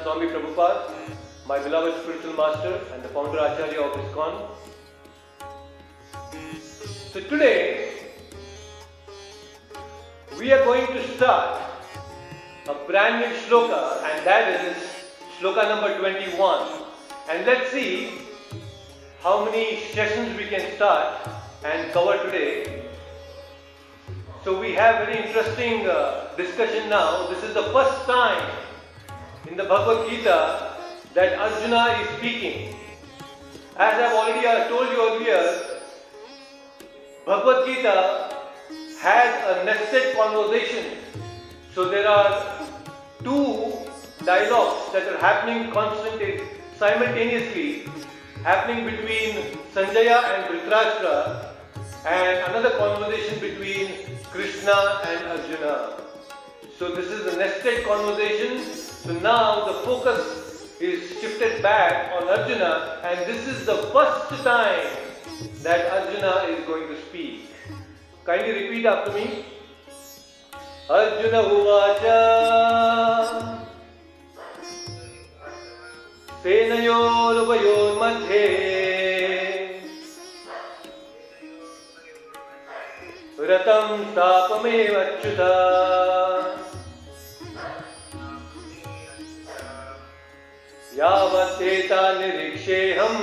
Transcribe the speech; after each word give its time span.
Bhaktivedanta 0.00 0.02
Swami 0.02 0.26
Prabhupada, 0.26 0.92
my 1.46 1.58
beloved 1.58 2.02
spiritual 2.02 2.34
master 2.34 2.80
and 2.92 3.02
the 3.02 3.08
founder 3.08 3.38
Acharya 3.38 3.80
of 3.80 3.92
ISKCON. 3.96 4.48
So 7.12 7.20
today, 7.20 7.92
we 10.38 10.52
are 10.52 10.64
going 10.64 10.86
to 10.86 11.16
start 11.16 11.60
a 12.68 12.74
brand 12.86 13.20
new 13.20 13.36
shloka 13.42 14.02
and 14.04 14.26
that 14.26 14.64
is 14.64 14.76
shloka 15.38 15.68
number 15.68 15.98
21 15.98 16.68
and 17.28 17.46
let's 17.46 17.70
see 17.70 18.12
how 19.22 19.44
many 19.44 19.80
sessions 19.92 20.36
we 20.36 20.46
can 20.46 20.76
start 20.76 21.28
and 21.64 21.92
cover 21.92 22.16
today. 22.24 22.84
So 24.44 24.58
we 24.58 24.72
have 24.72 25.06
very 25.06 25.26
interesting 25.26 25.86
uh, 25.86 26.34
discussion 26.36 26.88
now. 26.88 27.26
This 27.28 27.42
is 27.44 27.52
the 27.52 27.64
first 27.74 28.06
time 28.06 28.59
the 29.60 29.68
Bhagavad 29.68 30.08
Gita 30.08 30.72
that 31.12 31.38
Arjuna 31.38 32.00
is 32.00 32.08
speaking. 32.16 32.74
As 33.76 33.94
I've 34.00 34.14
already 34.14 34.46
uh, 34.46 34.68
told 34.68 34.88
you 34.88 34.98
earlier, 35.06 35.42
Bhagavad 37.26 37.66
Gita 37.66 37.96
has 39.00 39.30
a 39.52 39.64
nested 39.64 40.16
conversation. 40.16 40.96
So 41.74 41.90
there 41.90 42.08
are 42.08 42.64
two 43.22 43.84
dialogues 44.24 44.92
that 44.92 45.12
are 45.12 45.18
happening 45.18 45.70
constantly, 45.72 46.40
simultaneously, 46.78 47.84
happening 48.42 48.86
between 48.86 49.58
Sanjaya 49.74 50.24
and 50.32 50.40
Dhritarashtra, 50.48 51.52
and 52.06 52.50
another 52.50 52.70
conversation 52.78 53.38
between 53.40 54.16
Krishna 54.32 55.02
and 55.04 55.20
Arjuna. 55.36 56.09
So 56.79 56.89
this 56.95 57.05
is 57.07 57.33
a 57.33 57.37
nested 57.37 57.85
conversation. 57.85 58.63
So 58.63 59.13
now 59.19 59.65
the 59.65 59.73
focus 59.85 60.77
is 60.79 61.19
shifted 61.21 61.61
back 61.61 62.11
on 62.15 62.27
Arjuna, 62.27 62.99
and 63.03 63.19
this 63.25 63.47
is 63.47 63.65
the 63.65 63.77
first 63.93 64.43
time 64.43 64.87
that 65.63 65.91
Arjuna 65.91 66.47
is 66.53 66.65
going 66.65 66.87
to 66.87 67.01
speak. 67.07 67.49
Kindly 68.25 68.53
repeat 68.63 68.85
after 68.85 69.11
me. 69.13 69.45
Arjuna 70.89 71.41
Uvacha 71.43 72.21
सेनयोरुभयोर्मध्ये 76.45 78.41
रतं 83.49 84.03
तापमेवच्युता 84.15 85.49
यावत्तेता 91.00 92.00
निरीक्षेऽहम् 92.12 93.20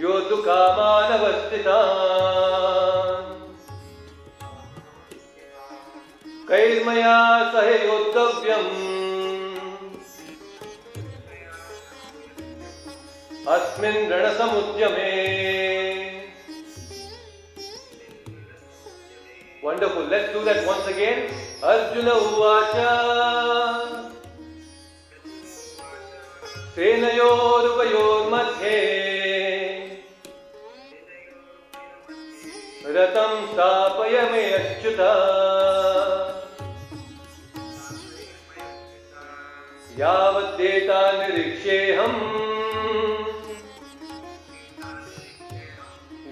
यो 0.00 0.18
दुःखामानवस्थिता 0.30 1.78
कैर्मया 6.50 7.16
सह 7.52 7.70
योद्धव्यम् 7.86 8.70
अस्मिन् 13.56 14.10
रणसमुद्यमे 14.12 15.10
Wonderful. 19.66 20.04
Let's 20.04 20.32
do 20.32 20.44
that 20.44 20.64
once 20.64 20.86
again. 20.86 21.45
Arjuna 21.56 22.12
Uvacha. 22.12 22.92
सेनयोरुभयोर्मध्ये 26.76 28.80
रतं 32.86 33.46
स्थापय 33.46 34.30
मे 34.30 34.52
अच्युत। 34.52 35.00
यावद्देता 39.98 41.12
निरीक्षेऽहम्। 41.12 42.20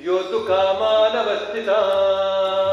यो 0.05 0.19
तु 0.19 0.39
कामानवस्थितान् 0.39 2.64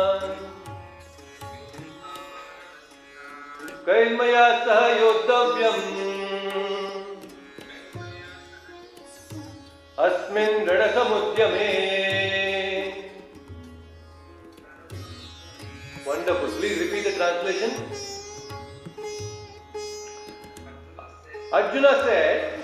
कैर्मया 3.85 4.43
सह 4.65 4.83
योद्धव्यम् 4.99 5.85
अस्मिन् 10.05 10.67
रणसमुद्यमे 10.67 11.69
Wonderful. 16.05 16.49
Please 16.59 16.79
repeat 16.79 17.03
the 17.05 17.11
translation. 17.13 17.71
Arjuna 21.53 21.91
said, 22.03 22.59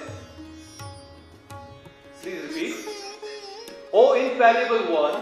please 2.22 2.42
repeat, 2.44 2.76
O 3.94 4.04
infallible 4.16 4.84
one, 4.96 5.18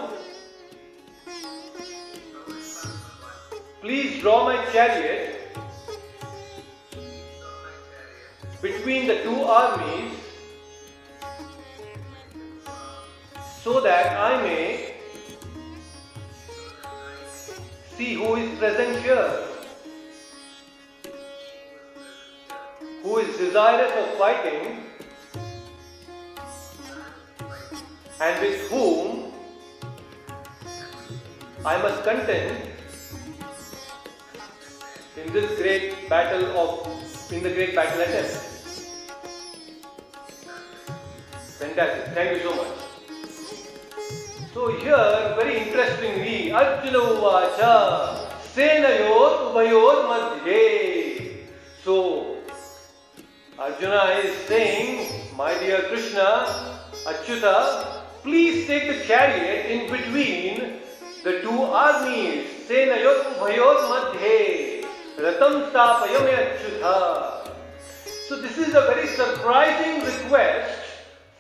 please 3.82 4.22
draw 4.22 4.46
my 4.46 4.58
chariot 4.72 5.35
between 8.62 9.07
the 9.07 9.24
two 9.24 9.42
armies 9.44 10.13
so 13.63 13.81
that 13.81 14.18
I 14.18 14.42
may 14.44 14.96
see 17.96 18.13
who 18.13 18.36
is 18.36 18.57
present 18.60 19.02
here, 19.04 19.48
who 23.04 23.18
is 23.18 23.38
desirous 23.38 23.92
of 23.92 24.18
fighting, 24.18 24.84
and 28.22 28.42
with 28.42 28.69
whom 28.69 29.31
I 31.66 31.78
must 31.81 32.04
contend 32.04 32.69
in 35.18 35.34
this 35.34 35.60
great 35.60 36.08
battle 36.08 36.46
of 36.56 37.31
in 37.31 37.42
the 37.42 37.50
great 37.50 37.74
battle 37.74 38.01
attempt. 38.01 38.45
Fantastic. 41.60 42.13
Thank 42.13 42.31
you 42.36 42.50
so 42.50 42.56
much. 42.56 42.68
So 44.54 44.72
here, 44.75 45.36
very 45.40 45.68
interestingly, 45.68 46.52
Arjuna 46.52 47.00
Uvacha, 47.00 48.28
Senayor 48.54 49.52
Ubayor 49.52 49.96
Madhye. 50.12 51.48
So, 51.84 52.38
Arjuna 53.57 54.19
is 54.24 54.36
saying, 54.48 55.31
my 55.38 55.57
dear 55.60 55.84
Krishna, 55.88 56.28
Achyuta, 57.07 58.04
please 58.24 58.68
take 58.68 58.88
the 58.88 59.06
chariot 59.06 59.72
in 59.72 59.92
between 59.92 60.80
the 61.24 61.40
two 61.40 61.62
armies. 61.63 62.48
Senayor 62.68 63.36
Ubayor 63.36 63.78
Madhye. 63.92 64.86
Ratam 65.18 65.72
Stapayame 65.72 66.36
Achyuta. 66.36 67.48
So 68.28 68.42
this 68.42 68.58
is 68.58 68.74
a 68.75 68.81
very 68.92 69.08
surprising 69.08 70.04
request 70.04 70.85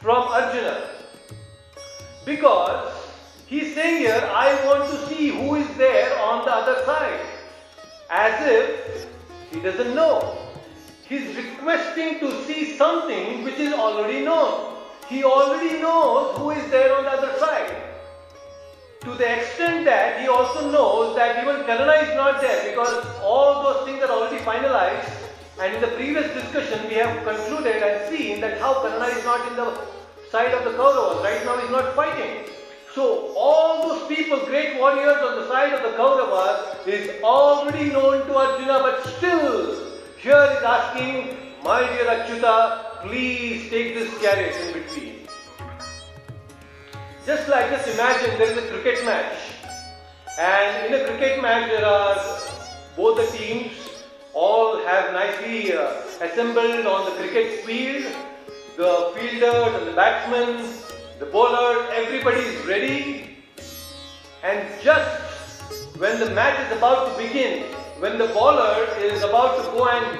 from 0.05 0.27
Arjuna. 0.27 0.87
Because 2.25 3.05
He's 3.47 3.75
saying 3.75 3.99
here, 3.99 4.27
I 4.33 4.65
want 4.65 4.89
to 4.89 5.07
see 5.07 5.29
who 5.29 5.53
is 5.55 5.67
there 5.77 6.19
on 6.19 6.45
the 6.45 6.51
other 6.51 6.83
side. 6.83 7.19
As 8.09 8.33
if 8.47 9.07
he 9.51 9.59
doesn't 9.59 9.93
know. 9.93 10.35
He's 11.07 11.35
requesting 11.35 12.19
to 12.21 12.43
see 12.45 12.75
something 12.75 13.43
which 13.43 13.59
is 13.59 13.71
already 13.73 14.25
known. 14.25 14.77
He 15.07 15.23
already 15.23 15.79
knows 15.79 16.35
who 16.37 16.49
is 16.49 16.71
there 16.71 16.95
on 16.97 17.03
the 17.03 17.11
other 17.11 17.37
side. 17.37 17.75
To 19.01 19.13
the 19.13 19.37
extent 19.37 19.85
that 19.85 20.21
he 20.21 20.27
also 20.27 20.71
knows 20.71 21.15
that 21.15 21.43
even 21.43 21.63
Karna 21.67 21.93
is 22.01 22.15
not 22.15 22.41
there 22.41 22.67
because 22.71 23.05
all 23.21 23.61
those 23.61 23.85
things 23.85 24.01
are 24.01 24.09
already 24.09 24.43
finalized. 24.43 25.07
And 25.61 25.75
in 25.75 25.81
the 25.81 25.95
previous 25.95 26.33
discussion, 26.33 26.87
we 26.87 26.95
have 26.95 27.23
concluded 27.23 27.83
and 27.83 28.09
seen 28.09 28.41
that 28.41 28.59
how 28.59 28.73
Karna 28.81 29.05
is 29.05 29.23
not 29.23 29.47
in 29.49 29.55
the 29.55 29.94
side 30.31 30.53
of 30.53 30.63
the 30.63 30.71
Kauravas. 30.71 31.23
Right 31.23 31.45
now, 31.45 31.57
he's 31.59 31.71
not 31.71 31.95
fighting. 31.95 32.45
So 32.93 33.33
all 33.35 33.87
those 33.87 34.07
people, 34.07 34.45
great 34.45 34.79
warriors 34.79 35.17
on 35.17 35.41
the 35.41 35.47
side 35.47 35.73
of 35.73 35.81
the 35.83 35.97
Kauravas 35.97 36.87
is 36.87 37.21
already 37.23 37.89
known 37.89 38.25
to 38.27 38.35
Arjuna, 38.35 38.79
but 38.79 39.03
still 39.17 39.75
here 40.17 40.47
is 40.57 40.63
asking, 40.63 41.37
my 41.63 41.81
dear 41.81 42.05
Achyuta, 42.05 43.01
please 43.01 43.69
take 43.69 43.95
this 43.95 44.21
chariot 44.21 44.55
in 44.65 44.73
between. 44.73 45.27
Just 47.25 47.49
like, 47.49 47.69
just 47.69 47.87
imagine 47.87 48.37
there 48.37 48.51
is 48.51 48.57
a 48.57 48.67
cricket 48.69 49.03
match 49.05 49.35
and 50.37 50.93
in 50.93 51.01
a 51.01 51.05
cricket 51.05 51.41
match 51.41 51.69
there 51.69 51.85
are 51.85 52.39
both 52.95 53.17
the 53.17 53.37
teams 53.37 53.71
all 54.33 54.83
have 54.85 55.13
nicely 55.13 55.73
uh, 55.73 56.01
assembled 56.21 56.85
on 56.85 57.05
the 57.05 57.11
cricket 57.17 57.63
field, 57.65 58.05
the 58.75 59.11
fielders 59.15 59.81
and 59.81 59.87
the 59.87 59.93
batsmen 59.93 60.85
the 61.17 61.25
bowler, 61.27 61.89
everybody 61.93 62.41
is 62.41 62.65
ready. 62.65 63.37
And 64.43 64.67
just 64.83 65.95
when 65.97 66.19
the 66.19 66.29
match 66.31 66.59
is 66.67 66.77
about 66.77 67.07
to 67.07 67.23
begin, 67.23 67.71
when 67.99 68.17
the 68.17 68.27
bowler 68.27 68.85
is 68.99 69.23
about 69.23 69.63
to 69.63 69.71
go 69.71 69.87
and 69.87 70.19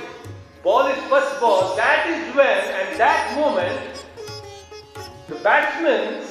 ball 0.63 0.88
his 0.88 1.03
first 1.09 1.41
ball, 1.41 1.75
that 1.75 2.07
is 2.07 2.33
when, 2.33 2.47
at 2.47 2.97
that 2.97 3.35
moment, 3.35 4.05
the 5.27 5.35
batsman 5.43 6.24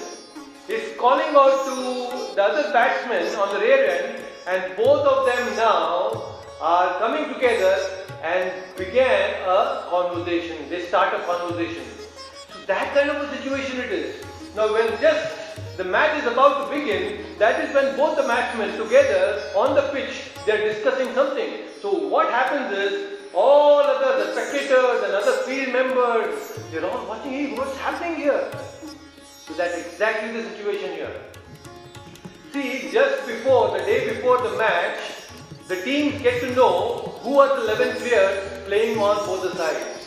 is 0.68 0.96
calling 0.96 1.36
out 1.36 1.66
to 1.66 2.34
the 2.34 2.42
other 2.42 2.72
batsman 2.72 3.34
on 3.36 3.52
the 3.52 3.60
rear 3.60 3.84
end, 3.84 4.22
and 4.46 4.76
both 4.76 5.06
of 5.06 5.26
them 5.26 5.56
now 5.56 6.40
are 6.62 6.98
coming 6.98 7.34
together 7.34 7.76
and 8.22 8.50
began 8.78 9.42
a 9.46 9.84
conversation. 9.90 10.70
They 10.70 10.86
start 10.86 11.12
a 11.12 11.22
conversation. 11.26 11.93
That 12.66 12.94
kind 12.94 13.10
of 13.10 13.16
a 13.22 13.36
situation 13.36 13.78
it 13.78 13.92
is. 13.92 14.24
Now 14.56 14.72
when 14.72 14.88
just 14.98 15.76
the 15.76 15.84
match 15.84 16.22
is 16.22 16.32
about 16.32 16.64
to 16.64 16.78
begin, 16.78 17.24
that 17.38 17.62
is 17.62 17.74
when 17.74 17.94
both 17.94 18.16
the 18.16 18.22
matchmen 18.22 18.78
together 18.78 19.42
on 19.54 19.74
the 19.74 19.82
pitch, 19.92 20.30
they 20.46 20.52
are 20.52 20.72
discussing 20.72 21.12
something. 21.12 21.68
So 21.82 22.08
what 22.08 22.30
happens 22.30 22.76
is, 22.76 23.20
all 23.34 23.80
other 23.80 24.24
the 24.24 24.32
spectators 24.32 25.02
and 25.04 25.12
other 25.12 25.42
field 25.42 25.72
members, 25.74 26.58
they're 26.70 26.86
all 26.88 27.06
watching, 27.06 27.32
hey, 27.32 27.54
what's 27.54 27.76
happening 27.78 28.16
here? 28.16 28.48
So 29.46 29.52
that's 29.54 29.76
exactly 29.86 30.40
the 30.40 30.48
situation 30.48 30.92
here. 30.92 31.20
See, 32.52 32.90
just 32.92 33.26
before, 33.26 33.76
the 33.76 33.84
day 33.84 34.08
before 34.14 34.40
the 34.40 34.56
match, 34.56 35.00
the 35.68 35.82
teams 35.82 36.22
get 36.22 36.40
to 36.40 36.54
know 36.54 37.18
who 37.22 37.40
are 37.40 37.60
the 37.60 37.64
11 37.64 37.96
players 37.96 38.64
playing 38.66 38.98
on 38.98 39.16
both 39.26 39.42
the 39.42 39.54
sides 39.58 40.03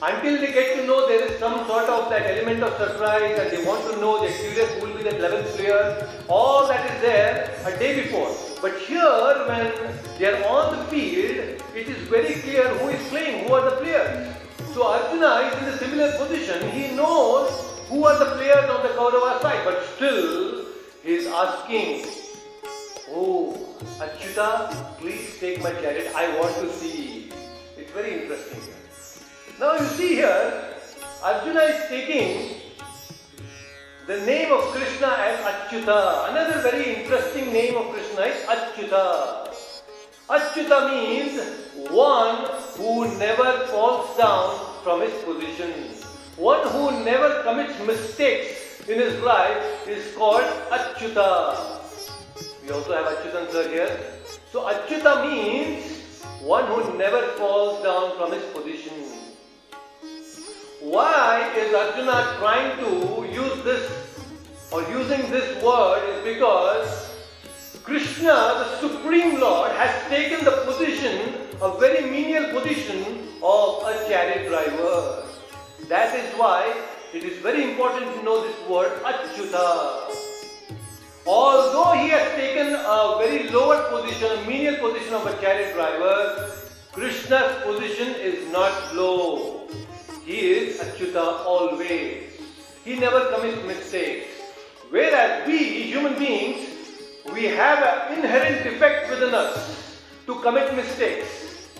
until 0.00 0.40
they 0.40 0.52
get 0.52 0.76
to 0.76 0.86
know 0.86 1.08
there 1.08 1.24
is 1.26 1.38
some 1.40 1.66
sort 1.66 1.88
of 1.88 2.08
that 2.10 2.22
element 2.30 2.62
of 2.62 2.72
surprise 2.78 3.36
and 3.36 3.50
they 3.50 3.64
want 3.64 3.82
to 3.90 4.00
know, 4.00 4.20
they're 4.20 4.38
curious 4.38 4.72
who 4.74 4.86
will 4.86 4.96
be 4.96 5.02
the 5.02 5.10
11th 5.10 5.56
player, 5.56 6.08
all 6.28 6.68
that 6.68 6.88
is 6.88 7.00
there 7.00 7.60
a 7.64 7.76
day 7.78 8.02
before. 8.02 8.30
But 8.62 8.78
here, 8.82 9.44
when 9.48 9.72
they 10.18 10.26
are 10.26 10.44
on 10.46 10.78
the 10.78 10.84
field, 10.84 11.60
it 11.74 11.88
is 11.88 11.98
very 12.08 12.34
clear 12.42 12.68
who 12.78 12.88
is 12.90 13.08
playing, 13.08 13.48
who 13.48 13.54
are 13.54 13.70
the 13.70 13.76
players. 13.76 14.36
So 14.72 14.86
Arjuna 14.86 15.48
is 15.48 15.62
in 15.62 15.64
a 15.64 15.78
similar 15.78 16.12
position. 16.16 16.70
He 16.70 16.94
knows 16.94 17.50
who 17.88 18.04
are 18.04 18.18
the 18.18 18.36
players 18.36 18.70
on 18.70 18.82
the 18.82 18.90
Kaurava 18.90 19.42
side, 19.42 19.64
but 19.64 19.84
still 19.96 20.64
he 21.02 21.14
is 21.14 21.26
asking, 21.26 22.06
Oh, 23.10 23.56
Achyuta, 23.98 24.96
please 24.98 25.40
take 25.40 25.60
my 25.62 25.72
chariot. 25.72 26.12
I 26.14 26.38
want 26.38 26.54
to 26.56 26.70
see. 26.72 27.30
It's 27.76 27.90
very 27.90 28.22
interesting. 28.22 28.77
Now 29.58 29.74
you 29.76 29.86
see 29.86 30.14
here, 30.14 30.72
Arjuna 31.20 31.62
is 31.62 31.88
taking 31.88 32.60
the 34.06 34.20
name 34.20 34.52
of 34.52 34.60
Krishna 34.70 35.08
as 35.08 35.40
Achyuta. 35.50 36.30
Another 36.30 36.60
very 36.60 36.94
interesting 36.94 37.52
name 37.52 37.76
of 37.76 37.90
Krishna 37.90 38.20
is 38.22 38.46
Achyuta. 38.46 39.48
Achyuta 40.30 40.78
means 40.92 41.42
one 41.90 42.46
who 42.76 43.18
never 43.18 43.66
falls 43.66 44.16
down 44.16 44.54
from 44.84 45.00
his 45.00 45.12
position. 45.24 45.72
One 46.36 46.62
who 46.68 47.04
never 47.04 47.42
commits 47.42 47.80
mistakes 47.84 48.88
in 48.88 49.00
his 49.00 49.20
life 49.22 49.88
is 49.88 50.14
called 50.14 50.46
Achyuta. 50.70 51.82
We 52.62 52.70
also 52.70 52.94
have 52.94 53.06
Achyutan 53.06 53.50
sir 53.50 53.68
here. 53.68 54.00
So 54.52 54.70
Achyuta 54.70 55.28
means 55.28 56.22
one 56.42 56.66
who 56.66 56.96
never 56.96 57.22
falls 57.32 57.82
down 57.82 58.16
from 58.16 58.30
his 58.30 58.44
position. 58.54 58.97
Why 60.80 61.52
is 61.56 61.74
Arjuna 61.74 62.36
trying 62.38 62.78
to 62.78 63.26
use 63.32 63.64
this 63.64 63.90
or 64.70 64.82
using 64.82 65.28
this 65.28 65.60
word 65.60 66.08
is 66.08 66.22
because 66.22 67.16
Krishna, 67.82 68.32
the 68.62 68.78
Supreme 68.78 69.40
Lord, 69.40 69.72
has 69.72 70.08
taken 70.08 70.44
the 70.44 70.52
position, 70.64 71.34
a 71.60 71.76
very 71.80 72.08
menial 72.08 72.52
position 72.52 73.26
of 73.42 73.82
a 73.86 74.06
chariot 74.06 74.46
driver. 74.46 75.26
That 75.88 76.14
is 76.14 76.32
why 76.38 76.72
it 77.12 77.24
is 77.24 77.38
very 77.38 77.72
important 77.72 78.14
to 78.14 78.22
know 78.22 78.46
this 78.46 78.68
word 78.68 78.92
Achyuta. 79.02 80.14
Although 81.26 81.94
he 81.94 82.08
has 82.10 82.30
taken 82.36 82.74
a 82.74 83.16
very 83.18 83.48
lower 83.50 83.82
position, 83.90 84.30
a 84.30 84.46
menial 84.46 84.76
position 84.76 85.14
of 85.14 85.26
a 85.26 85.40
chariot 85.40 85.74
driver, 85.74 86.52
Krishna's 86.92 87.64
position 87.64 88.14
is 88.14 88.46
not 88.52 88.94
low. 88.94 89.57
He 90.28 90.40
is 90.52 90.78
Achyuta 90.78 91.46
always. 91.46 92.36
He 92.84 92.96
never 93.00 93.32
commits 93.32 93.64
mistakes. 93.64 94.26
Whereas 94.90 95.46
we, 95.46 95.84
human 95.84 96.18
beings, 96.18 96.68
we 97.32 97.44
have 97.44 97.78
an 97.82 98.18
inherent 98.18 98.62
defect 98.62 99.08
within 99.08 99.32
us 99.34 100.02
to 100.26 100.34
commit 100.40 100.74
mistakes. 100.76 101.70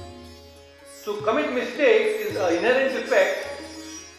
To 1.05 1.19
commit 1.27 1.53
mistakes 1.53 2.25
is 2.25 2.37
an 2.37 2.55
inherent 2.55 2.95
defect 2.95 3.49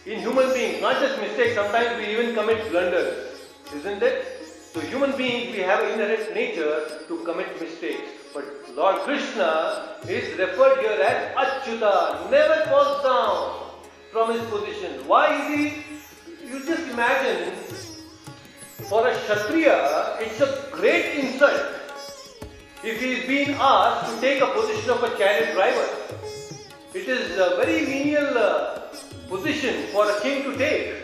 in 0.06 0.20
human 0.20 0.52
beings, 0.54 0.80
not 0.80 1.00
just 1.00 1.20
mistakes, 1.20 1.56
sometimes 1.56 1.98
we 1.98 2.12
even 2.12 2.32
commit 2.32 2.70
blunders, 2.70 3.34
isn't 3.74 4.00
it? 4.00 4.46
So 4.72 4.78
human 4.78 5.16
beings, 5.16 5.56
we 5.56 5.62
have 5.62 5.82
an 5.82 5.98
inherent 5.98 6.32
nature 6.36 7.02
to 7.08 7.18
commit 7.24 7.60
mistakes. 7.60 8.08
But 8.32 8.44
Lord 8.76 9.00
Krishna 9.00 9.98
is 10.06 10.38
referred 10.38 10.78
here 10.78 11.02
as 11.02 11.34
Achyuta, 11.34 12.30
never 12.30 12.70
falls 12.70 13.02
down 13.02 13.69
from 14.12 14.32
his 14.32 14.42
position. 14.50 15.06
Why 15.06 15.24
is 15.36 15.46
he? 15.54 15.84
You 16.46 16.64
just 16.64 16.88
imagine, 16.90 17.52
for 18.88 19.06
a 19.06 19.14
Kshatriya, 19.14 20.16
it's 20.20 20.40
a 20.40 20.66
great 20.72 21.14
insult 21.18 21.60
if 22.82 23.00
he 23.00 23.12
is 23.12 23.26
being 23.26 23.50
asked 23.60 24.12
to 24.12 24.20
take 24.20 24.42
a 24.42 24.48
position 24.48 24.90
of 24.90 25.02
a 25.04 25.16
chariot 25.16 25.54
driver. 25.54 25.88
It 26.92 27.08
is 27.08 27.38
a 27.38 27.56
very 27.56 27.86
menial 27.86 28.36
uh, 28.36 28.80
position 29.28 29.86
for 29.92 30.10
a 30.10 30.20
king 30.20 30.42
to 30.42 30.56
take. 30.58 30.94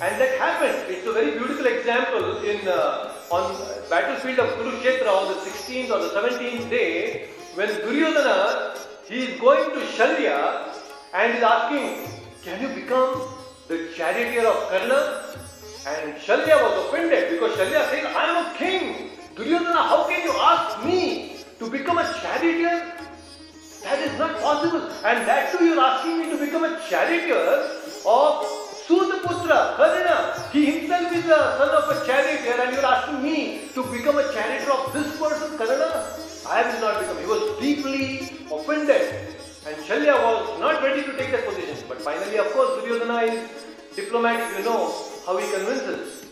And 0.00 0.20
that 0.20 0.38
happened. 0.38 0.94
It's 0.94 1.06
a 1.06 1.12
very 1.12 1.32
beautiful 1.32 1.66
example 1.66 2.38
in 2.44 2.68
uh, 2.68 3.12
on 3.30 3.56
battlefield 3.90 4.38
of 4.38 4.50
Kurukshetra 4.58 5.08
on 5.08 5.28
the 5.34 5.40
16th 5.40 5.90
or 5.90 5.98
the 5.98 6.10
17th 6.10 6.70
day 6.70 7.30
when 7.54 7.68
Duryodhana 7.68 8.76
he 9.08 9.24
is 9.24 9.40
going 9.40 9.70
to 9.70 9.80
Shalya 9.96 10.85
and 11.16 11.38
is 11.38 11.42
asking, 11.42 12.10
can 12.44 12.60
you 12.60 12.68
become 12.74 13.22
the 13.68 13.88
charioteer 13.96 14.46
of 14.46 14.68
Karna? 14.68 15.00
And 15.88 16.14
Shalya 16.16 16.56
was 16.62 16.74
offended 16.86 17.30
because 17.30 17.56
Shalya 17.56 17.88
said, 17.88 18.04
I 18.04 18.24
am 18.32 18.44
a 18.44 18.58
king. 18.58 19.10
Duryodhana, 19.34 19.82
how 19.92 20.06
can 20.08 20.22
you 20.22 20.32
ask 20.32 20.84
me 20.84 21.38
to 21.58 21.70
become 21.70 21.96
a 21.98 22.04
charioteer? 22.20 22.92
That 23.82 23.98
is 24.00 24.18
not 24.18 24.40
possible. 24.42 24.82
And 25.06 25.26
that 25.26 25.52
too 25.52 25.64
you 25.64 25.80
are 25.80 25.96
asking 25.96 26.18
me 26.18 26.30
to 26.30 26.38
become 26.44 26.64
a 26.64 26.80
charioteer 26.90 27.64
of 28.04 28.44
Sutaputra, 28.84 29.76
Karna. 29.76 30.50
He 30.52 30.66
himself 30.66 31.12
is 31.12 31.24
the 31.24 31.40
son 31.56 31.70
of 31.70 31.96
a 31.96 32.06
charioteer 32.06 32.60
and 32.60 32.76
you 32.76 32.80
are 32.80 32.92
asking 32.94 33.22
me 33.22 33.68
to 33.72 33.82
become 33.90 34.18
a 34.18 34.32
charioteer 34.34 34.70
of 34.70 34.92
this 34.92 35.18
person, 35.18 35.56
Karna. 35.56 36.12
I 36.46 36.62
will 36.68 36.80
not 36.82 37.00
become. 37.00 37.18
He 37.18 37.26
was 37.26 37.58
deeply 37.58 38.04
offended. 38.52 39.35
And 39.66 39.76
Shalya 39.78 40.14
was 40.22 40.60
not 40.60 40.80
ready 40.80 41.02
to 41.02 41.12
take 41.16 41.32
that 41.32 41.44
position. 41.44 41.76
But 41.88 42.00
finally, 42.00 42.38
of 42.38 42.52
course, 42.52 42.80
Duryodhana 42.84 43.32
is 43.32 43.50
diplomatic, 43.96 44.58
you 44.58 44.64
know 44.64 44.94
how 45.26 45.36
he 45.38 45.50
convinces. 45.50 46.24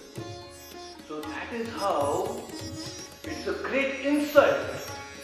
So 1.08 1.20
that 1.20 1.52
is 1.52 1.68
how 1.70 2.40
it's 3.24 3.46
a 3.48 3.54
great 3.54 4.06
insult 4.06 4.54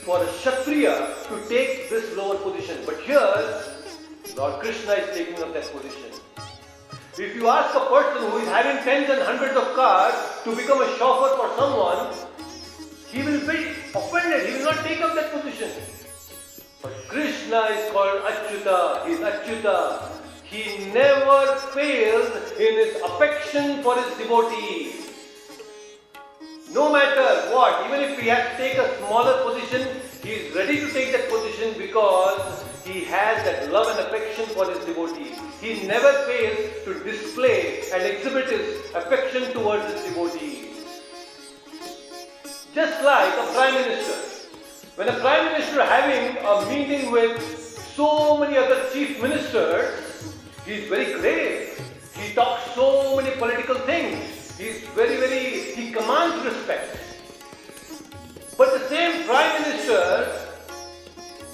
for 0.03 0.25
a 0.25 0.27
Kshatriya 0.27 1.15
to 1.29 1.49
take 1.49 1.89
this 1.89 2.17
lower 2.17 2.35
position. 2.39 2.79
But 2.85 2.99
here, 3.03 3.63
Lord 4.37 4.59
Krishna 4.59 4.95
is 4.95 5.17
taking 5.17 5.41
up 5.41 5.55
that 5.55 5.71
position. 5.71 6.11
If 7.17 7.37
you 7.37 7.47
ask 7.47 7.77
a 7.77 7.87
person 7.87 8.29
who 8.29 8.39
is 8.39 8.49
having 8.49 8.83
tens 8.83 9.09
and 9.09 9.23
hundreds 9.23 9.57
of 9.57 9.73
cars 9.77 10.15
to 10.43 10.57
become 10.57 10.83
a 10.83 10.97
chauffeur 10.99 11.37
for 11.37 11.49
someone, 11.57 12.13
he 13.13 13.23
will 13.23 13.41
be 13.47 13.71
offended. 13.95 14.49
He 14.49 14.57
will 14.57 14.65
not 14.65 14.79
take 14.85 15.01
up 15.01 15.15
that 15.15 15.31
position. 15.31 16.00
But 16.83 16.93
Krishna 17.09 17.61
is 17.77 17.91
called 17.93 18.23
Achyuta. 18.23 19.07
He 19.07 19.13
is 19.13 19.21
Achyuta. 19.21 20.21
He 20.45 20.87
never 20.93 21.57
fails 21.75 22.31
in 22.59 22.75
his 22.75 22.97
affection 23.03 23.83
for 23.83 23.97
his 24.01 24.17
devotees. 24.17 25.11
No 26.73 26.93
matter 26.93 27.55
what, 27.55 27.87
even 27.87 28.01
if 28.01 28.19
he 28.19 28.29
has 28.29 28.51
to 28.51 28.57
take 28.57 28.79
a 28.79 28.97
smaller 28.99 29.43
position, 29.45 29.87
he 30.23 30.31
is 30.31 30.55
ready 30.55 30.81
to 30.81 30.91
take 30.93 31.13
that 31.13 31.29
position 31.29 31.75
because 31.77 32.65
he 32.85 33.05
has 33.05 33.45
that 33.45 33.71
love 33.71 33.89
and 33.89 33.99
affection 34.07 34.47
for 34.47 34.71
his 34.71 34.85
devotees. 34.87 35.37
He 35.61 35.87
never 35.87 36.13
fails 36.25 36.85
to 36.85 37.05
display 37.05 37.91
and 37.93 38.03
exhibit 38.03 38.49
his 38.49 38.81
affection 38.95 39.53
towards 39.53 39.85
his 39.93 40.05
devotees. 40.05 40.67
Just 42.75 43.05
like 43.05 43.35
a 43.35 43.53
prime 43.53 43.75
minister. 43.75 44.40
When 44.97 45.09
a 45.09 45.19
prime 45.21 45.53
minister 45.53 45.85
having 45.85 46.37
a 46.45 46.67
meeting 46.69 47.11
with 47.11 47.41
so 47.97 48.37
many 48.39 48.57
other 48.57 48.91
chief 48.93 49.23
ministers, 49.23 50.35
he 50.67 50.73
is 50.73 50.89
very 50.89 51.13
great. 51.21 51.81
He 52.15 52.35
talks 52.35 52.75
so 52.75 53.17
many 53.17 53.31
political 53.37 53.77
things. 53.87 54.59
He 54.59 54.65
is 54.65 54.83
very, 54.89 55.17
very, 55.17 55.75
he 55.75 55.93
commands 55.93 56.45
respect. 56.45 56.99
But 58.59 58.79
the 58.79 58.89
same 58.89 59.25
Prime 59.25 59.63
Minister, 59.63 60.27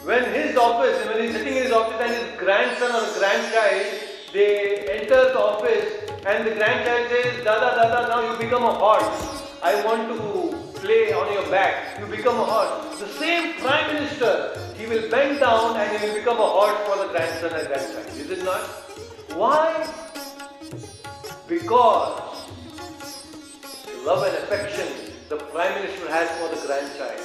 when 0.05 0.25
his 0.33 0.57
office, 0.57 1.07
when 1.07 1.23
he's 1.23 1.33
sitting 1.33 1.57
in 1.57 1.62
his 1.64 1.73
office 1.73 2.00
and 2.00 2.12
his 2.12 2.38
grandson 2.40 2.90
or 2.90 3.19
grandchild, 3.19 3.87
they 4.33 4.88
enter 4.90 5.33
the 5.33 5.38
office 5.38 6.11
and 6.26 6.47
the 6.47 6.55
grandchild 6.55 7.09
says, 7.11 7.45
Dada, 7.45 7.76
Dada, 7.76 8.09
now 8.09 8.33
you 8.33 8.38
become 8.38 8.64
a 8.64 8.73
horse. 8.73 9.43
I 9.62 9.85
want 9.85 10.09
to 10.09 10.65
play 10.80 11.12
on 11.12 11.33
your 11.33 11.49
back. 11.50 11.99
You 11.99 12.06
become 12.06 12.38
a 12.38 12.45
horse. 12.45 12.99
The 13.00 13.09
same 13.09 13.54
Prime 13.61 13.95
Minister, 13.95 14.59
he 14.78 14.87
will 14.87 15.11
bend 15.11 15.40
down 15.40 15.76
and 15.76 15.99
he 15.99 16.06
will 16.06 16.14
become 16.16 16.38
a 16.38 16.47
horse 16.47 16.78
for 16.87 16.97
the 17.04 17.09
grandson 17.12 17.52
and 17.54 17.66
grandchild. 17.66 18.06
Is 18.16 18.30
it 18.30 18.45
not? 18.45 18.62
Why? 19.35 19.87
Because 21.49 22.47
the 23.87 23.97
love 24.04 24.23
and 24.26 24.37
affection 24.37 24.88
the 25.28 25.37
Prime 25.37 25.75
Minister 25.83 26.09
has 26.11 26.28
for 26.38 26.54
the 26.54 26.66
grandchild. 26.66 27.21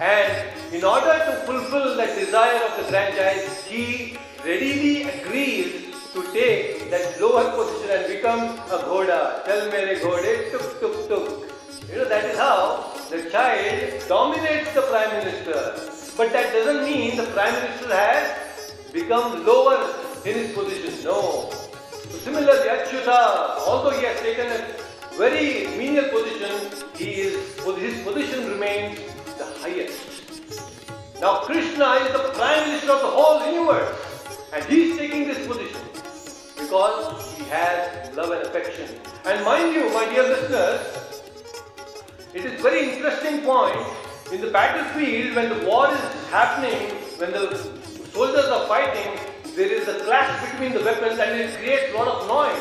And 0.00 0.74
in 0.74 0.84
order 0.84 1.14
to 1.26 1.32
fulfill 1.46 1.96
that 1.96 2.18
desire 2.18 2.60
of 2.68 2.84
the 2.84 2.90
grandchild, 2.90 3.48
he 3.68 4.18
readily 4.44 5.02
agrees 5.04 5.94
to 6.12 6.22
take 6.32 6.90
that 6.90 7.20
lower 7.20 7.50
position 7.56 7.90
and 7.90 8.06
become 8.06 8.40
a 8.70 8.78
ghoda. 8.86 9.44
Tell 9.44 9.70
mere 9.70 9.98
ghode, 9.98 10.50
tuk 10.52 10.80
tuk 10.80 11.08
tuk. 11.08 11.53
You 11.88 11.96
know, 11.98 12.08
that 12.08 12.24
is 12.24 12.38
how 12.38 12.92
the 13.10 13.30
child 13.30 14.08
dominates 14.08 14.72
the 14.74 14.82
Prime 14.82 15.10
Minister. 15.10 15.76
But 16.16 16.32
that 16.32 16.52
doesn't 16.52 16.84
mean 16.84 17.16
the 17.16 17.24
Prime 17.34 17.52
Minister 17.54 17.94
has 17.94 18.72
become 18.92 19.44
lower 19.44 19.92
in 20.24 20.34
his 20.34 20.52
position. 20.54 21.04
No. 21.04 21.50
So 22.10 22.18
similarly, 22.18 22.68
Achyuta, 22.68 23.58
although 23.66 23.90
he 23.98 24.04
has 24.06 24.18
taken 24.20 24.46
a 24.46 24.84
very 25.18 25.66
menial 25.76 26.08
position, 26.08 26.52
he 26.96 27.10
is, 27.22 27.34
his 27.78 28.02
position 28.02 28.50
remains 28.50 28.98
the 29.38 29.44
highest. 29.60 30.14
Now 31.20 31.40
Krishna 31.40 31.94
is 32.04 32.12
the 32.12 32.30
Prime 32.34 32.68
Minister 32.68 32.92
of 32.92 33.00
the 33.02 33.08
whole 33.08 33.44
universe 33.46 33.96
and 34.52 34.64
he 34.64 34.90
is 34.90 34.98
taking 34.98 35.28
this 35.28 35.46
position 35.46 35.80
because 36.56 37.36
he 37.36 37.44
has 37.44 38.14
love 38.16 38.30
and 38.30 38.42
affection. 38.42 38.88
And 39.24 39.44
mind 39.44 39.74
you, 39.74 39.92
my 39.92 40.06
dear 40.06 40.22
listeners, 40.22 41.03
it 42.34 42.44
is 42.44 42.60
very 42.60 42.90
interesting 42.90 43.42
point. 43.42 43.78
In 44.32 44.40
the 44.40 44.50
battlefield 44.50 45.36
when 45.36 45.48
the 45.50 45.66
war 45.66 45.86
is 45.88 46.00
happening, 46.30 46.90
when 47.18 47.30
the 47.30 47.56
soldiers 48.12 48.46
are 48.46 48.66
fighting, 48.66 49.20
there 49.54 49.70
is 49.70 49.86
a 49.86 50.00
clash 50.00 50.50
between 50.50 50.72
the 50.72 50.80
weapons 50.80 51.20
and 51.20 51.38
it 51.40 51.56
creates 51.58 51.94
a 51.94 51.96
lot 51.96 52.08
of 52.08 52.26
noise. 52.26 52.60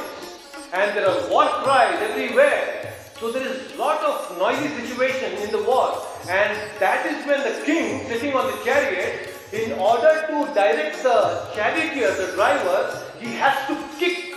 And 0.73 0.95
there 0.95 1.09
are 1.09 1.27
war 1.27 1.47
cries 1.63 1.97
everywhere. 2.09 2.93
So 3.19 3.31
there 3.31 3.47
is 3.47 3.75
lot 3.75 4.03
of 4.03 4.37
noisy 4.37 4.67
situation 4.79 5.33
in 5.41 5.49
the 5.49 5.63
war. 5.63 6.05
And 6.29 6.55
that 6.79 7.05
is 7.07 7.25
when 7.25 7.41
the 7.41 7.65
king 7.65 8.07
sitting 8.07 8.33
on 8.35 8.45
the 8.51 8.63
chariot 8.63 9.29
in 9.51 9.71
order 9.73 10.27
to 10.27 10.53
direct 10.53 11.01
the 11.01 11.49
charioteer, 11.55 12.13
the 12.13 12.33
driver, 12.35 13.01
he 13.19 13.33
has 13.41 13.67
to 13.67 13.75
kick 13.97 14.35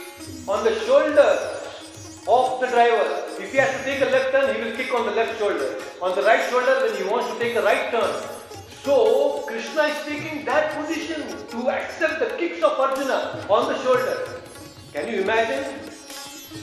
on 0.49 0.65
the 0.65 0.75
shoulder 0.87 1.61
of 2.27 2.61
the 2.61 2.69
driver 2.69 3.26
If 3.39 3.53
he 3.53 3.59
has 3.59 3.71
to 3.77 3.85
take 3.85 4.01
a 4.01 4.07
left 4.07 4.33
turn, 4.33 4.55
he 4.57 4.63
will 4.63 4.77
kick 4.77 4.95
on 4.95 5.07
the 5.07 5.13
left 5.13 5.39
shoulder. 5.39 5.77
On 6.01 6.15
the 6.17 6.23
right 6.23 6.49
shoulder, 6.49 6.87
when 6.87 6.97
he 6.97 7.05
wants 7.09 7.29
to 7.33 7.39
take 7.39 7.55
a 7.57 7.63
right 7.63 7.91
turn. 7.91 8.15
So, 8.83 9.45
Krishna 9.47 9.83
is 9.83 10.05
taking 10.05 10.45
that 10.47 10.75
position 10.77 11.23
to 11.51 11.71
accept 11.71 12.21
the 12.21 12.37
kicks 12.39 12.63
of 12.63 12.79
Arjuna 12.79 13.45
on 13.49 13.73
the 13.73 13.83
shoulder. 13.83 14.41
Can 14.93 15.09
you 15.09 15.23
imagine? 15.23 15.65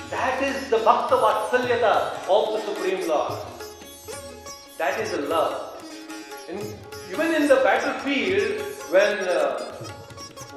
That 0.09 0.41
is 0.41 0.69
the 0.69 0.77
Bhakta 0.77 1.15
Vatsalyata 1.15 2.27
of 2.27 2.53
the 2.53 2.59
Supreme 2.65 3.07
Lord. 3.07 3.33
That 4.77 4.99
is 4.99 5.11
the 5.11 5.21
love. 5.23 5.83
And 6.49 6.59
even 7.11 7.35
in 7.35 7.47
the 7.47 7.57
battlefield, 7.57 8.61
when 8.89 9.19
uh, 9.27 9.92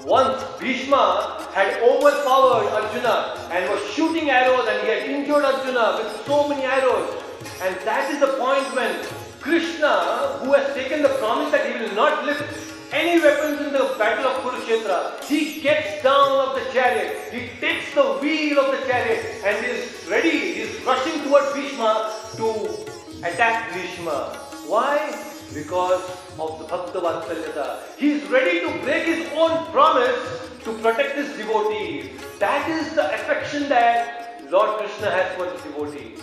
once 0.07 0.41
Bhishma 0.61 1.49
had 1.53 1.83
overpowered 1.83 2.69
Arjuna 2.71 3.49
and 3.51 3.69
was 3.69 3.83
shooting 3.91 4.31
arrows 4.31 4.67
and 4.69 4.81
he 4.83 4.89
had 4.89 5.03
injured 5.11 5.45
Arjuna 5.45 5.99
with 5.99 6.25
so 6.25 6.49
many 6.49 6.63
arrows. 6.63 7.23
And 7.61 7.75
that 7.85 8.09
is 8.13 8.21
the 8.21 8.39
point 8.39 8.65
when 8.77 8.95
Krishna, 9.41 10.39
who 10.41 10.53
has 10.53 10.73
taken 10.75 11.03
the 11.03 11.09
promise 11.19 11.51
that 11.51 11.67
he 11.67 11.83
will 11.83 11.95
not 11.95 12.25
lift 12.25 12.45
any 12.93 13.21
weapons 13.21 13.61
in 13.67 13.73
the 13.73 13.97
battle 13.99 14.27
of 14.27 14.43
Kurukshetra, 14.43 15.25
he 15.25 15.61
gets 15.61 16.03
down 16.05 16.49
of 16.49 16.55
the 16.55 16.73
chariot, 16.73 17.33
he 17.33 17.49
takes 17.61 17.93
the 17.95 18.05
wheel 18.23 18.61
of 18.61 18.79
the 18.79 18.87
chariot 18.87 19.43
and 19.45 19.67
is 19.67 20.07
ready, 20.09 20.31
he 20.31 20.61
is 20.61 20.85
rushing 20.85 21.21
towards 21.25 21.53
Bhishma 21.53 22.15
to 22.37 23.27
attack 23.27 23.73
Bhishma. 23.75 24.39
Why? 24.69 25.36
Because 25.55 26.03
of 26.38 26.59
the 26.59 26.65
Bhakta 26.65 27.00
Vatsalyata. 27.00 27.97
He 27.97 28.12
is 28.12 28.29
ready 28.29 28.61
to 28.61 28.71
break 28.85 29.07
his 29.07 29.26
own 29.35 29.67
promise 29.73 30.50
to 30.65 30.73
protect 30.79 31.17
his 31.17 31.37
devotees. 31.37 32.11
That 32.38 32.69
is 32.69 32.95
the 32.95 33.07
affection 33.15 33.69
that 33.69 34.45
Lord 34.50 34.79
Krishna 34.79 35.11
has 35.11 35.35
for 35.37 35.50
his 35.50 35.62
devotees. 35.62 36.21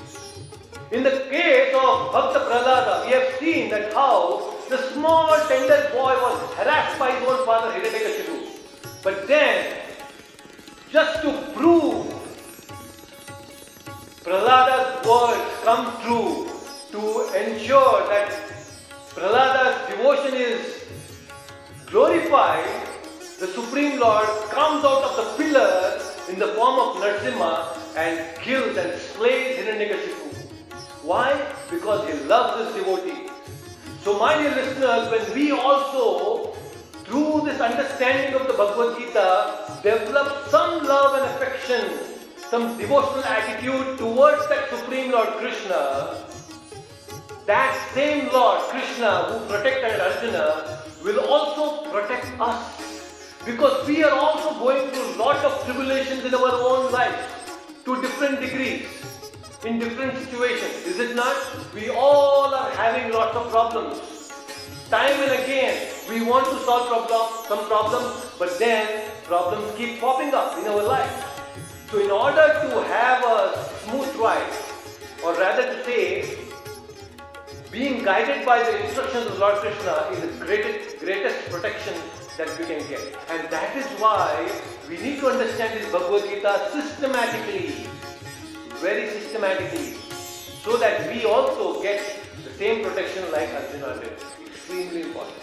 In 0.92 1.03
the 1.03 1.25
case 1.30 1.74
of 1.74 2.12
Bhakta 2.12 2.39
Prahlada, 2.39 3.06
we 3.06 3.13
have 3.13 3.36
seen 3.39 3.70
that 3.72 3.94
how 3.94 4.53
the 4.70 4.77
small 4.94 5.36
tender 5.48 5.89
boy 5.92 6.13
was 6.22 6.53
harassed 6.53 7.00
by 7.00 7.12
his 7.12 7.27
own 7.27 7.46
father 7.46 7.72
Hiranyakashipu. 7.72 9.03
But 9.03 9.27
then, 9.27 9.80
just 10.92 11.22
to 11.24 11.32
prove 11.56 12.06
Prahlada's 14.24 15.08
words 15.08 15.63
come 15.63 16.01
true, 16.03 16.48
to 16.92 17.01
ensure 17.34 18.08
that 18.08 18.52
Prahlada's 19.15 19.89
devotion 19.89 20.34
is 20.34 20.86
glorified, 21.86 22.65
the 23.39 23.46
Supreme 23.46 24.00
Lord 24.00 24.27
comes 24.50 24.84
out 24.84 25.03
of 25.03 25.15
the 25.17 25.43
pillar 25.43 26.01
in 26.29 26.39
the 26.39 26.48
form 26.55 26.79
of 26.79 26.96
Narsimha 26.98 27.77
and 27.96 28.36
kills 28.41 28.75
and 28.75 29.00
slays 29.00 29.60
Hiranyakashipu. 29.60 30.34
Why? 31.03 31.39
Because 31.70 32.10
he 32.10 32.25
loves 32.25 32.65
his 32.65 32.84
devotee. 32.84 33.29
So, 34.01 34.17
my 34.17 34.36
dear 34.36 34.55
listeners, 34.55 35.12
when 35.12 35.36
we 35.36 35.51
also, 35.51 36.54
through 37.06 37.41
this 37.45 37.62
understanding 37.62 38.34
of 38.34 38.47
the 38.47 38.54
Bhagavad 38.54 38.97
Gita, 38.97 39.80
develop 39.84 40.49
some 40.49 40.84
love 40.86 41.21
and 41.21 41.26
affection, 41.36 41.99
some 42.49 42.80
devotional 42.80 43.23
attitude 43.26 43.99
towards 43.99 44.49
that 44.49 44.69
Supreme 44.71 45.12
Lord 45.12 45.30
Krishna, 45.38 46.33
that 47.45 47.91
same 47.93 48.32
Lord 48.32 48.62
Krishna 48.69 49.23
who 49.23 49.45
protected 49.47 49.99
Arjuna 49.99 50.79
will 51.03 51.19
also 51.19 51.91
protect 51.91 52.27
us. 52.39 53.41
Because 53.45 53.86
we 53.86 54.03
are 54.03 54.12
also 54.12 54.58
going 54.60 54.89
through 54.91 55.17
lot 55.17 55.43
of 55.43 55.65
tribulations 55.65 56.23
in 56.23 56.34
our 56.34 56.51
own 56.51 56.91
lives 56.93 57.27
to 57.84 58.01
different 58.01 58.39
degrees, 58.39 58.88
in 59.65 59.77
different 59.79 60.17
situations. 60.17 60.86
Is 60.86 60.99
it 60.99 61.15
not? 61.17 61.36
We 61.73 61.89
all 61.89 62.56
are 62.56 62.71
having 62.71 63.12
lots 63.12 63.36
of 63.36 63.51
problems. 63.51 63.99
Time 64.89 65.19
and 65.23 65.43
again, 65.43 65.89
we 66.10 66.23
want 66.23 66.45
to 66.45 66.58
solve 66.60 66.88
problem, 66.88 67.27
some 67.49 67.67
problems, 67.67 68.25
but 68.39 68.58
then 68.58 69.12
problems 69.25 69.75
keep 69.75 69.99
popping 69.99 70.34
up 70.34 70.58
in 70.60 70.67
our 70.67 70.84
life. 70.84 71.12
So 71.91 71.99
in 71.99 72.12
order 72.12 72.47
to 72.62 72.84
have 72.84 73.23
a 73.23 73.69
smooth 73.84 74.15
ride, 74.15 74.53
or 75.25 75.34
rather 75.34 75.63
to 75.63 75.84
say, 75.84 76.42
being 77.73 78.03
guided 78.03 78.45
by 78.45 78.62
the 78.62 78.86
instructions 78.86 79.25
of 79.25 79.39
Lord 79.39 79.55
Krishna 79.55 79.93
is 80.12 80.21
the 80.21 80.45
greatest, 80.45 80.99
greatest 80.99 81.49
protection 81.49 81.95
that 82.38 82.47
we 82.59 82.65
can 82.65 82.88
get. 82.88 83.01
And 83.29 83.49
that 83.49 83.75
is 83.75 83.86
why 83.97 84.47
we 84.88 84.97
need 84.97 85.19
to 85.21 85.27
understand 85.29 85.79
this 85.79 85.91
Bhagavad 85.91 86.29
Gita 86.29 86.69
systematically, 86.71 87.88
very 88.77 89.09
systematically, 89.09 89.97
so 90.62 90.77
that 90.77 91.12
we 91.12 91.25
also 91.25 91.81
get 91.81 91.99
the 92.43 92.51
same 92.51 92.83
protection 92.83 93.25
like 93.31 93.49
Arjuna 93.49 93.99
did. 94.01 94.21
Extremely 94.45 95.01
important. 95.01 95.41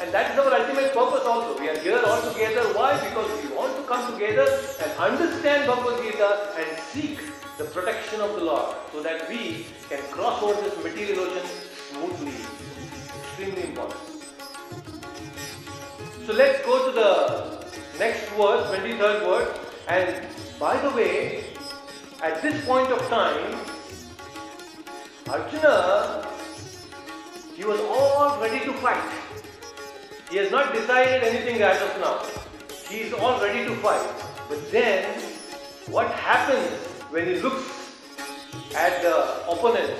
And 0.00 0.12
that 0.12 0.32
is 0.32 0.38
our 0.40 0.52
ultimate 0.52 0.92
purpose 0.92 1.24
also. 1.24 1.60
We 1.60 1.68
are 1.68 1.78
here 1.78 2.02
all 2.04 2.22
together. 2.32 2.62
Why? 2.74 2.98
Because 3.08 3.30
we 3.40 3.54
want 3.54 3.76
to 3.76 3.84
come 3.84 4.12
together 4.12 4.48
and 4.82 4.90
understand 4.98 5.68
Bhagavad 5.68 6.02
Gita 6.02 6.54
and 6.58 6.78
seek 6.90 7.20
the 7.56 7.64
protection 7.66 8.20
of 8.20 8.34
the 8.34 8.42
Lord 8.42 8.74
so 8.90 9.00
that 9.02 9.28
we 9.28 9.66
can 9.92 10.02
cross 10.10 10.42
over 10.42 10.58
this 10.62 10.76
material 10.82 11.20
ocean 11.20 11.46
smoothly. 11.90 12.32
Extremely 13.22 13.64
important. 13.64 14.00
So 16.26 16.32
let's 16.32 16.64
go 16.64 16.86
to 16.86 16.92
the 16.92 17.10
next 17.98 18.30
verse, 18.30 18.64
23rd 18.70 19.18
verse. 19.26 19.58
And 19.88 20.26
by 20.58 20.80
the 20.80 20.90
way, 20.96 21.44
at 22.22 22.40
this 22.40 22.64
point 22.64 22.90
of 22.90 23.00
time, 23.08 23.58
Arjuna, 25.28 26.26
he 27.54 27.64
was 27.64 27.80
all 27.80 28.40
ready 28.40 28.64
to 28.64 28.72
fight. 28.84 29.12
He 30.30 30.38
has 30.38 30.50
not 30.50 30.72
decided 30.72 31.22
anything 31.22 31.60
as 31.60 31.82
of 31.82 32.00
now. 32.00 32.16
He 32.88 33.00
is 33.00 33.12
all 33.12 33.38
ready 33.42 33.66
to 33.66 33.74
fight. 33.76 34.08
But 34.48 34.72
then, 34.72 35.20
what 35.90 36.10
happens 36.12 36.70
when 37.10 37.26
he 37.26 37.34
looks 37.40 37.81
at 38.74 39.02
the 39.02 39.16
opponent? 39.50 39.90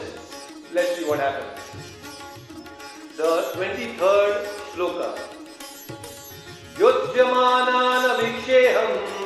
Let's 0.73 0.97
see 0.97 1.05
what 1.05 1.21
happens. 1.21 1.61
The 3.17 3.53
23rd 3.55 4.47
sloka. 4.75 5.19
Yodyamana 6.79 8.17
viksheham 8.21 9.23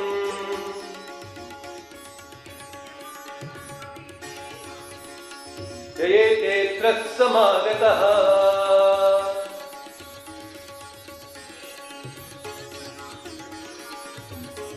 जयेते 5.99 6.57
समागतः 7.17 8.01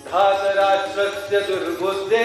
धातराष्ट्रस्य 0.05 1.39
दुर्बुद्धे 1.47 2.23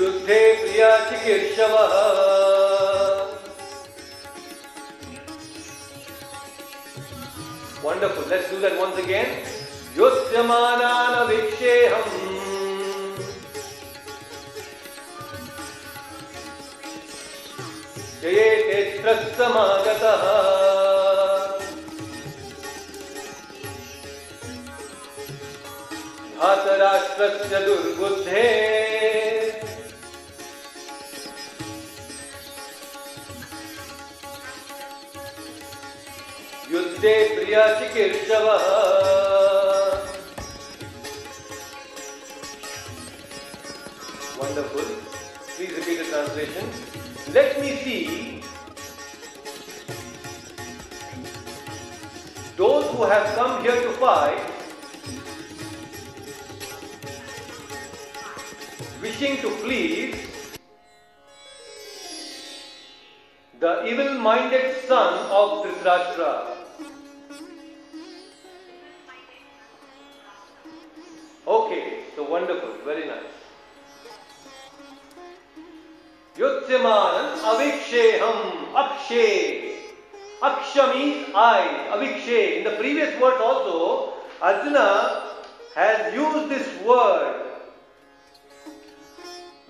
युद्धे 0.00 0.40
प्रिया 0.62 0.90
चिकीर्षवः 1.08 1.94
Wonderful. 7.82 8.24
Let's 8.28 8.50
do 8.50 8.60
that 8.60 8.78
once 8.78 8.98
again. 8.98 9.26
युध्यमानानवीक्षेऽहम् 9.96 12.38
जयेतेऽत्रस्तमागतः 18.90 20.22
धातराष्ट्रस्य 26.38 27.60
दुर्बुद्धे 27.66 28.44
ಸಿದ್ಧೇ 37.02 37.12
Priya 37.34 37.58
ಚಿಕೀರ್ಷವ 37.78 38.46
Wonderful. 44.38 44.86
Please 45.48 45.72
repeat 45.72 45.98
the 45.98 46.04
translation. 46.04 46.66
Let 47.28 47.60
me 47.60 47.76
see 47.76 48.42
those 52.56 52.86
who 52.86 53.04
have 53.04 53.34
come 53.34 53.62
here 53.62 53.76
to 53.76 53.90
fight 53.94 54.40
wishing 59.02 59.36
to 59.38 59.50
please 59.62 60.16
the 63.60 63.86
evil-minded 63.86 64.66
son 64.86 65.12
of 65.30 65.64
Dhritarashtra. 65.64 66.49
I, 81.34 81.88
avikshe. 81.94 82.58
In 82.58 82.64
the 82.64 82.76
previous 82.76 83.18
words 83.20 83.40
also, 83.40 84.14
Arjuna 84.40 85.42
has 85.74 86.14
used 86.14 86.48
this 86.48 86.66
word 86.84 87.46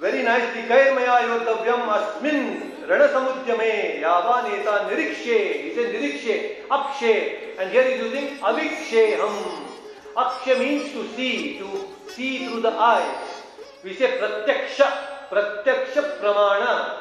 very 0.00 0.22
nicely. 0.22 0.62
Kairmaya 0.62 1.28
yodavyam 1.28 1.88
asmin 1.88 2.72
ranasamudyame 2.86 4.00
yavaneta 4.00 4.88
nirikshe. 4.88 5.64
He 5.64 5.74
says 5.74 5.94
nirikshe, 5.94 6.66
akshe. 6.68 7.58
And 7.58 7.70
here 7.70 7.84
he 7.84 7.92
is 7.94 8.12
using 8.12 8.38
aviksheham. 8.38 9.66
Aksha 10.16 10.58
means 10.58 10.92
to 10.92 11.06
see, 11.14 11.58
to 11.58 11.86
see 12.08 12.46
through 12.46 12.62
the 12.62 12.72
eyes. 12.72 13.42
We 13.84 13.94
say 13.94 14.18
pratyaksha. 14.18 15.08
Pratyaksha 15.30 16.18
Pramana, 16.18 16.96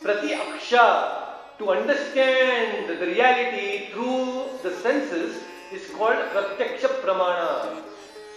Prati 0.00 0.28
Aksha, 0.28 1.27
to 1.58 1.70
understand 1.70 2.88
the 2.88 3.06
reality 3.06 3.90
through 3.92 4.44
the 4.62 4.72
senses 4.76 5.42
is 5.72 5.90
called 5.90 6.16
Pratyaksha 6.32 7.00
Pramana. 7.02 7.82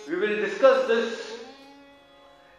We 0.08 0.16
will 0.16 0.38
discuss 0.38 0.88
this 0.88 1.38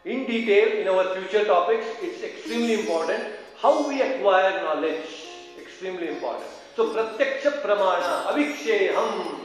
in 0.04 0.26
detail 0.26 0.80
in 0.80 0.88
our 0.88 1.14
future 1.16 1.44
topics. 1.44 1.86
It's 2.00 2.22
extremely 2.22 2.80
important. 2.80 3.24
How 3.60 3.88
we 3.88 4.02
acquire 4.02 4.62
knowledge, 4.62 5.26
extremely 5.60 6.08
important. 6.08 6.48
So 6.76 6.94
Pratyaksha 6.94 7.62
Pramana, 7.62 8.26
Aviksheham. 8.26 9.40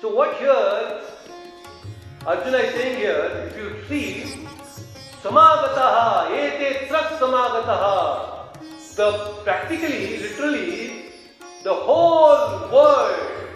So 0.00 0.14
what 0.14 0.36
here 0.36 1.02
Arjuna 2.26 2.58
is 2.58 2.74
saying 2.74 2.98
here, 2.98 3.48
if 3.48 3.56
you 3.56 3.74
see 3.88 4.46
Samagataha, 5.22 6.30
ete 6.30 6.88
trak 6.88 7.18
samagataha. 7.18 8.41
The 8.94 9.40
practically, 9.42 10.18
literally, 10.18 11.06
the 11.62 11.72
whole 11.72 12.68
world, 12.70 13.48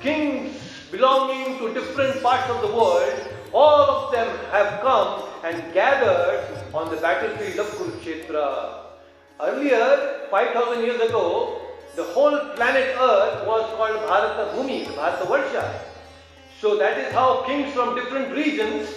kings 0.00 0.56
belonging 0.90 1.58
to 1.58 1.72
different 1.72 2.20
parts 2.20 2.50
of 2.50 2.60
the 2.60 2.74
world, 2.74 3.14
all 3.52 3.82
of 3.82 4.12
them 4.12 4.26
have 4.50 4.80
come 4.80 5.28
and 5.44 5.72
gathered 5.72 6.42
on 6.74 6.90
the 6.90 6.96
battlefield 6.96 7.60
of 7.60 7.66
Kurukshetra. 7.78 8.86
Earlier, 9.40 10.26
5000 10.32 10.82
years 10.82 11.00
ago, 11.02 11.60
the 11.94 12.02
whole 12.02 12.36
planet 12.56 12.96
Earth 12.98 13.46
was 13.46 13.70
called 13.76 13.94
Bharata 14.08 14.56
Bhumi, 14.56 14.92
Bharata 14.96 15.24
Varsha. 15.26 15.82
So 16.60 16.76
that 16.78 16.98
is 16.98 17.12
how 17.12 17.44
kings 17.46 17.72
from 17.72 17.94
different 17.94 18.34
regions 18.34 18.88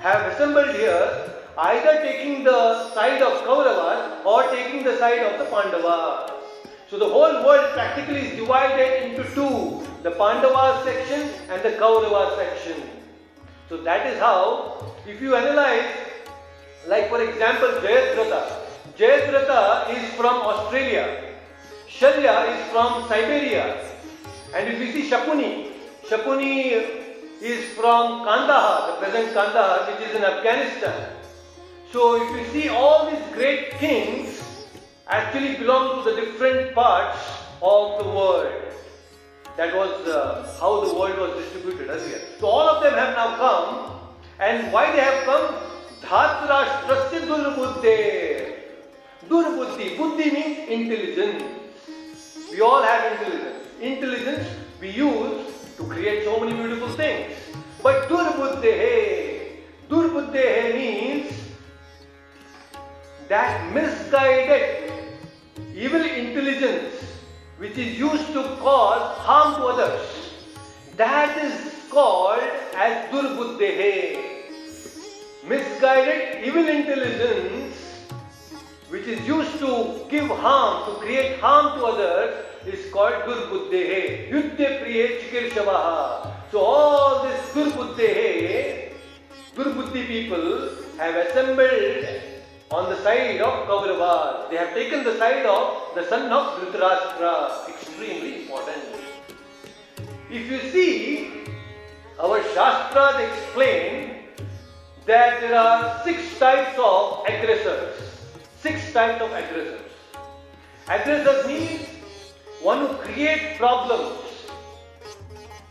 have 0.00 0.32
assembled 0.32 0.76
here 0.76 1.32
either 1.58 2.02
taking 2.02 2.44
the 2.44 2.90
side 2.92 3.22
of 3.22 3.42
Kauravas 3.44 4.24
or 4.24 4.42
taking 4.50 4.84
the 4.84 4.98
side 4.98 5.20
of 5.20 5.38
the 5.38 5.46
Pandavas. 5.46 6.32
So 6.88 6.98
the 6.98 7.08
whole 7.08 7.44
world 7.44 7.72
practically 7.72 8.20
is 8.28 8.36
divided 8.36 9.10
into 9.10 9.24
two, 9.34 9.82
the 10.02 10.10
Pandavas 10.10 10.84
section 10.84 11.30
and 11.50 11.62
the 11.62 11.70
Kauravas 11.78 12.36
section. 12.36 12.82
So 13.68 13.78
that 13.78 14.06
is 14.06 14.18
how, 14.20 14.94
if 15.06 15.20
you 15.20 15.34
analyze, 15.34 15.88
like 16.86 17.08
for 17.08 17.22
example 17.22 17.68
Jayadratha, 17.80 18.60
Jayadratha 18.96 19.96
is 19.96 20.14
from 20.14 20.42
Australia, 20.42 21.34
Shalya 21.88 22.54
is 22.54 22.70
from 22.70 23.08
Siberia, 23.08 23.82
and 24.54 24.68
if 24.68 24.78
you 24.78 24.92
see 24.92 25.10
Shakuni, 25.10 25.72
Shakuni 26.04 27.02
is 27.40 27.72
from 27.74 28.24
Kandahar, 28.24 28.92
the 28.92 29.06
present 29.06 29.34
Kandahar, 29.34 29.90
which 29.90 30.08
is 30.08 30.14
in 30.14 30.22
Afghanistan. 30.22 31.15
So 31.96 32.22
if 32.22 32.30
you 32.36 32.44
see 32.52 32.68
all 32.68 33.10
these 33.10 33.26
great 33.32 33.70
kings 33.82 34.42
actually 35.08 35.56
belong 35.56 36.04
to 36.04 36.10
the 36.10 36.16
different 36.20 36.74
parts 36.74 37.18
of 37.62 38.00
the 38.00 38.04
world. 38.16 38.52
That 39.56 39.74
was 39.74 40.06
uh, 40.06 40.54
how 40.60 40.84
the 40.84 40.92
world 40.92 41.18
was 41.18 41.42
distributed 41.42 41.88
earlier. 41.88 42.20
So 42.38 42.48
all 42.48 42.68
of 42.68 42.82
them 42.82 42.92
have 42.92 43.16
now 43.16 43.36
come. 43.36 44.10
And 44.38 44.70
why 44.74 44.92
they 44.92 45.00
have 45.00 45.24
come? 45.24 45.54
Dhatrashtrasya 46.02 47.22
durbuddhe. 47.30 48.58
Durbuddhi. 49.30 49.96
Buddhi 49.96 50.30
means 50.32 50.68
intelligence. 50.68 51.44
We 52.50 52.60
all 52.60 52.82
have 52.82 53.10
intelligence. 53.12 53.64
Intelligence 53.80 54.46
we 54.82 54.90
use 54.90 55.74
to 55.78 55.84
create 55.84 56.24
so 56.24 56.38
many 56.40 56.52
beautiful 56.52 56.90
things. 56.90 57.32
But 57.82 58.06
durbuddhehe, 58.10 59.62
durbuddhehe 59.88 60.74
means 60.74 61.45
that 63.28 63.72
misguided 63.74 64.92
evil 65.74 66.02
intelligence 66.02 66.94
which 67.58 67.76
is 67.76 67.98
used 67.98 68.32
to 68.32 68.42
cause 68.60 69.18
harm 69.18 69.54
to 69.56 69.66
others. 69.66 70.32
That 70.96 71.36
is 71.38 71.88
called 71.90 72.40
as 72.76 73.10
durbuddhehe. 73.10 74.34
Misguided 75.48 76.44
evil 76.44 76.68
intelligence 76.68 77.76
which 78.88 79.06
is 79.06 79.26
used 79.26 79.58
to 79.58 80.06
give 80.08 80.28
harm, 80.28 80.94
to 80.94 81.00
create 81.00 81.40
harm 81.40 81.78
to 81.78 81.84
others 81.84 82.46
is 82.66 82.90
called 82.92 83.14
Durbuddhehe. 83.26 84.30
Yudhya 84.30 84.80
Priye 84.80 85.20
Chikirshavaha. 85.20 86.32
So 86.52 86.60
all 86.60 87.24
this 87.24 87.40
Durbuddhehe, 87.50 88.92
Durbuddhi 89.56 90.06
people 90.06 90.70
have 90.98 91.16
assembled 91.16 92.35
on 92.70 92.90
the 92.90 92.96
side 93.02 93.40
of 93.40 93.66
Kauravas. 93.68 94.50
They 94.50 94.56
have 94.56 94.74
taken 94.74 95.04
the 95.04 95.16
side 95.18 95.46
of 95.46 95.94
the 95.94 96.08
son 96.08 96.30
of 96.32 96.60
Dhritarashtra. 96.60 97.68
Extremely 97.68 98.42
important. 98.42 98.82
If 100.30 100.50
you 100.50 100.58
see, 100.70 101.44
our 102.18 102.42
Shastras 102.54 103.20
explain 103.28 104.24
that 105.06 105.40
there 105.40 105.54
are 105.54 106.02
six 106.02 106.38
types 106.38 106.76
of 106.78 107.24
aggressors. 107.26 107.94
Six 108.60 108.92
types 108.92 109.22
of 109.22 109.30
aggressors. 109.30 109.80
Aggressors 110.88 111.46
means 111.46 111.86
one 112.62 112.86
who 112.86 112.94
creates 112.94 113.56
problems 113.58 114.26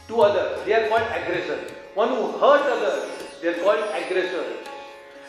to 0.08 0.22
others, 0.22 0.64
they 0.66 0.74
are 0.74 0.88
called 0.88 1.02
aggressors. 1.02 1.72
One 1.96 2.10
who 2.10 2.32
hurts 2.34 2.66
others, 2.66 3.10
they 3.42 3.50
are 3.50 3.64
called 3.64 3.84
aggressors. 3.94 4.68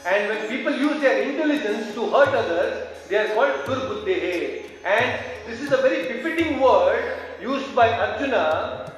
And 0.07 0.29
when 0.29 0.49
people 0.49 0.73
use 0.73 1.01
their 1.01 1.23
intelligence 1.23 1.93
to 1.95 2.09
hurt 2.11 2.29
others, 2.29 2.87
they 3.09 3.17
are 3.17 3.35
called 3.35 3.65
durbuddhehe. 3.67 4.71
And 4.85 5.25
this 5.49 5.61
is 5.61 5.73
a 5.73 5.79
very 5.79 6.07
befitting 6.07 6.61
word 6.61 7.19
used 7.43 7.75
by 7.75 7.89
Arjuna 7.91 8.93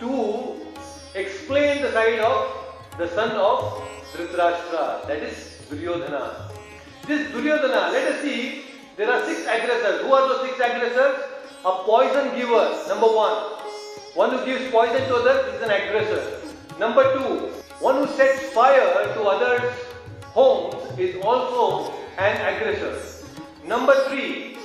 to 0.00 0.56
explain 1.14 1.82
the 1.82 1.92
side 1.92 2.20
of 2.20 2.50
the 2.96 3.08
son 3.08 3.32
of 3.32 3.82
Dhritarashtra, 4.12 5.06
that 5.06 5.18
is 5.18 5.60
Duryodhana. 5.68 6.50
This 7.06 7.30
Duryodhana, 7.32 7.92
let 7.92 8.12
us 8.12 8.22
see, 8.22 8.64
there 8.96 9.12
are 9.12 9.22
six 9.26 9.42
aggressors. 9.42 10.00
Who 10.00 10.14
are 10.14 10.28
those 10.28 10.48
six 10.48 10.54
aggressors? 10.58 11.16
A 11.66 11.72
poison 11.84 12.34
giver, 12.34 12.64
number 12.88 13.06
one. 13.06 13.36
One 14.14 14.30
who 14.30 14.46
gives 14.46 14.70
poison 14.70 15.06
to 15.08 15.16
others 15.16 15.54
is 15.54 15.62
an 15.62 15.70
aggressor. 15.70 16.40
Number 16.78 17.04
two, 17.12 17.52
one 17.80 17.96
who 17.96 18.06
sets 18.16 18.40
fire 18.54 19.12
to 19.12 19.22
others' 19.22 19.85
homes 20.36 20.98
is 20.98 21.16
also 21.24 21.94
an 22.18 22.36
aggressor. 22.48 22.94
Number 23.64 23.94
three, 24.08 24.58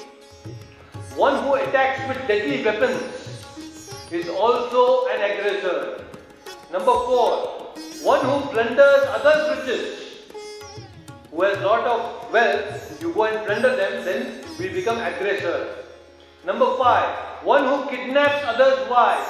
one 1.15 1.41
who 1.43 1.53
attacks 1.53 2.05
with 2.09 2.27
deadly 2.27 2.63
weapons 2.65 2.99
is 4.11 4.27
also 4.27 5.07
an 5.07 5.21
aggressor. 5.31 6.03
Number 6.73 6.91
four, 7.07 7.71
one 8.03 8.25
who 8.25 8.49
plunders 8.49 9.07
others' 9.15 9.59
riches. 9.59 9.97
Who 11.31 11.43
has 11.43 11.57
lot 11.59 11.87
of 11.87 12.33
wealth, 12.33 13.01
you 13.01 13.13
go 13.13 13.23
and 13.23 13.45
plunder 13.45 13.73
them, 13.77 14.03
then 14.03 14.43
we 14.59 14.67
become 14.67 14.97
aggressor. 14.97 15.85
Number 16.45 16.75
five, 16.77 17.45
one 17.45 17.63
who 17.63 17.89
kidnaps 17.89 18.43
others' 18.45 18.89
wives 18.89 19.29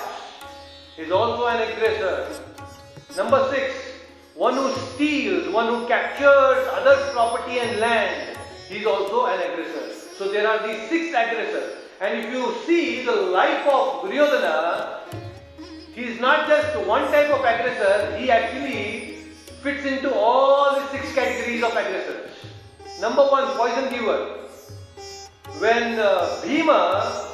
is 0.98 1.12
also 1.12 1.46
an 1.46 1.70
aggressor. 1.70 2.42
Number 3.16 3.48
six, 3.54 3.91
one 4.36 4.56
who 4.56 4.72
steals, 4.94 5.54
one 5.54 5.68
who 5.68 5.88
captures 5.88 6.68
others' 6.72 7.12
property 7.12 7.60
and 7.60 7.80
land, 7.80 8.38
he 8.70 8.78
is 8.78 8.86
also 8.86 9.26
an 9.26 9.40
aggressor. 9.40 9.94
So 10.18 10.32
there 10.32 10.48
are 10.48 10.66
these 10.66 10.90
six 10.90 11.10
aggressors. 11.10 11.78
And 12.00 12.20
if 12.20 12.32
you 12.34 12.54
see 12.66 13.04
the 13.04 13.12
life 13.12 13.68
of 13.68 14.04
Duryodhana, 14.04 15.02
he 15.94 16.04
is 16.06 16.20
not 16.20 16.48
just 16.48 16.88
one 16.88 17.04
type 17.12 17.30
of 17.30 17.40
aggressor, 17.40 18.18
he 18.18 18.32
actually 18.32 19.18
fits 19.62 19.86
into 19.86 20.14
all 20.14 20.76
the 20.76 20.88
six 20.88 21.14
categories 21.14 21.64
of 21.64 21.72
aggressors. 21.72 22.32
Number 23.00 23.24
one, 23.24 23.46
poison 23.58 23.90
giver. 23.90 24.38
When 25.60 26.00
uh, 26.00 26.42
Bhima 26.44 27.28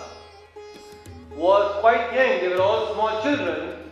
was 1.36 1.80
quite 1.80 2.12
young, 2.12 2.42
they 2.42 2.50
were 2.50 2.62
all 2.62 2.94
small 2.94 3.22
children, 3.22 3.92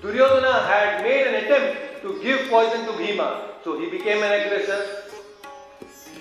Duryodhana 0.00 0.62
had 0.62 1.02
made 1.02 1.26
an 1.26 1.44
attempt 1.44 1.85
to 2.06 2.22
give 2.22 2.48
poison 2.48 2.86
to 2.86 2.92
Bhima. 2.92 3.28
So 3.64 3.78
he 3.80 3.90
became 3.90 4.22
an 4.22 4.32
aggressor. 4.40 4.80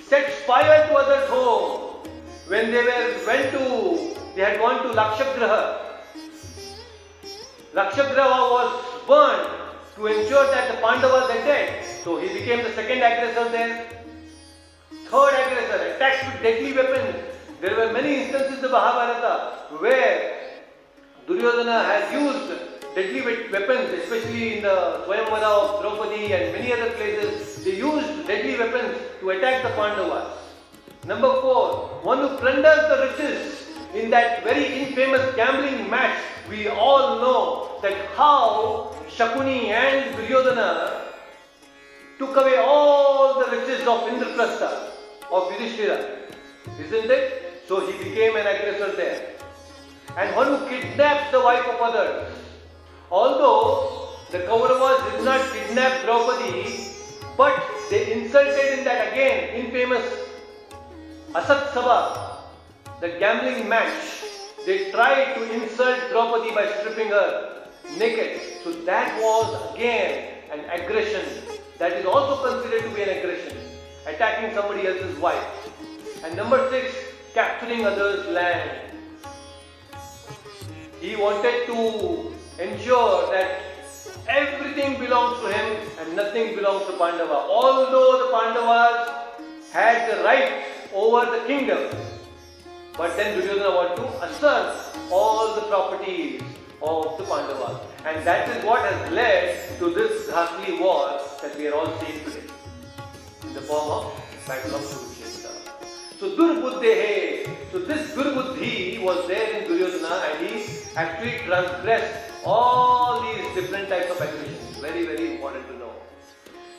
Set 0.08 0.32
fire 0.48 0.88
to 0.88 0.94
others' 0.96 1.30
home. 1.30 2.08
When 2.48 2.72
they 2.72 2.84
were 2.84 3.26
went 3.28 3.52
to, 3.52 4.16
they 4.36 4.42
had 4.42 4.60
gone 4.60 4.82
to 4.84 4.90
Lakshagraha. 5.00 5.62
Lakshagraha 7.74 8.40
was 8.56 8.72
burned 9.08 9.50
to 9.96 10.08
ensure 10.08 10.46
that 10.48 10.72
the 10.72 10.82
Pandavas 10.82 11.30
are 11.30 11.44
dead. 11.46 11.86
So 12.04 12.20
he 12.20 12.30
became 12.30 12.64
the 12.64 12.74
second 12.74 12.98
aggressor 12.98 13.50
there. 13.50 13.90
Third 15.10 15.34
aggressor, 15.42 15.96
attacks 15.96 16.26
with 16.26 16.42
deadly 16.42 16.74
weapons. 16.74 17.16
There 17.62 17.76
were 17.76 17.94
many 17.94 18.24
instances 18.24 18.64
in 18.64 18.72
Mahabharata 18.72 19.78
where 19.80 20.62
Duryodhana 21.28 21.84
has 21.84 22.12
used 22.12 22.75
deadly 22.96 23.22
weapons, 23.52 23.92
especially 24.00 24.58
in 24.58 24.64
the 24.64 25.04
Swayamvara 25.06 25.44
of 25.44 25.82
Draupadi 25.82 26.32
and 26.34 26.54
many 26.54 26.72
other 26.72 26.92
places, 26.92 27.64
they 27.64 27.76
used 27.76 28.26
deadly 28.26 28.58
weapons 28.58 28.98
to 29.20 29.32
attack 29.32 29.64
the 29.64 29.70
Pandavas. 29.70 30.40
Number 31.06 31.30
four, 31.42 32.00
one 32.04 32.20
who 32.20 32.30
plunders 32.38 32.88
the 32.88 32.98
riches 33.08 33.68
in 33.94 34.10
that 34.12 34.44
very 34.44 34.66
infamous 34.80 35.36
gambling 35.36 35.90
match. 35.90 36.18
We 36.50 36.70
all 36.70 37.20
know 37.20 37.80
that 37.82 37.98
how 38.16 38.96
Shakuni 39.10 39.70
and 39.70 40.16
Duryodhana 40.16 41.02
took 42.18 42.36
away 42.38 42.58
all 42.58 43.40
the 43.40 43.58
riches 43.58 43.82
of 43.82 44.08
Indraprastha, 44.08 44.92
of 45.32 45.52
Yudhishthira. 45.52 46.20
Isn't 46.80 47.12
it? 47.12 47.64
So 47.68 47.86
he 47.86 47.98
became 47.98 48.38
an 48.38 48.48
aggressor 48.48 48.96
there. 48.96 49.36
And 50.18 50.34
one 50.36 50.48
who 50.48 50.70
kidnaps 50.70 51.32
the 51.32 51.42
wife 51.42 51.66
of 51.68 51.82
others. 51.82 52.45
Although 53.12 54.10
the 54.32 54.40
Kauravas 54.40 55.12
did 55.12 55.26
not 55.26 55.42
kidnap 55.52 56.04
Draupadi, 56.04 56.90
but 57.38 57.54
they 57.90 58.14
insulted 58.14 58.80
in 58.80 58.86
that 58.86 59.14
again 59.14 59.56
infamous 59.56 60.06
Asat 61.34 61.76
Sabha, 61.76 62.38
the 63.02 63.10
gambling 63.20 63.68
match. 63.68 64.24
They 64.66 64.90
tried 64.90 65.36
to 65.36 65.44
insult 65.54 66.00
Draupadi 66.10 66.56
by 66.56 66.72
stripping 66.80 67.10
her 67.10 67.68
naked. 67.98 68.42
So 68.64 68.72
that 68.88 69.22
was 69.22 69.76
again 69.76 70.42
an 70.52 70.66
aggression. 70.72 71.22
That 71.78 71.92
is 71.92 72.06
also 72.06 72.42
considered 72.42 72.90
to 72.90 72.96
be 72.96 73.04
an 73.04 73.10
aggression. 73.18 73.58
Attacking 74.08 74.56
somebody 74.56 74.88
else's 74.88 75.20
wife. 75.20 75.44
And 76.24 76.36
number 76.36 76.70
six, 76.72 76.96
capturing 77.34 77.86
others' 77.86 78.26
land. 78.28 78.72
He 81.02 81.16
wanted 81.16 81.66
to 81.68 82.35
ensure 82.60 83.32
that 83.32 83.62
everything 84.28 85.00
belongs 85.00 85.40
to 85.42 85.48
him 85.52 85.88
and 86.00 86.16
nothing 86.16 86.56
belongs 86.56 86.86
to 86.88 86.94
Pandava. 86.94 87.34
Although 87.34 88.26
the 88.26 88.32
Pandavas 88.32 89.72
had 89.72 90.12
the 90.12 90.24
right 90.24 90.64
over 90.94 91.26
the 91.38 91.46
kingdom, 91.46 91.96
but 92.98 93.16
then 93.18 93.40
Duryodhana 93.40 93.76
wanted 93.76 93.96
to 93.98 94.24
assert 94.24 94.98
all 95.12 95.56
the 95.56 95.62
properties 95.62 96.42
of 96.82 97.18
the 97.18 97.26
Pandavas. 97.26 97.82
And 98.06 98.26
that 98.26 98.48
is 98.50 98.64
what 98.64 98.82
has 98.82 99.12
led 99.12 99.80
to 99.80 99.94
this 99.94 100.30
ghastly 100.30 100.80
war 100.80 101.20
that 101.42 101.58
we 101.58 101.68
are 101.68 101.74
all 101.74 101.92
seeing 102.00 102.24
today 102.24 102.44
in 103.44 103.54
the 103.54 103.62
form 103.62 103.92
of 103.92 104.22
Battle 104.48 104.76
of 104.76 104.82
Kurukshetra. 104.82 105.52
So 106.20 106.38
Durbuddhehe, 106.38 107.72
so 107.72 107.80
this 107.80 108.12
Durbuddhi 108.12 109.02
was 109.04 109.28
there 109.28 109.60
in 109.60 109.68
Duryodhana 109.68 110.22
and 110.30 110.48
he 110.48 110.66
actually 110.96 111.40
transgressed 111.46 112.35
all 112.46 113.22
these 113.24 113.56
different 113.56 113.90
types 113.90 114.12
of 114.12 114.22
aggressions. 114.22 114.78
Very, 114.78 115.06
very 115.06 115.36
important 115.36 115.68
to 115.68 115.78
know. 115.78 115.92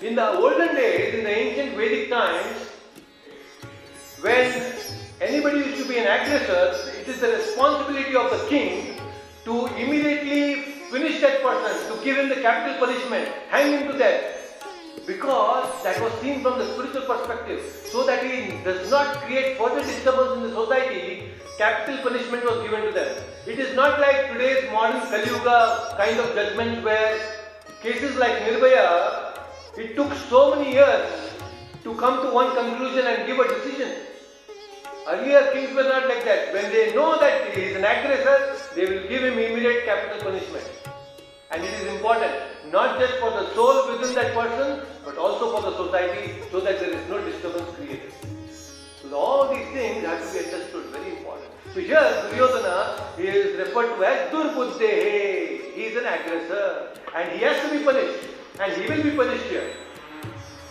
In 0.01 0.15
the 0.15 0.31
olden 0.39 0.75
days, 0.75 1.15
in 1.15 1.25
the 1.25 1.31
ancient 1.31 1.77
Vedic 1.77 2.09
times, 2.09 2.71
when 4.21 4.75
anybody 5.21 5.59
used 5.59 5.83
to 5.83 5.89
be 5.89 5.99
an 5.99 6.07
aggressor, 6.07 6.91
it 7.01 7.09
is 7.09 7.21
the 7.21 7.29
responsibility 7.29 8.15
of 8.15 8.31
the 8.31 8.47
king 8.49 9.01
to 9.45 9.67
immediately 9.77 10.63
finish 10.91 11.21
that 11.21 11.43
person, 11.43 11.97
to 11.97 12.05
give 12.05 12.17
him 12.17 12.29
the 12.29 12.37
capital 12.37 12.87
punishment, 12.87 13.29
hang 13.49 13.73
him 13.73 13.93
to 13.93 13.99
death. 13.99 14.33
Because 15.07 15.83
that 15.85 16.01
was 16.01 16.13
seen 16.21 16.43
from 16.43 16.59
the 16.59 16.67
spiritual 16.73 17.03
perspective, 17.03 17.61
so 17.91 18.05
that 18.07 18.25
he 18.25 18.63
does 18.65 18.91
not 18.91 19.17
create 19.23 19.57
further 19.57 19.83
disturbance 19.83 20.37
in 20.37 20.43
the 20.43 20.51
society, 20.51 21.31
capital 21.59 21.99
punishment 22.03 22.45
was 22.45 22.63
given 22.63 22.83
to 22.83 22.93
them. 22.93 23.23
It 23.47 23.61
is 23.61 23.77
not 23.77 24.01
like 24.01 24.33
today's 24.33 24.69
modern 24.73 25.03
Kali 25.09 25.27
Yuga 25.31 25.95
kind 25.97 26.19
of 26.19 26.35
judgment 26.35 26.83
where 26.83 27.13
cases 27.81 28.17
like 28.17 28.41
Nirbhaya, 28.43 29.39
it 29.79 29.95
took 29.95 30.13
so 30.29 30.57
many 30.57 30.73
years 30.73 31.31
to 31.85 31.95
come 31.95 32.27
to 32.27 32.35
one 32.35 32.57
conclusion 32.57 33.07
and 33.07 33.25
give 33.25 33.39
a 33.39 33.47
decision. 33.47 33.93
Earlier 35.07 35.53
kings 35.53 35.73
were 35.77 35.85
not 35.85 36.09
like 36.09 36.25
that. 36.25 36.53
When 36.55 36.73
they 36.73 36.93
know 36.97 37.21
that 37.21 37.55
he 37.55 37.63
is 37.67 37.77
an 37.77 37.85
aggressor, 37.85 38.57
they 38.75 38.87
will 38.87 39.09
give 39.09 39.23
him 39.23 39.39
immediate 39.39 39.85
capital 39.85 40.29
punishment. 40.29 40.65
And 41.53 41.63
it 41.63 41.73
is 41.75 41.87
important, 41.95 42.33
not 42.73 42.99
just 42.99 43.15
for 43.21 43.31
the 43.31 43.55
soul 43.55 43.93
within 43.93 44.13
that 44.17 44.35
person, 44.35 44.81
but 45.05 45.17
also 45.19 45.55
for 45.55 45.71
the 45.71 45.77
society, 45.85 46.43
so 46.51 46.59
that 46.59 46.81
there 46.81 46.91
is 46.91 47.09
no 47.09 47.25
disturbance 47.25 47.71
created. 47.77 48.13
So 49.01 49.15
all 49.17 49.55
these 49.55 49.69
things 49.69 50.05
have 50.05 50.19
to 50.19 50.33
be 50.33 50.45
understood, 50.45 50.87
very 50.87 51.11
important. 51.11 51.26
So 51.77 51.83
here 51.83 52.29
Duryodhana 52.31 53.19
is 53.19 53.59
referred 53.59 53.97
to 53.97 54.05
as 54.11 54.33
Durbuddhehe. 54.33 55.75
He 55.75 55.83
is 55.89 55.97
an 55.99 56.07
aggressor 56.07 56.89
and 57.15 57.33
he 57.33 57.45
has 57.45 57.61
to 57.65 57.69
be 57.71 57.85
punished 57.85 58.25
and 58.59 58.73
he 58.73 58.89
will 58.89 59.03
be 59.03 59.11
punished 59.11 59.45
here. 59.45 59.75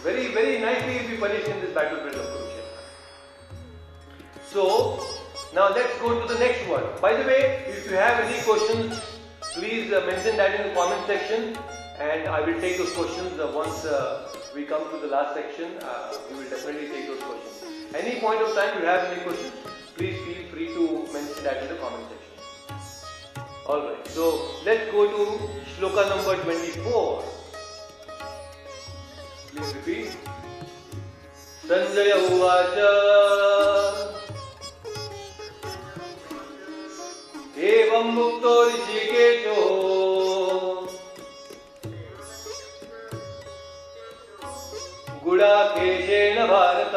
Very, 0.01 0.33
very 0.33 0.57
nicely 0.59 0.93
he 0.93 0.99
will 1.03 1.11
be 1.11 1.17
punished 1.17 1.47
in 1.47 1.61
this 1.61 1.75
battlefield 1.75 2.15
of 2.15 2.25
Kurukshetra. 2.31 2.81
So 4.47 5.05
now 5.53 5.69
let's 5.75 5.95
go 5.99 6.25
to 6.25 6.33
the 6.33 6.39
next 6.39 6.67
one. 6.67 6.83
By 6.99 7.13
the 7.13 7.27
way, 7.27 7.65
if 7.67 7.85
you 7.85 7.97
have 7.97 8.21
any 8.21 8.41
questions, 8.41 8.99
please 9.53 9.93
uh, 9.93 10.03
mention 10.07 10.37
that 10.37 10.59
in 10.59 10.69
the 10.69 10.73
comment 10.73 11.05
section 11.05 11.55
and 11.99 12.27
I 12.27 12.41
will 12.41 12.59
take 12.59 12.79
those 12.79 12.93
questions 12.93 13.39
uh, 13.39 13.51
once 13.53 13.85
uh, 13.85 14.27
we 14.55 14.63
come 14.65 14.89
to 14.89 14.97
the 14.97 15.13
last 15.13 15.35
section. 15.35 15.69
We 16.31 16.37
will 16.37 16.49
definitely 16.49 16.87
take 16.87 17.05
those 17.05 17.21
questions. 17.21 17.93
Any 17.93 18.19
point 18.19 18.41
of 18.41 18.55
time 18.55 18.81
you 18.81 18.87
have 18.87 19.11
any 19.13 19.21
questions? 19.21 19.74
Please 19.95 20.17
feel 20.25 20.43
free 20.51 20.67
to 20.67 21.07
mention 21.13 21.43
that 21.43 21.63
in 21.63 21.69
the 21.69 21.75
comment 21.75 22.03
section. 22.09 22.35
Alright, 23.65 24.07
so 24.07 24.51
let's 24.65 24.91
go 24.91 25.05
to 25.13 25.21
shloka 25.75 26.07
number 26.09 26.35
24. 26.43 27.23
Please 29.51 29.73
repeat. 29.75 30.17
Sanjay 31.67 32.11
Uvacha 32.29 32.91
एवं 37.65 38.07
मुक्तो 38.13 38.53
ऋषिकेशो 38.67 39.61
गुडाकेशेन 45.23 46.45
भारत 46.47 46.95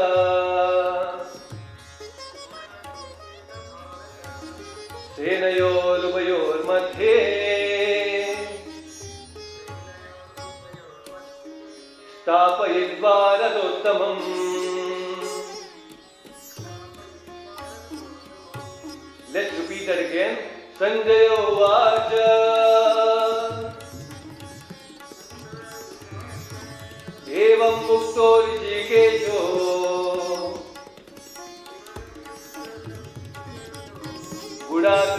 सेनयोरुभयोर्मध्ये 5.18 7.14
स्थापयित्वा 12.20 13.16
रथोत्तमम् 13.40 14.22
Let's 19.30 19.52
repeat 19.58 19.86
that 19.86 19.98
again. 19.98 20.38
Sanjaya 20.78 21.38
Vaja 21.58 22.28
Evam 27.42 27.76
Mukto 27.88 28.28
Rijikesho 28.46 29.77
Bharat 34.88 35.18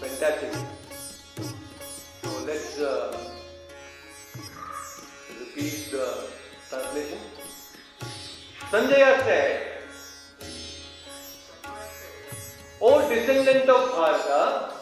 Fantastic. 0.00 0.52
So 2.22 2.30
let's 2.46 2.78
uh, 2.78 3.16
repeat 5.38 5.90
the 5.90 6.26
translation. 6.68 7.18
Sanjaya 8.70 9.22
said, 9.24 9.61
O 12.84 13.08
descendant 13.08 13.68
of 13.68 13.90
Bharata, 13.92 14.72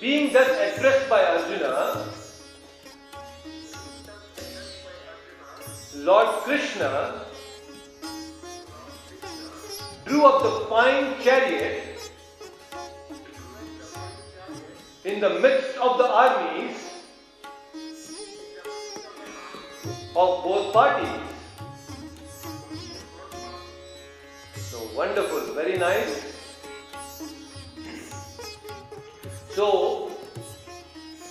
being 0.00 0.32
thus 0.32 0.48
addressed 0.48 1.10
by 1.10 1.22
Arjuna, 1.22 2.06
Lord 5.96 6.28
Krishna 6.44 7.20
drew 10.06 10.24
up 10.24 10.42
the 10.42 10.66
fine 10.70 11.20
chariot 11.22 12.10
in 15.04 15.20
the 15.20 15.38
midst 15.40 15.76
of 15.76 15.98
the 15.98 16.08
armies 16.08 16.78
of 20.16 20.42
both 20.42 20.72
parties. 20.72 21.31
Wonderful, 24.94 25.54
very 25.54 25.78
nice. 25.78 26.32
So 29.50 30.10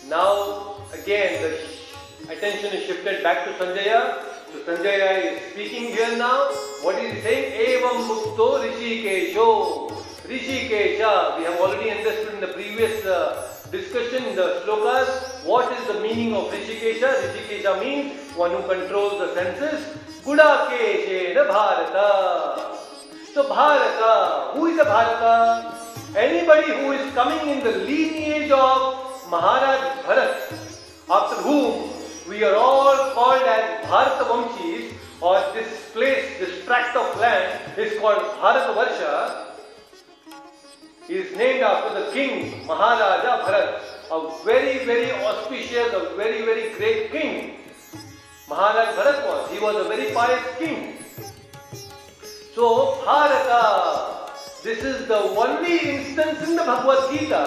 now 0.07 0.75
again 0.93 1.41
the 1.41 2.31
attention 2.31 2.73
is 2.73 2.85
shifted 2.85 3.23
back 3.23 3.45
to 3.45 3.51
Sanjaya. 3.53 4.23
So 4.51 4.59
Sanjaya 4.67 5.33
is 5.33 5.53
speaking 5.53 5.87
here 5.87 6.17
now. 6.17 6.49
What 6.81 6.95
is 6.95 7.15
he 7.15 7.21
saying? 7.21 7.81
Evam 7.81 8.07
mukto 8.09 8.61
rishikesho. 8.63 9.91
Rishikesha. 10.27 11.37
We 11.37 11.45
have 11.45 11.59
already 11.59 11.91
understood 11.91 12.35
in 12.35 12.41
the 12.41 12.53
previous 12.53 13.05
uh, 13.05 13.47
discussion 13.71 14.25
in 14.25 14.35
the 14.35 14.61
slokas 14.65 15.43
what 15.45 15.71
is 15.79 15.87
the 15.87 15.99
meaning 16.01 16.35
of 16.35 16.51
Rishikesha. 16.51 17.09
Rishikesha 17.23 17.79
means 17.79 18.35
one 18.35 18.51
who 18.51 18.61
controls 18.67 19.19
the 19.19 19.33
senses. 19.33 19.97
Gudakeshena 20.23 21.47
Bharata. 21.47 22.70
So 23.33 23.47
Bharata, 23.47 24.51
who 24.53 24.65
is 24.65 24.77
a 24.77 24.83
Bharata? 24.83 25.73
Anybody 26.17 26.67
who 26.67 26.91
is 26.91 27.13
coming 27.13 27.47
in 27.47 27.63
the 27.63 27.71
lineage 27.71 28.51
of 28.51 29.29
Maharaj 29.29 30.03
Bharat, 30.03 30.51
after 31.09 31.41
whom 31.41 31.93
we 32.27 32.43
are 32.43 32.55
all 32.55 33.13
called 33.13 33.43
as 33.43 33.87
Bharata 33.87 34.25
Vamshis, 34.25 34.91
or 35.21 35.39
this 35.53 35.91
place, 35.93 36.39
this 36.39 36.65
tract 36.65 36.97
of 36.97 37.17
land 37.21 37.77
is 37.77 37.97
called 38.01 38.19
Bharata 38.41 38.73
Varsha, 38.73 39.45
is 41.07 41.33
named 41.37 41.61
after 41.61 42.03
the 42.03 42.11
king 42.11 42.67
Maharaja 42.67 43.45
Bharat, 43.45 43.79
a 44.11 44.43
very, 44.43 44.85
very 44.85 45.11
auspicious, 45.11 45.93
a 45.93 46.15
very, 46.17 46.41
very 46.43 46.73
great 46.73 47.11
king. 47.13 47.55
Maharaj 48.49 48.93
Bharat 48.97 49.25
was. 49.25 49.51
He 49.51 49.59
was 49.59 49.85
a 49.85 49.87
very 49.87 50.11
pious 50.11 50.43
king. 50.59 51.00
So, 52.61 53.01
Bharata, 53.03 54.29
this 54.61 54.83
is 54.83 55.07
the 55.07 55.17
only 55.17 55.79
instance 55.79 56.47
in 56.47 56.55
the 56.55 56.61
Bhagavad 56.61 57.09
Gita 57.09 57.41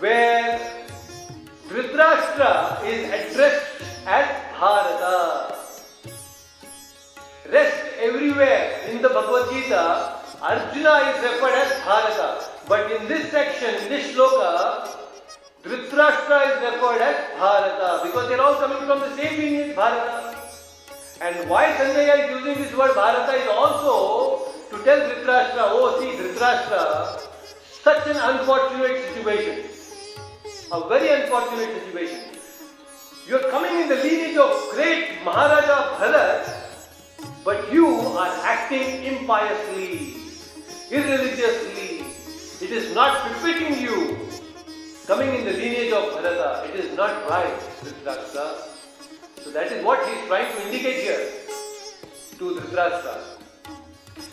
where 0.00 0.60
Dhritarashtra 1.70 2.84
is 2.84 3.08
addressed 3.08 3.80
as 4.04 4.28
Bharata. 4.52 5.56
Rest 7.50 7.80
everywhere 7.98 8.82
in 8.90 9.00
the 9.00 9.08
Bhagavad 9.08 9.48
Gita, 9.48 10.20
Arjuna 10.42 10.94
is 11.08 11.24
referred 11.24 11.56
as 11.64 11.72
Bharata. 11.88 12.44
But 12.68 12.92
in 12.92 13.08
this 13.08 13.30
section, 13.30 13.74
in 13.76 13.88
this 13.88 14.14
shloka, 14.14 14.90
Dhritarashtra 15.64 16.38
is 16.52 16.56
referred 16.68 17.00
as 17.00 17.16
Bharata 17.40 18.00
because 18.04 18.28
they 18.28 18.34
are 18.34 18.42
all 18.42 18.56
coming 18.56 18.86
from 18.86 19.00
the 19.00 19.16
same 19.16 19.40
lineage, 19.40 19.74
Bharata. 19.74 20.27
And 21.20 21.50
why 21.50 21.64
Sanjaya 21.74 22.24
is 22.24 22.30
using 22.30 22.62
this 22.62 22.72
word 22.76 22.94
Bharata 22.94 23.32
is 23.32 23.48
also 23.48 24.52
to 24.70 24.84
tell 24.84 25.00
Dhritarashtra, 25.00 25.64
oh 25.74 25.98
see 25.98 26.14
Dhritarashtra, 26.14 27.20
such 27.82 28.06
an 28.06 28.16
unfortunate 28.16 29.02
situation. 29.14 29.66
A 30.70 30.88
very 30.88 31.22
unfortunate 31.22 31.74
situation. 31.82 32.22
You 33.26 33.36
are 33.38 33.50
coming 33.50 33.80
in 33.82 33.88
the 33.88 33.96
lineage 33.96 34.36
of 34.36 34.70
great 34.70 35.24
Maharaja 35.24 35.98
Bharat, 35.98 36.54
but 37.44 37.72
you 37.72 37.88
are 38.14 38.32
acting 38.44 39.02
impiously, 39.02 40.22
irreligiously. 40.88 42.04
It 42.64 42.70
is 42.70 42.94
not 42.94 43.28
befitting 43.28 43.82
you. 43.82 44.16
Coming 45.08 45.34
in 45.34 45.44
the 45.44 45.52
lineage 45.52 45.92
of 45.92 46.14
Bharata, 46.14 46.68
it 46.68 46.78
is 46.78 46.96
not 46.96 47.28
right, 47.28 47.58
Dhritarashtra. 47.82 48.67
So 49.48 49.54
that 49.54 49.72
is 49.72 49.82
what 49.82 50.06
he 50.06 50.12
is 50.12 50.26
trying 50.28 50.52
to 50.52 50.66
indicate 50.66 51.04
here 51.04 51.26
to 52.38 52.50
Dhritarashtra. 52.56 53.14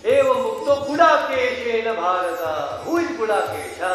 Eva 0.04 0.34
Mukto 0.39 0.88
Gudakeshena 0.88 1.95
Bharata. 1.95 2.84
Who 2.84 2.97
is 2.97 3.08
Gudakesha? 3.12 3.93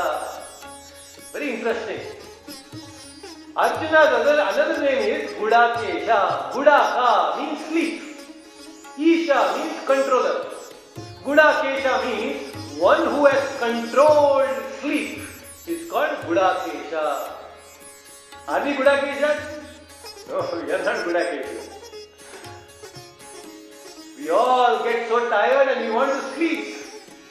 Very 1.33 1.56
interesting. 1.56 2.00
Arjuna's 3.54 4.14
other, 4.16 4.33
another 4.33 4.83
name 4.83 5.20
is 5.20 5.30
Gudakesha. 5.33 6.52
Gudaka 6.52 7.37
means 7.37 7.66
sleep. 7.66 8.02
Isha 8.96 9.59
means 9.59 9.76
controller. 9.85 10.46
Gudakesha 11.22 11.94
means 12.06 12.78
one 12.78 13.06
who 13.06 13.26
has 13.26 13.59
controlled 13.59 14.48
sleep 14.80 15.18
is 15.66 15.90
called 15.90 16.16
Gudakesha. 16.24 17.28
Are 18.48 18.64
we 18.64 18.72
Gudakesha? 18.72 19.60
No, 20.30 20.38
are 20.38 20.84
not 20.84 21.04
Gudakesha. 21.04 21.44
We 24.16 24.30
all 24.30 24.84
get 24.84 25.08
so 25.08 25.28
tired 25.28 25.76
and 25.76 25.88
we 25.88 25.90
want 25.90 26.12
to 26.12 26.20
sleep. 26.34 26.76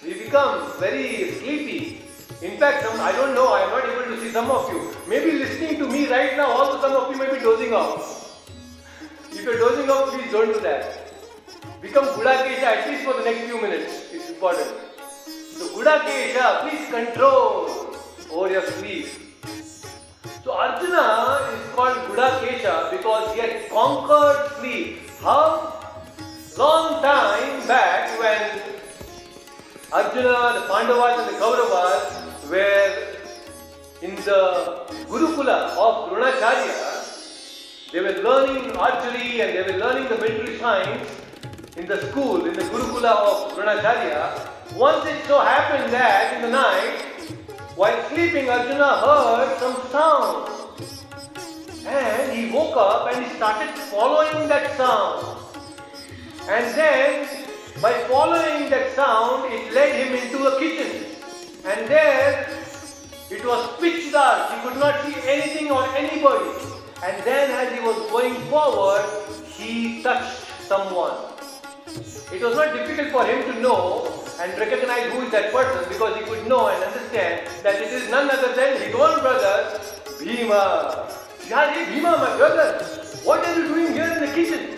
We 0.03 0.15
become 0.25 0.69
very 0.79 1.31
sleepy. 1.31 2.01
In 2.41 2.57
fact, 2.57 2.83
I 2.85 3.13
don't 3.13 3.33
know, 3.35 3.53
I 3.53 3.61
am 3.61 3.69
not 3.69 3.85
able 3.87 4.15
to 4.15 4.21
see 4.21 4.31
some 4.31 4.51
of 4.51 4.69
you. 4.73 4.93
Maybe 5.07 5.31
listening 5.31 5.79
to 5.79 5.87
me 5.87 6.07
right 6.11 6.35
now, 6.35 6.47
also 6.47 6.81
some 6.81 6.91
of 6.91 7.09
you 7.09 7.17
may 7.17 7.33
be 7.33 7.39
dozing 7.39 7.73
off. 7.73 8.51
If 9.31 9.43
you're 9.45 9.59
dozing 9.59 9.89
off, 9.89 10.09
please 10.11 10.29
don't 10.33 10.51
do 10.51 10.59
that. 10.59 11.13
Become 11.81 12.05
Gudakesha 12.05 12.63
at 12.63 12.89
least 12.89 13.05
for 13.05 13.13
the 13.13 13.23
next 13.23 13.45
few 13.45 13.61
minutes. 13.61 14.11
It's 14.11 14.29
important. 14.29 14.67
So 15.25 15.69
Gudakesha, 15.69 16.67
please 16.67 16.89
control 16.89 17.95
over 18.29 18.51
your 18.51 18.65
sleep. 18.65 19.28
So 20.49 20.55
Arjuna 20.55 21.53
is 21.53 21.61
called 21.75 21.97
Gudakesha 22.09 22.89
because 22.89 23.35
he 23.35 23.39
had 23.39 23.69
conquered 23.69 24.49
sleep. 24.57 24.97
How? 25.21 25.77
Long 26.57 27.03
time 27.03 27.67
back 27.67 28.17
when 28.17 28.59
Arjuna, 29.93 30.57
the 30.57 30.65
Pandavas 30.65 31.19
and 31.19 31.27
the 31.29 31.37
Kauravas 31.39 32.49
were 32.49 32.89
in 34.01 34.15
the 34.15 34.41
Gurukula 35.05 35.77
of 35.77 36.09
Dronacharya, 36.09 37.91
they 37.91 37.99
were 37.99 38.17
learning 38.23 38.75
archery 38.75 39.41
and 39.41 39.55
they 39.55 39.71
were 39.71 39.77
learning 39.77 40.09
the 40.09 40.17
military 40.17 40.57
science 40.57 41.07
in 41.77 41.85
the 41.85 42.01
school, 42.09 42.47
in 42.47 42.55
the 42.55 42.63
Gurukula 42.63 43.11
of 43.11 43.53
Dronacharya. 43.53 44.49
Once 44.75 45.05
it 45.05 45.23
so 45.27 45.41
happened 45.41 45.93
that 45.93 46.33
in 46.37 46.41
the 46.41 46.49
night, 46.49 47.08
while 47.79 48.09
sleeping, 48.09 48.49
Arjuna 48.49 48.87
heard 49.07 49.57
some 49.57 49.77
sound. 49.89 50.49
And 51.87 52.37
he 52.37 52.51
woke 52.51 52.75
up 52.75 53.07
and 53.07 53.23
he 53.23 53.33
started 53.37 53.69
following 53.89 54.49
that 54.49 54.75
sound. 54.75 55.25
And 56.49 56.75
then, 56.75 57.29
by 57.81 57.93
following 58.09 58.69
that 58.69 58.91
sound, 58.95 59.53
it 59.53 59.71
led 59.73 59.95
him 59.95 60.13
into 60.13 60.45
a 60.45 60.59
kitchen. 60.59 61.05
And 61.63 61.87
there, 61.87 62.49
it 63.31 63.45
was 63.45 63.79
pitch 63.79 64.11
dark. 64.11 64.51
He 64.51 64.67
could 64.67 64.77
not 64.77 65.01
see 65.05 65.15
anything 65.25 65.71
or 65.71 65.85
anybody. 65.95 66.51
And 67.01 67.23
then, 67.23 67.49
as 67.51 67.71
he 67.73 67.79
was 67.79 67.95
going 68.11 68.35
forward, 68.51 69.05
he 69.47 70.03
touched 70.03 70.35
someone. 70.67 71.15
It 72.33 72.41
was 72.41 72.57
not 72.57 72.73
difficult 72.73 73.11
for 73.11 73.23
him 73.23 73.53
to 73.53 73.61
know 73.61 74.18
and 74.39 74.57
recognize 74.57 75.11
who 75.11 75.21
is 75.21 75.31
that 75.31 75.51
person 75.51 75.83
because 75.89 76.15
he 76.17 76.23
could 76.23 76.47
know 76.47 76.67
and 76.69 76.81
understand 76.83 77.45
that 77.61 77.75
it 77.75 77.91
is 77.91 78.09
none 78.09 78.29
other 78.31 78.55
than 78.55 78.81
his 78.81 78.95
own 78.95 79.19
brother, 79.19 79.79
Bhima. 80.17 81.09
Yeah, 81.49 81.89
Bhima, 81.89 82.11
my 82.17 82.37
brother, 82.37 82.79
what 83.25 83.45
are 83.45 83.55
you 83.59 83.67
doing 83.67 83.93
here 83.93 84.07
in 84.07 84.21
the 84.21 84.31
kitchen? 84.33 84.77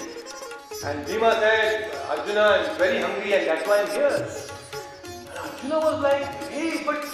And 0.84 1.06
Bhima 1.06 1.34
said, 1.40 1.94
Arjuna, 2.10 2.42
I'm 2.42 2.78
very 2.78 3.02
hungry 3.02 3.34
and 3.34 3.48
that's 3.48 3.68
why 3.68 3.82
I'm 3.82 3.92
here. 3.92 4.28
And 5.30 5.38
Arjuna 5.38 5.80
was 5.80 6.02
like, 6.02 6.26
hey, 6.50 6.84
but 6.84 7.06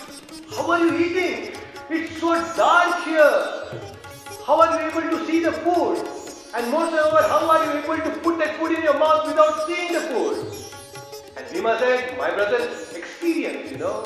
how 0.56 0.72
are 0.72 0.80
you 0.80 0.98
eating? 1.06 1.54
It's 1.90 2.18
so 2.22 2.34
dark 2.56 3.04
here. 3.04 3.92
How 4.46 4.62
are 4.62 4.82
you 4.82 4.90
able 4.90 5.18
to 5.18 5.26
see 5.26 5.44
the 5.44 5.52
food? 5.52 6.08
And 6.56 6.72
moreover, 6.72 7.22
how 7.24 7.50
are 7.52 7.66
you 7.66 7.84
able 7.84 7.98
to 7.98 8.20
put 8.20 8.40
that 8.40 8.56
food 8.56 8.72
in 8.72 8.84
your 8.84 8.98
mouth 8.98 9.28
without 9.28 9.68
seeing 9.68 9.92
the 9.92 10.00
food? 10.00 10.68
And 11.48 11.56
Bhima 11.56 11.78
said, 11.80 12.18
my 12.18 12.30
brother, 12.32 12.70
experience, 12.94 13.72
you 13.72 13.78
know. 13.78 14.06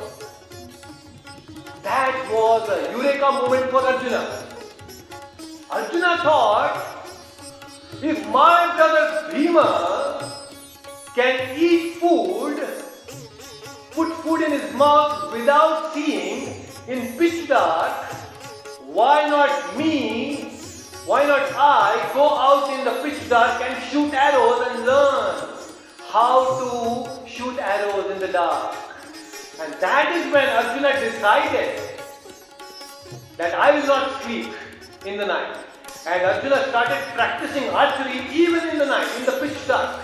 That 1.82 2.30
was 2.32 2.70
a 2.70 2.92
eureka 2.92 3.32
moment 3.32 3.72
for 3.72 3.82
Arjuna. 3.82 4.46
Arjuna 5.72 6.18
thought, 6.18 7.08
if 8.04 8.28
my 8.28 8.76
brother 8.76 9.34
Bhima 9.34 10.32
can 11.16 11.58
eat 11.58 11.96
food, 11.96 12.60
put 13.92 14.14
food 14.22 14.42
in 14.42 14.52
his 14.52 14.74
mouth 14.76 15.34
without 15.34 15.94
seeing, 15.96 16.64
in 16.88 17.18
pitch 17.18 17.48
dark, 17.48 18.06
why 18.86 19.28
not 19.28 19.78
me, 19.78 20.44
why 21.08 21.26
not 21.26 21.52
I 21.56 22.12
go 22.14 22.30
out 22.30 22.78
in 22.78 22.86
the 22.86 23.02
pitch 23.02 23.28
dark 23.30 23.62
and 23.64 23.84
shoot 23.90 24.14
arrows 24.14 24.68
and 24.68 24.86
learn 24.86 25.61
how 26.12 26.44
to 26.60 27.26
shoot 27.26 27.58
arrows 27.58 28.12
in 28.12 28.20
the 28.20 28.28
dark? 28.28 28.76
And 29.62 29.74
that 29.80 30.12
is 30.12 30.34
when 30.34 30.50
Arjuna 30.50 30.92
decided 31.00 31.80
that 33.38 33.54
I 33.54 33.72
will 33.80 33.88
not 33.88 34.22
sleep 34.22 34.52
in 35.06 35.18
the 35.18 35.26
night. 35.26 35.56
And 36.06 36.26
Arjuna 36.26 36.68
started 36.68 37.02
practicing 37.14 37.70
archery 37.70 38.20
even 38.34 38.68
in 38.70 38.78
the 38.80 38.86
night, 38.88 39.08
in 39.20 39.26
the 39.26 39.38
pitch 39.40 39.66
dark. 39.68 40.02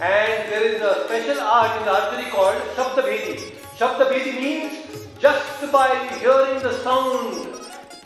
And 0.00 0.50
there 0.50 0.64
is 0.64 0.80
a 0.80 1.04
special 1.04 1.40
art 1.40 1.82
in 1.82 1.88
archery 1.88 2.30
called 2.30 2.56
Shabdabhedi. 2.76 3.36
Shabdabhedi 3.76 4.40
means 4.40 5.06
just 5.18 5.70
by 5.70 5.88
hearing 6.18 6.62
the 6.62 6.72
sound, 6.82 7.48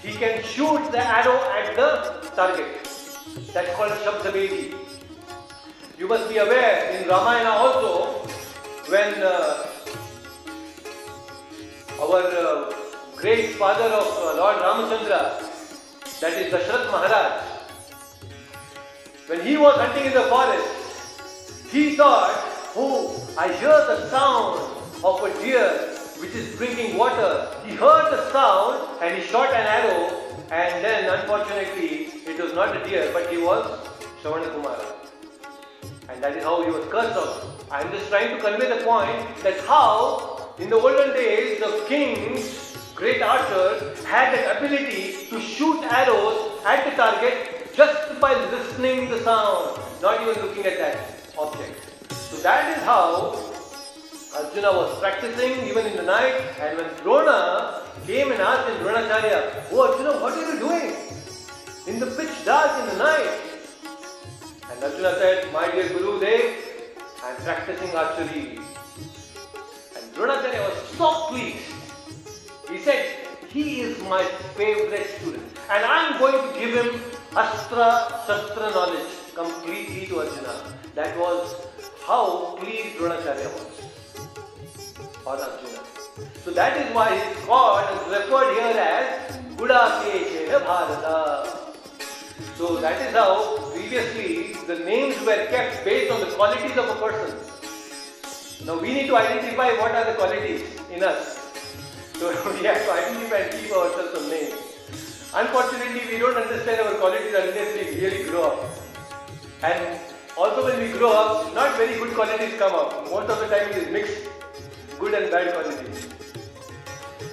he 0.03 0.13
can 0.15 0.43
shoot 0.43 0.91
the 0.91 0.99
arrow 0.99 1.39
at 1.61 1.77
the 1.77 2.29
target. 2.35 2.89
That's 3.53 3.73
called 3.77 3.93
Shabdabhedi. 4.07 4.82
You 6.03 6.09
must 6.09 6.29
be 6.29 6.37
aware 6.39 6.99
in 6.99 7.09
Ramayana 7.09 7.51
also, 7.51 8.27
when 8.91 9.23
uh, 9.23 9.67
our 12.01 12.23
uh, 12.27 12.75
great 13.15 13.51
father 13.55 13.85
of 13.85 14.09
uh, 14.19 14.37
Lord 14.37 14.57
Ramachandra, 14.57 15.21
that 16.19 16.33
is 16.41 16.53
Dashrath 16.53 16.91
Maharaj, 16.91 17.45
when 19.29 19.47
he 19.47 19.57
was 19.57 19.77
hunting 19.79 20.07
in 20.07 20.13
the 20.13 20.23
forest, 20.23 21.71
he 21.71 21.95
thought, 21.95 22.35
oh, 22.75 23.25
I 23.39 23.53
hear 23.53 23.69
the 23.69 24.11
sound 24.11 24.59
of 25.05 25.23
a 25.23 25.33
deer 25.41 25.71
which 26.19 26.35
is 26.35 26.57
drinking 26.57 26.99
water. 26.99 27.47
He 27.65 27.77
heard 27.77 28.11
the 28.11 28.29
sound 28.33 29.03
and 29.03 29.17
he 29.17 29.23
shot 29.29 29.55
an 29.55 29.67
arrow 29.79 30.11
and 30.51 30.85
then 30.85 31.21
unfortunately 31.21 32.11
it 32.27 32.43
was 32.43 32.53
not 32.55 32.77
a 32.77 32.83
deer 32.91 33.09
but 33.13 33.31
he 33.31 33.39
was 33.39 33.65
Shravana 34.21 34.51
Kumara. 34.51 35.02
And 36.09 36.23
that 36.23 36.37
is 36.37 36.43
how 36.43 36.65
he 36.65 36.71
was 36.71 36.85
cursed 36.91 37.17
out. 37.17 37.47
I 37.71 37.83
am 37.83 37.93
just 37.93 38.09
trying 38.09 38.37
to 38.37 38.43
convey 38.43 38.69
the 38.69 38.85
point 38.85 39.43
that 39.45 39.61
how 39.67 40.53
in 40.59 40.69
the 40.69 40.77
olden 40.77 41.15
days 41.15 41.61
the 41.61 41.85
kings, 41.89 42.77
great 42.95 43.23
archers, 43.23 44.05
had 44.05 44.35
that 44.35 44.59
ability 44.59 45.27
to 45.31 45.41
shoot 45.41 45.83
arrows 45.85 46.61
at 46.67 46.85
the 46.85 46.97
target 46.97 47.73
just 47.75 48.21
by 48.21 48.35
listening 48.51 49.11
the 49.11 49.21
sound, 49.21 49.79
not 50.03 50.21
even 50.21 50.35
looking 50.43 50.67
at 50.67 50.77
that 50.79 50.99
object. 51.39 51.79
So 52.13 52.37
that 52.43 52.77
is 52.77 52.83
how 52.85 53.39
Arjuna 54.35 54.73
was 54.73 54.99
practicing 54.99 55.69
even 55.69 55.87
in 55.87 55.97
the 55.97 56.03
night 56.03 56.35
and 56.61 56.79
when 56.79 56.89
Drona 57.03 57.83
came 58.07 58.33
and 58.33 58.41
asked 58.41 58.69
him, 58.69 58.77
Dronacharya, 58.85 59.65
Oh 59.71 59.93
Arjuna, 59.93 60.21
what 60.21 60.33
are 60.33 60.53
you 60.53 60.59
doing? 60.59 60.97
In 61.87 62.01
the 62.01 62.07
pitch 62.07 62.45
dark 62.45 62.81
in 62.81 62.87
the 62.87 63.05
night. 63.05 63.52
Arjuna 64.83 65.15
said, 65.15 65.53
My 65.53 65.71
dear 65.71 65.89
Guru 65.91 66.19
Dev, 66.19 66.57
I 67.23 67.31
am 67.31 67.37
practicing 67.37 67.95
archery. 67.95 68.59
And 69.95 70.05
Dronacharya 70.15 70.59
was 70.69 70.79
so 70.99 71.27
pleased. 71.29 71.71
He 72.69 72.79
said, 72.79 73.29
He 73.49 73.83
is 73.83 74.03
my 74.03 74.25
favorite 74.57 75.07
student. 75.21 75.47
And 75.71 75.85
I 75.85 76.09
am 76.09 76.19
going 76.19 76.35
to 76.35 76.59
give 76.59 76.75
him 76.75 77.01
Astra 77.37 78.09
Shastra 78.27 78.71
knowledge 78.71 79.07
completely 79.37 80.07
to 80.09 80.19
Arjuna. 80.19 80.75
That 80.97 81.17
was 81.17 81.55
how 82.05 82.57
pleased 82.57 82.97
Dronacharya 82.97 83.53
was 83.55 85.07
for 85.23 85.37
Arjuna. 85.37 85.85
So 86.45 86.51
that 86.51 86.77
is 86.77 86.93
why 86.93 87.15
he 87.15 87.21
is 87.31 87.47
called 87.47 87.85
and 87.89 88.11
referred 88.11 88.55
here 88.55 88.83
as 88.83 89.37
Gudakeshena 89.57 90.59
Bharata. 90.67 91.73
So 92.57 92.77
that 92.79 93.01
is 93.01 93.15
how 93.15 93.71
previously 93.71 94.52
the 94.67 94.79
names 94.79 95.19
were 95.27 95.47
kept 95.51 95.85
based 95.85 96.13
on 96.13 96.21
the 96.21 96.27
qualities 96.37 96.77
of 96.77 96.89
a 96.89 96.95
person. 96.95 98.67
Now 98.67 98.79
we 98.79 98.95
need 98.95 99.09
to 99.09 99.17
identify 99.17 99.73
what 99.81 99.93
are 99.93 100.05
the 100.05 100.15
qualities 100.15 100.63
in 100.91 101.03
us. 101.03 101.39
So 102.15 102.29
we 102.53 102.65
have 102.67 102.85
to 102.85 102.93
identify 102.93 103.39
and 103.39 103.61
keep 103.61 103.73
ourselves 103.73 104.19
some 104.19 104.31
names. 104.31 104.55
Unfortunately, 105.35 106.03
we 106.13 106.19
don't 106.19 106.37
understand 106.37 106.87
our 106.87 106.95
qualities 106.95 107.35
unless 107.35 107.75
we 107.75 108.01
really 108.01 108.25
grow 108.25 108.53
up. 108.53 108.71
And 109.65 109.99
also 110.37 110.65
when 110.65 110.79
we 110.81 110.97
grow 110.97 111.13
up, 111.13 111.55
not 111.55 111.77
very 111.77 111.99
good 111.99 112.15
qualities 112.15 112.55
come 112.59 112.75
up. 112.75 113.11
Most 113.11 113.31
of 113.31 113.41
the 113.41 113.47
time 113.47 113.71
it 113.71 113.77
is 113.79 113.91
mixed, 113.91 114.29
good 115.01 115.15
and 115.15 115.31
bad 115.31 115.55
qualities. 115.55 116.07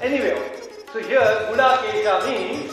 Anyway, 0.02 0.36
so 0.94 1.00
here 1.00 1.20
Gudakesha 1.20 2.26
means 2.26 2.72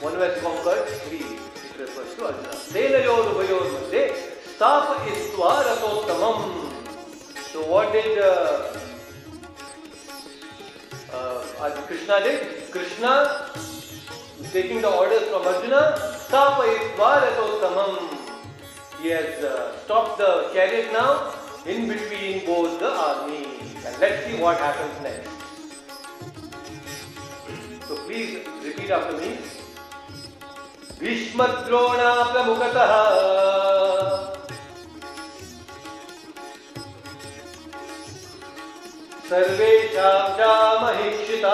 one 0.00 0.14
who 0.14 0.20
has 0.20 0.40
conquered 0.40 0.86
three. 1.08 1.43
Senayor 1.74 3.34
Ubayor 3.34 3.66
Madhye 3.74 4.04
Stapayitva 4.56 5.52
Ratottamam. 5.66 6.38
So 7.50 7.66
what 7.66 7.92
did 7.92 8.18
uh, 8.18 8.72
uh, 11.12 11.70
Krishna 11.88 12.20
did? 12.22 12.70
Krishna 12.70 13.50
taking 14.52 14.80
the 14.80 14.88
orders 14.88 15.22
from 15.30 15.42
Arjuna, 15.42 15.96
Stapayitva 16.28 17.12
He 19.02 19.08
has 19.08 19.42
uh, 19.42 19.76
stopped 19.84 20.18
the 20.18 20.50
chariot 20.52 20.92
now 20.92 21.34
in 21.66 21.88
between 21.88 22.46
both 22.46 22.78
the 22.78 22.88
armies. 22.88 23.84
And 23.84 23.98
let's 23.98 24.26
see 24.26 24.40
what 24.40 24.58
happens 24.58 25.02
next. 25.02 25.28
So 27.88 27.96
please 28.06 28.46
repeat 28.62 28.90
after 28.90 29.16
me. 29.16 29.38
भीष्मद्रोणा 31.04 32.12
प्रमुखतः। 32.22 32.92
सर्वेषां 39.30 40.22
चामहीक्षिताम् 40.38 41.44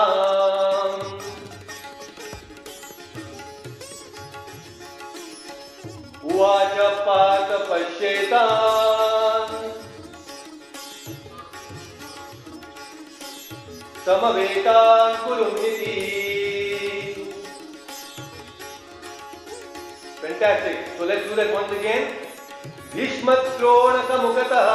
उवाच 6.31 6.77
पात 7.07 7.49
पश्येतान्। 7.69 9.57
समवेतान् 14.05 15.17
कुरुन्निति 15.23 16.11
Fantastic. 20.21 20.77
So 20.97 21.05
let's 21.05 21.27
do 21.27 21.35
that 21.35 21.53
once 21.53 21.71
again. 21.79 22.03
भीष्मद्रोणकमुखतः 22.93 24.67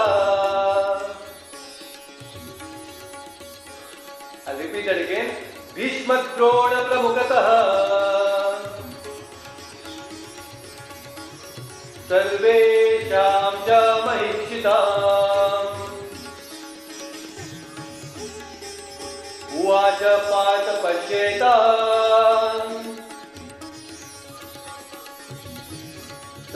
I'll 4.48 4.58
repeat 4.58 4.86
that 4.86 4.98
again. 4.98 5.28
भीष्मद्रोणप्रमुखतः 5.76 7.46
सर्वेषां 12.08 13.50
च 13.66 13.80
महिक्षिताम् 14.06 15.82
उवाच 19.60 20.02
पात 20.30 20.66
पश्येतान् 20.84 21.95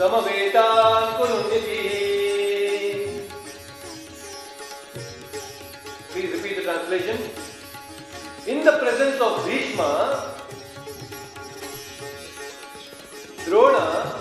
समवेतान् 0.00 1.16
कुरुन्निति 1.18 1.80
Please 6.16 6.32
repeat 6.32 6.56
the 6.56 6.62
translation. 6.62 7.18
In 8.46 8.64
the 8.64 8.72
presence 8.78 9.20
of 9.20 9.44
Bhishma, 9.44 10.32
Drona, 13.44 14.14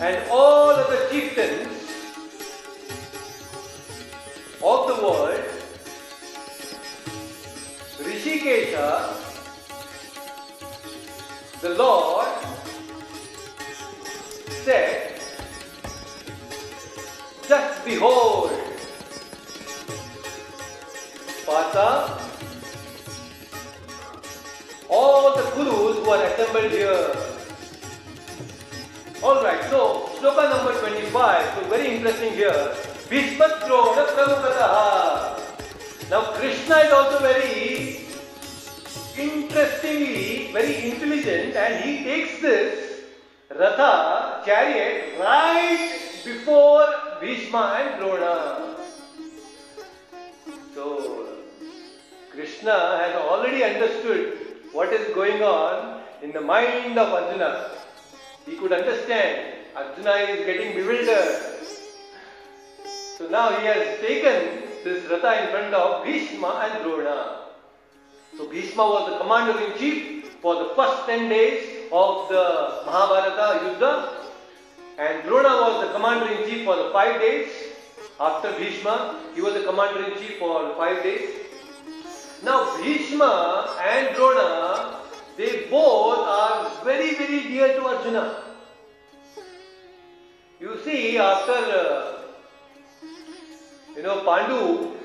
and 0.00 0.30
all 0.30 0.70
of 0.70 0.88
the 0.88 1.06
chieftains 1.10 1.68
of 4.62 4.86
the 4.88 4.96
world, 5.04 5.44
Rishikesha, 8.00 8.88
the 11.60 11.70
Lord, 11.70 12.37
said, 14.63 15.19
Just 17.47 17.85
behold, 17.85 18.51
Pata, 21.45 22.19
all 24.89 25.35
the 25.35 25.43
Gurus 25.55 25.97
who 25.97 26.09
are 26.09 26.23
assembled 26.23 26.71
here. 26.71 27.15
Alright, 29.23 29.63
so 29.69 30.09
sloka 30.19 30.49
number 30.49 30.79
25, 30.79 31.55
so 31.55 31.69
very 31.69 31.95
interesting 31.95 32.33
here. 32.33 32.75
Bhishmatrona 33.09 34.05
Pramukataha. 34.15 36.09
Now 36.09 36.21
Krishna 36.33 36.75
is 36.77 36.91
also 36.91 37.19
very 37.19 38.05
interestingly 39.19 40.51
very 40.53 40.91
intelligent 40.91 41.55
and 41.55 41.83
he 41.83 42.03
takes 42.03 42.41
this 42.41 43.03
Ratha 43.49 44.28
chariot 44.45 45.19
right 45.19 45.99
before 46.25 46.87
Bhishma 47.21 47.77
and 47.79 47.99
Drona. 47.99 48.75
So 50.75 51.27
Krishna 52.31 52.97
has 53.01 53.15
already 53.15 53.63
understood 53.63 54.37
what 54.71 54.93
is 54.93 55.13
going 55.13 55.41
on 55.41 56.01
in 56.21 56.31
the 56.31 56.41
mind 56.41 56.97
of 56.97 57.13
Arjuna. 57.13 57.71
He 58.45 58.55
could 58.55 58.71
understand 58.71 59.55
Arjuna 59.75 60.11
is 60.33 60.45
getting 60.45 60.73
bewildered. 60.75 61.45
So 63.17 63.27
now 63.27 63.49
he 63.59 63.65
has 63.65 63.99
taken 63.99 64.63
this 64.83 65.09
Ratha 65.09 65.43
in 65.43 65.49
front 65.51 65.73
of 65.73 66.05
Bhishma 66.05 66.69
and 66.71 66.83
Drona. 66.83 67.39
So 68.37 68.47
Bhishma 68.47 68.83
was 68.83 69.11
the 69.11 69.17
commander 69.17 69.59
in 69.59 69.77
chief 69.77 70.37
for 70.41 70.55
the 70.55 70.69
first 70.75 71.05
10 71.07 71.27
days 71.27 71.87
of 71.91 72.29
the 72.29 72.83
Mahabharata 72.85 73.65
Yuddha 73.65 74.18
and 74.99 75.23
Drona 75.23 75.49
was 75.63 75.87
the 75.87 75.93
commander 75.93 76.29
in 76.33 76.49
chief 76.49 76.65
for 76.65 76.75
the 76.75 76.89
5 76.91 77.21
days. 77.21 77.49
After 78.19 78.51
Bhishma, 78.57 78.95
he 79.33 79.41
was 79.41 79.53
the 79.53 79.63
commander 79.63 80.03
in 80.03 80.17
chief 80.19 80.39
for 80.39 80.75
5 80.75 81.03
days. 81.03 81.29
Now 82.43 82.57
Bhishma 82.77 83.77
and 83.91 84.15
Drona, 84.15 84.97
they 85.37 85.67
both 85.71 86.19
are 86.19 86.83
very 86.83 87.15
very 87.15 87.41
dear 87.47 87.67
to 87.77 87.85
Arjuna. 87.93 88.25
You 90.59 90.77
see, 90.83 91.17
after 91.17 91.59
uh, 91.81 92.17
you 93.95 94.03
know 94.03 94.17
Pandu 94.29 94.95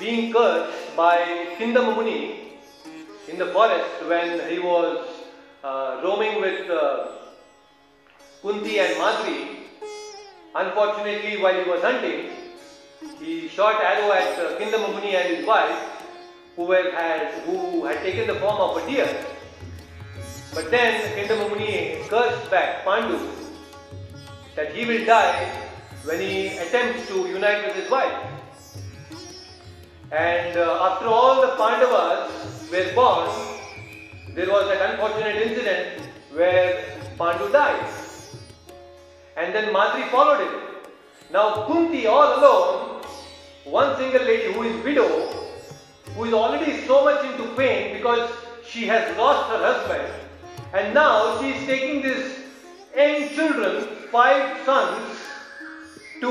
being 0.00 0.32
cursed 0.32 0.96
by 0.96 1.16
Kindama 1.58 1.96
Muni 1.96 2.58
in 3.28 3.38
the 3.38 3.48
forest 3.56 4.06
when 4.12 4.48
he 4.50 4.58
was 4.58 5.06
uh, 5.62 6.00
roaming 6.02 6.40
with 6.40 6.70
uh, 6.70 7.21
Kunti 8.42 8.80
and 8.80 8.98
Madri, 8.98 9.56
unfortunately 10.52 11.40
while 11.40 11.54
he 11.54 11.70
was 11.70 11.80
hunting, 11.80 12.30
he 13.20 13.46
shot 13.48 13.80
arrow 13.80 14.10
at 14.12 14.36
uh, 14.36 14.58
Kindama 14.58 14.96
and 14.96 15.36
his 15.36 15.46
wife 15.46 15.78
who, 16.56 16.72
had, 16.72 17.32
who 17.44 17.84
had 17.84 17.98
taken 17.98 18.26
the 18.26 18.34
form 18.40 18.56
of 18.60 18.82
a 18.82 18.86
deer. 18.90 19.26
But 20.52 20.72
then 20.72 21.00
Kindama 21.16 21.50
Muni 21.50 22.08
cursed 22.08 22.50
back 22.50 22.84
Pandu 22.84 23.20
that 24.56 24.74
he 24.74 24.84
will 24.86 25.06
die 25.06 25.48
when 26.04 26.20
he 26.20 26.48
attempts 26.58 27.06
to 27.08 27.28
unite 27.28 27.64
with 27.64 27.76
his 27.76 27.88
wife. 27.88 28.26
And 30.10 30.56
uh, 30.56 30.90
after 30.90 31.06
all 31.06 31.40
the 31.40 31.54
Pandavas 31.56 32.68
were 32.72 32.92
born, 32.92 33.30
there 34.34 34.50
was 34.50 34.66
that 34.66 34.90
unfortunate 34.90 35.36
incident 35.36 36.10
where 36.32 36.84
Pandu 37.16 37.52
died. 37.52 38.01
And 39.36 39.54
then 39.54 39.72
Madri 39.72 40.04
followed 40.10 40.40
him. 40.40 40.60
Now 41.32 41.66
Kunti 41.66 42.06
all 42.06 42.38
alone, 42.38 43.02
one 43.64 43.96
single 43.96 44.22
lady 44.22 44.52
who 44.52 44.62
is 44.62 44.84
widow, 44.84 45.08
who 46.14 46.24
is 46.24 46.34
already 46.34 46.86
so 46.86 47.04
much 47.04 47.24
into 47.24 47.44
pain 47.54 47.96
because 47.96 48.30
she 48.66 48.86
has 48.86 49.16
lost 49.16 49.50
her 49.50 49.58
husband. 49.58 50.12
And 50.74 50.92
now 50.94 51.40
she 51.40 51.50
is 51.50 51.66
taking 51.66 52.02
these 52.02 52.38
young 52.94 53.28
children, 53.30 53.86
five 54.10 54.64
sons, 54.66 55.18
to 56.20 56.28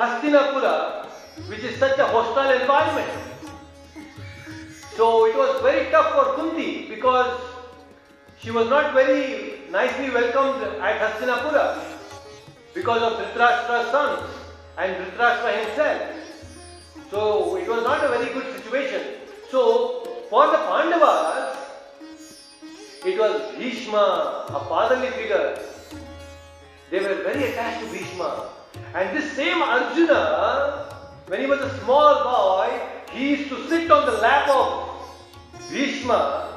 Hastinapura, 0.00 1.06
which 1.48 1.60
is 1.60 1.78
such 1.78 1.98
a 1.98 2.06
hostile 2.06 2.60
environment. 2.60 3.10
So 4.96 5.26
it 5.26 5.36
was 5.36 5.62
very 5.62 5.90
tough 5.90 6.12
for 6.12 6.34
Kunti 6.34 6.88
because 6.88 7.40
she 8.38 8.50
was 8.50 8.68
not 8.68 8.92
very 8.92 9.60
nicely 9.70 10.10
welcomed 10.10 10.62
at 10.80 11.00
Hastinapura 11.00 11.99
because 12.74 13.02
of 13.02 13.18
Dhritarashtra's 13.18 13.90
sons 13.90 14.30
and 14.78 14.96
Dhritarashtra 14.96 15.64
himself. 15.64 16.16
So 17.10 17.56
it 17.56 17.68
was 17.68 17.82
not 17.82 18.04
a 18.04 18.08
very 18.08 18.32
good 18.32 18.56
situation. 18.56 19.02
So 19.50 20.04
for 20.30 20.46
the 20.46 20.58
Pandavas, 20.58 21.56
it 23.04 23.18
was 23.18 23.54
Bhishma, 23.56 24.46
a 24.48 24.64
fatherly 24.68 25.10
figure. 25.10 25.58
They 26.90 27.00
were 27.00 27.22
very 27.22 27.44
attached 27.50 27.84
to 27.84 27.92
Bhishma. 27.92 28.50
And 28.94 29.16
this 29.16 29.32
same 29.32 29.62
Arjuna, 29.62 30.94
when 31.26 31.40
he 31.40 31.46
was 31.46 31.60
a 31.60 31.78
small 31.80 32.22
boy, 32.22 32.80
he 33.12 33.30
used 33.30 33.48
to 33.50 33.68
sit 33.68 33.90
on 33.90 34.06
the 34.06 34.12
lap 34.12 34.48
of 34.48 34.90
Bhishma 35.70 36.50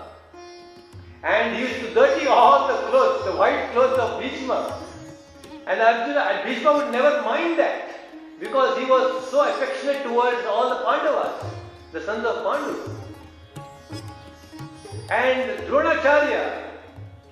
and 1.24 1.55
he 1.55 1.61
used 1.61 1.80
to 1.80 1.93
dirty 1.93 2.28
all 2.28 2.68
the 2.68 2.74
clothes, 2.89 3.26
the 3.26 3.32
white 3.32 3.72
clothes 3.72 3.97
of 3.97 4.22
Bhishma. 4.22 4.80
And 5.66 5.80
Arjuna 5.82 6.20
and 6.20 6.47
Bhishma 6.47 6.74
would 6.74 6.91
never 6.91 7.22
mind 7.22 7.57
that 7.59 8.39
because 8.39 8.78
he 8.78 8.86
was 8.86 9.30
so 9.30 9.47
affectionate 9.49 10.03
towards 10.03 10.45
all 10.45 10.70
the 10.70 10.84
Pandavas, 10.84 11.51
the 11.93 12.01
sons 12.01 12.26
of 12.26 12.43
Pandu. 12.43 12.89
And 15.09 15.59
Dronacharya, 15.68 16.64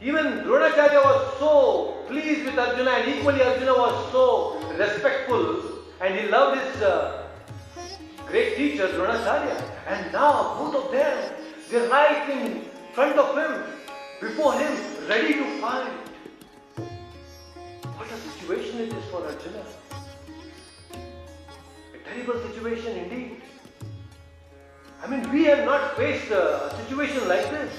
even 0.02 0.26
Dronacharya 0.46 1.04
was 1.04 1.40
so 1.40 2.06
pleased 2.08 2.46
with 2.46 2.58
Arjuna 2.58 2.92
and 2.92 3.16
equally 3.16 3.42
Arjuna 3.42 3.74
was 3.74 4.12
so 4.12 4.60
respectful 4.78 5.62
and 6.00 6.16
he 6.16 6.28
loved 6.28 6.60
his 6.62 6.82
uh, 6.82 7.28
great 8.28 8.56
teacher 8.56 8.88
Dronacharya. 8.88 9.62
And 9.88 10.12
now 10.14 10.56
both 10.58 10.86
of 10.86 10.92
them, 10.92 11.34
they're 11.70 11.90
right 11.90 12.30
in 12.30 12.64
front 12.94 13.18
of 13.20 13.36
him, 13.38 13.64
before 14.22 14.54
him, 14.54 14.72
ready 15.08 15.34
to 15.34 15.62
fight. 15.62 16.01
What 18.12 18.20
a 18.20 18.30
situation 18.30 18.80
it 18.80 18.94
is 18.94 19.06
for 19.06 19.24
Arjuna. 19.24 19.64
A 21.94 21.98
terrible 22.04 22.42
situation 22.46 22.98
indeed. 22.98 23.42
I 25.02 25.08
mean, 25.08 25.32
we 25.32 25.46
have 25.46 25.64
not 25.64 25.96
faced 25.96 26.30
a 26.30 26.76
situation 26.76 27.26
like 27.30 27.50
this. 27.50 27.72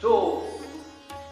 So, 0.00 0.42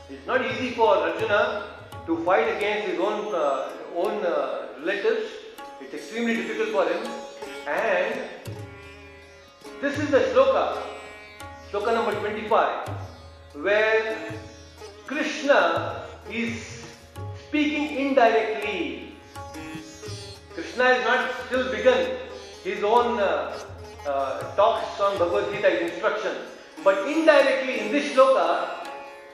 it's 0.08 0.24
not 0.28 0.46
easy 0.46 0.74
for 0.74 0.94
Arjuna 0.96 1.64
to 2.06 2.24
fight 2.24 2.56
against 2.56 2.86
his 2.90 3.00
own, 3.00 3.34
uh, 3.34 3.72
own 3.96 4.24
uh, 4.24 4.68
relatives. 4.78 5.26
It's 5.80 5.92
extremely 5.92 6.36
difficult 6.36 6.68
for 6.68 6.84
him. 6.88 7.02
And 7.66 8.20
this 9.80 9.98
is 9.98 10.08
the 10.12 10.20
shloka, 10.20 10.82
shloka 11.72 11.92
number 11.92 12.14
25, 12.20 12.88
where 13.54 14.32
Krishna 15.08 16.06
is 16.30 16.75
speaking 17.56 17.96
indirectly. 17.96 19.16
Krishna 20.52 20.84
is 20.96 21.04
not 21.04 21.30
still 21.46 21.72
begun 21.72 22.18
his 22.62 22.84
own 22.84 23.18
uh, 23.18 23.56
uh, 24.06 24.54
talks 24.56 25.00
on 25.00 25.16
Bhagavad 25.16 25.50
Gita, 25.50 25.70
his 25.70 25.92
instruction. 25.92 26.36
But 26.84 27.08
indirectly 27.08 27.80
in 27.80 27.92
this 27.92 28.12
shloka, 28.12 28.86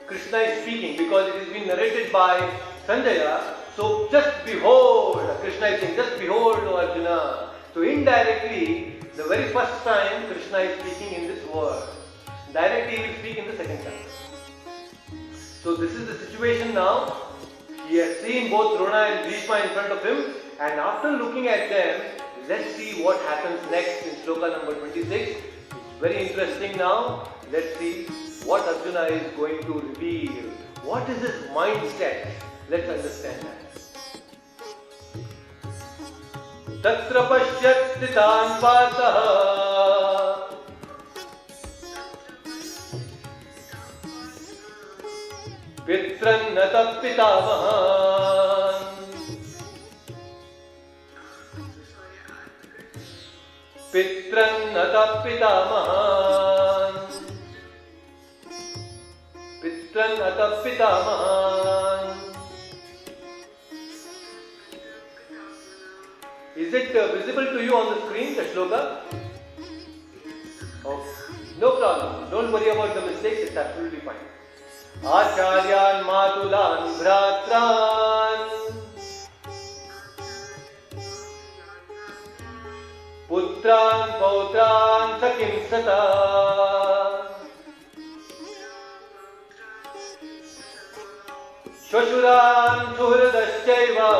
Krishna 0.07 0.39
is 0.39 0.63
speaking 0.63 0.97
because 0.99 1.35
it 1.35 1.43
has 1.43 1.49
been 1.49 1.67
narrated 1.67 2.13
by 2.13 2.39
Sanjaya. 2.87 3.43
So 3.75 4.09
just 4.13 4.31
behold, 4.45 5.19
Krishna 5.41 5.67
is 5.75 5.81
saying, 5.81 5.97
just 5.97 6.17
behold, 6.21 6.59
O 6.59 6.77
Arjuna. 6.77 7.51
So 7.75 7.83
indirectly, 7.83 9.01
the 9.17 9.25
very 9.25 9.53
first 9.53 9.83
time 9.83 10.31
Krishna 10.31 10.59
is 10.59 10.79
speaking 10.79 11.23
in 11.23 11.27
this 11.27 11.45
world. 11.49 11.89
Directly 12.53 12.99
he 12.99 13.03
will 13.03 13.19
speak 13.19 13.39
in 13.39 13.49
the 13.49 13.57
second 13.57 13.83
time. 13.83 14.07
So 15.65 15.75
this 15.75 15.91
is 15.91 16.07
the 16.07 16.25
situation 16.25 16.73
now. 16.73 17.32
He 17.88 17.98
has 17.98 18.18
seen 18.20 18.50
both 18.50 18.78
Drona 18.78 19.04
and 19.12 19.30
Bhishma 19.30 19.60
in 19.60 19.70
front 19.70 19.92
of 19.92 20.04
him 20.04 20.34
and 20.60 20.80
after 20.80 21.12
looking 21.12 21.48
at 21.48 21.70
them, 21.70 22.02
let's 22.48 22.76
see 22.76 23.04
what 23.04 23.20
happens 23.22 23.60
next 23.72 24.06
in 24.08 24.16
sloka 24.26 24.52
number 24.52 24.74
26. 24.74 25.12
It's 25.12 25.40
very 26.00 26.28
interesting 26.28 26.78
now. 26.78 27.30
Let's 27.52 27.78
see 27.78 28.06
what 28.46 28.68
Arjuna 28.68 29.04
is 29.04 29.32
going 29.38 29.62
to 29.64 29.80
reveal. 29.80 30.44
What 30.84 31.10
is 31.10 31.22
his 31.22 31.50
mindset? 31.52 32.32
Let's 32.70 32.90
understand 32.90 33.42
that. 33.44 33.68
तत्र 36.84 37.22
पश्यत् 37.30 37.86
स्थितान् 37.94 38.52
पार्थः 38.62 39.16
पित्रन्न 45.88 46.58
तत्पितामहान् 46.74 48.16
पित्रन्न 53.94 54.76
तत्पितामहान् 54.96 57.00
पित्रन्न 59.62 60.24
तत्पितामहान् 60.40 61.48
Is 66.58 66.74
it 66.74 66.96
uh, 66.96 67.14
visible 67.14 67.46
to 67.46 67.64
you 67.64 67.78
on 67.78 67.94
the 67.94 68.02
screen, 68.08 68.36
the 68.36 68.42
shloka? 68.42 69.02
Okay. 70.84 71.18
No 71.60 71.78
problem. 71.78 72.32
Don't 72.32 72.52
worry 72.52 72.70
about 72.70 72.96
the 72.96 73.02
mistakes. 73.02 73.42
It's 73.42 73.56
absolutely 73.56 74.00
fine. 74.00 74.16
Acharyan 75.04 76.04
Matulan 76.04 76.82
Bhratran 77.00 78.40
Putran 83.30 84.00
Pautran 84.20 85.08
Sakim 85.22 85.56
Sata 85.70 86.04
Shoshuran 91.90 92.78
Suhridashchaiva 92.98 94.12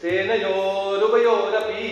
सेनयोरुभयोरपि 0.00 1.86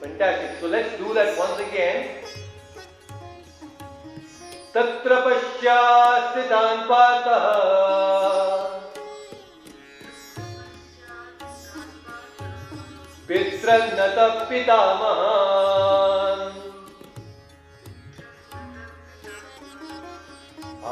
Fantastic. 0.00 0.60
So 0.60 0.66
let's 0.66 0.98
do 0.98 1.14
that 1.14 1.38
once 1.38 1.60
again. 1.60 2.20
तत्र 4.74 5.14
पश्चास्थितान् 5.24 6.82
पातः 6.88 7.44
पितृन्नतः 13.28 14.36
पितामहान् 14.50 16.54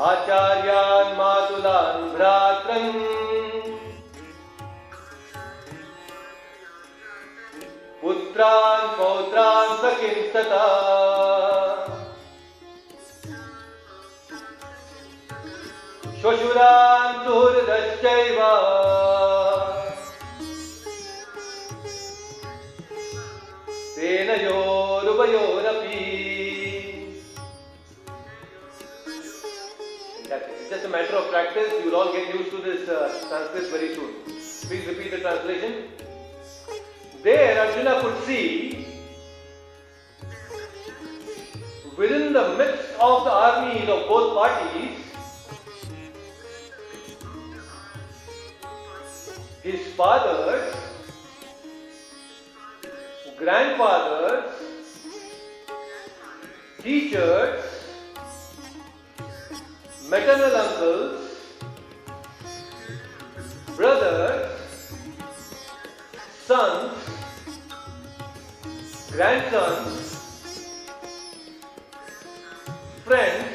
आचार्यान् 0.09 1.17
मातुलान् 1.19 2.11
भ्रात्रन् 2.17 2.91
पुत्रान् 8.01 8.88
पौत्रान् 8.97 9.78
सखिं 9.82 10.18
तथा 10.34 10.66
श्वशुरान् 16.22 17.22
सुहृदश्चैव 17.24 18.39
सेनयोरुभयोरपि 24.74 25.99
That's 30.30 30.47
it. 30.47 30.54
It's 30.62 30.70
just 30.70 30.86
a 30.86 30.89
matter 30.89 31.16
of 31.16 31.30
practice. 31.30 31.72
You'll 31.84 31.95
all 31.95 32.12
get 32.12 32.34
used 32.34 32.49
to 32.51 32.58
this 32.58 32.89
uh, 32.89 33.10
Sanskrit 33.30 33.68
very 33.68 33.93
soon. 33.93 34.14
Please 34.26 34.86
repeat 34.88 35.12
the 35.12 35.20
translation. 35.20 35.89
There, 37.29 37.61
Arjuna 37.61 38.01
could 38.01 38.24
see 38.24 38.87
within 41.95 42.33
the 42.33 42.57
midst 42.57 42.89
of 42.99 43.24
the 43.24 43.31
armies 43.31 43.87
of 43.87 44.09
both 44.09 44.35
parties 44.35 44.97
his 49.62 49.89
fathers, 49.89 50.74
grandfathers, 53.37 54.51
teachers, 56.83 57.62
maternal 60.09 60.57
uncles, 60.57 61.20
brothers, 63.76 64.51
sons, 66.47 66.97
grandsons, 69.19 70.69
friends, 73.05 73.49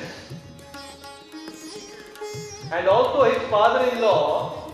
and 2.74 2.90
also 2.90 3.24
his 3.24 3.42
father-in-law 3.50 4.74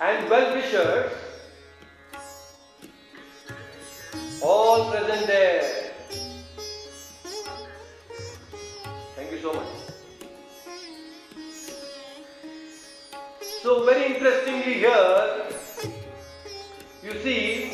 and 0.00 0.30
well-wishers 0.30 1.12
all 4.42 4.90
present 4.90 5.26
there. 5.26 5.92
Thank 9.14 9.30
you 9.30 9.40
so 9.42 9.52
much. 9.52 9.66
So 13.62 13.84
very 13.84 14.14
interestingly 14.14 14.74
here, 14.74 15.43
you 17.04 17.12
see 17.22 17.70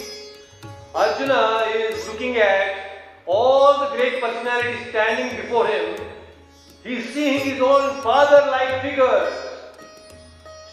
Arjuna 0.92 1.64
is 1.72 2.06
looking 2.08 2.36
at 2.36 3.22
all 3.26 3.78
the 3.78 3.96
great 3.96 4.20
personalities 4.20 4.88
standing 4.88 5.40
before 5.40 5.66
him. 5.68 6.00
He's 6.82 7.08
seeing 7.14 7.40
his 7.40 7.60
own 7.60 8.02
father-like 8.02 8.82
figures. 8.82 9.32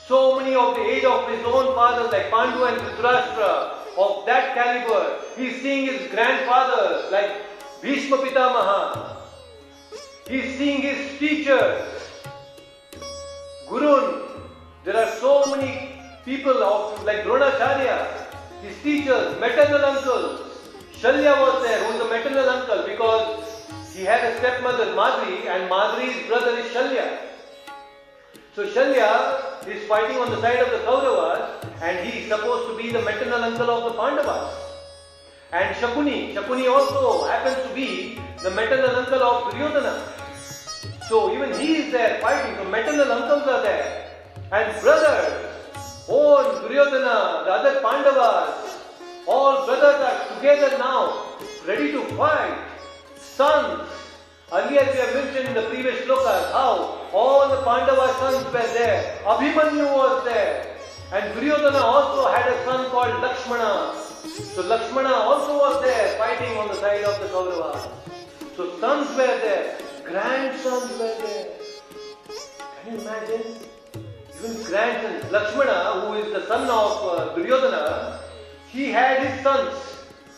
So 0.07 0.39
many 0.39 0.55
of 0.55 0.75
the 0.75 0.81
age 0.81 1.03
of 1.03 1.29
his 1.29 1.45
own 1.45 1.75
fathers 1.75 2.11
like 2.11 2.31
Pandu 2.31 2.63
and 2.65 2.81
Dhritarashtra 2.81 3.77
of 3.97 4.25
that 4.25 4.55
caliber. 4.55 5.19
He's 5.35 5.61
seeing 5.61 5.85
his 5.85 6.09
grandfathers 6.09 7.11
like 7.11 7.31
Bhishma 7.81 8.17
Pitamaha. 8.17 9.17
He's 10.27 10.57
seeing 10.57 10.81
his 10.81 11.19
teachers. 11.19 11.83
Gurun. 13.67 14.23
There 14.83 14.95
are 14.95 15.11
so 15.19 15.53
many 15.53 16.01
people 16.23 16.63
of 16.63 17.03
like 17.03 17.23
Dronacharya, 17.23 18.16
his 18.61 18.75
teachers, 18.81 19.39
maternal 19.39 19.83
uncles. 19.83 20.41
Shalya 20.93 21.39
was 21.39 21.63
there, 21.63 21.83
who 21.83 21.93
is 21.93 21.99
the 21.99 22.09
maternal 22.09 22.49
uncle 22.49 22.83
because 22.87 23.45
he 23.93 24.03
had 24.03 24.23
a 24.23 24.37
stepmother 24.37 24.95
Madri 24.95 25.47
and 25.47 25.69
Madri's 25.69 26.25
brother 26.27 26.57
is 26.57 26.65
Shalya. 26.71 27.19
So 28.55 28.65
Shalya 28.65 29.67
is 29.67 29.87
fighting 29.87 30.17
on 30.17 30.31
the 30.31 30.41
side 30.41 30.59
of 30.59 30.71
the 30.71 30.79
Kauravas 30.85 31.65
and 31.81 32.07
he 32.07 32.19
is 32.19 32.29
supposed 32.29 32.69
to 32.69 32.77
be 32.83 32.91
the 32.91 33.01
maternal 33.01 33.43
uncle 33.43 33.69
of 33.69 33.91
the 33.91 33.99
Pandavas. 33.99 34.53
And 35.53 35.75
Shakuni, 35.75 36.33
Shakuni 36.33 36.69
also 36.69 37.27
happens 37.27 37.67
to 37.67 37.75
be 37.75 38.19
the 38.43 38.51
maternal 38.51 38.95
uncle 38.95 39.21
of 39.21 39.53
Duryodhana. 39.53 40.01
So 41.07 41.33
even 41.33 41.57
he 41.59 41.77
is 41.77 41.91
there 41.91 42.19
fighting, 42.19 42.55
so 42.57 42.65
maternal 42.65 43.11
uncles 43.11 43.47
are 43.47 43.61
there. 43.61 44.11
And 44.51 44.81
brothers, 44.81 45.56
own 46.09 46.61
Duryodhana, 46.61 47.43
the 47.45 47.51
other 47.51 47.81
Pandavas, 47.81 48.77
all 49.27 49.65
brothers 49.65 50.01
are 50.01 50.35
together 50.35 50.77
now, 50.77 51.35
ready 51.65 51.91
to 51.91 52.03
fight. 52.15 52.57
Sons, 53.17 53.89
earlier 54.51 54.87
we 54.91 54.97
have 54.99 55.13
mentioned 55.13 55.49
in 55.49 55.53
the 55.53 55.63
previous 55.69 55.99
slokas 56.05 56.51
how 56.53 57.09
all 57.13 57.49
the 57.49 57.61
Pandava 57.63 58.13
sons 58.19 58.45
were 58.45 58.73
there. 58.73 59.19
Abhimanyu 59.25 59.85
was 59.85 60.23
there. 60.23 60.77
And 61.11 61.33
Duryodhana 61.33 61.79
also 61.79 62.31
had 62.31 62.51
a 62.51 62.65
son 62.65 62.89
called 62.89 63.21
Lakshmana. 63.21 63.95
So 64.53 64.61
Lakshmana 64.63 65.13
also 65.13 65.57
was 65.57 65.81
there 65.83 66.17
fighting 66.17 66.57
on 66.57 66.69
the 66.69 66.75
side 66.75 67.03
of 67.03 67.19
the 67.19 67.27
Kauravas. 67.27 67.89
So 68.55 68.79
sons 68.79 69.09
were 69.09 69.39
there, 69.45 69.77
grandsons 70.05 70.91
were 70.97 71.15
there. 71.19 71.47
Can 72.83 72.93
you 72.93 73.01
imagine? 73.01 73.76
Even 74.39 74.63
grandsons. 74.63 75.31
Lakshmana, 75.31 76.01
who 76.01 76.13
is 76.13 76.31
the 76.33 76.45
son 76.47 76.69
of 76.69 76.91
uh, 77.03 77.35
Duryodhana, 77.35 78.19
he 78.71 78.91
had 78.91 79.25
his 79.25 79.43
sons, 79.43 79.73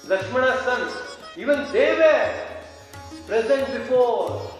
Lakshmana's 0.07 0.61
sons. 0.63 0.91
Even 1.37 1.65
they 1.73 1.95
were 1.95 2.33
present 3.27 3.67
before 3.73 4.51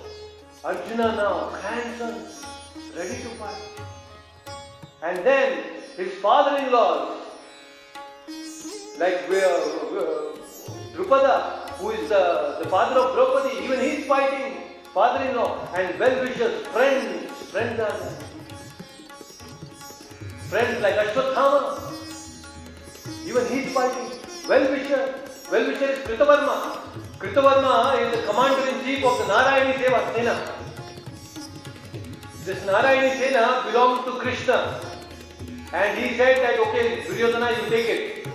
Arjuna 0.64 1.16
now, 1.16 1.50
grandsons, 1.62 2.44
ready 2.96 3.22
to 3.22 3.30
fight. 3.40 3.56
And 5.02 5.26
then 5.26 5.64
his 5.96 6.14
father-in-laws, 6.16 7.18
like 8.98 9.30
uh, 9.30 9.36
uh, 9.36 10.36
Drupada, 10.94 11.70
who 11.78 11.92
is 11.92 12.10
the, 12.10 12.60
the 12.62 12.70
father 12.70 13.00
of 13.00 13.16
Draupadi, 13.16 13.64
even 13.64 13.80
he 13.80 14.02
is 14.02 14.06
fighting, 14.06 14.58
father-in-law, 14.94 15.74
and 15.76 15.98
well-wishers, 15.98 16.68
friends, 16.68 17.32
friends 17.52 17.80
are. 17.80 18.29
Friends 20.50 20.82
like 20.82 20.96
Ashwatthama, 20.96 21.78
even 23.28 23.46
he 23.54 23.60
is 23.60 23.72
fighting. 23.72 24.10
Well-wisher, 24.50 25.14
well-wisher 25.52 25.90
is 25.92 26.00
Kritavarma. 26.00 26.56
Kritavarma 27.20 28.02
is 28.02 28.18
the 28.18 28.26
commander-in-chief 28.26 29.06
of 29.06 29.20
the 29.20 29.26
Narayani 29.26 29.74
Seva 29.74 30.02
Sena. 30.16 30.36
This 32.46 32.60
Narayani 32.66 33.12
Sena 33.20 33.64
belongs 33.68 34.06
to 34.06 34.12
Krishna. 34.14 34.82
And 35.72 36.00
he 36.00 36.18
said 36.18 36.42
that, 36.42 36.60
okay, 36.60 37.04
Duryodhana, 37.06 37.52
you 37.52 37.70
take 37.70 37.88
it. 37.88 38.28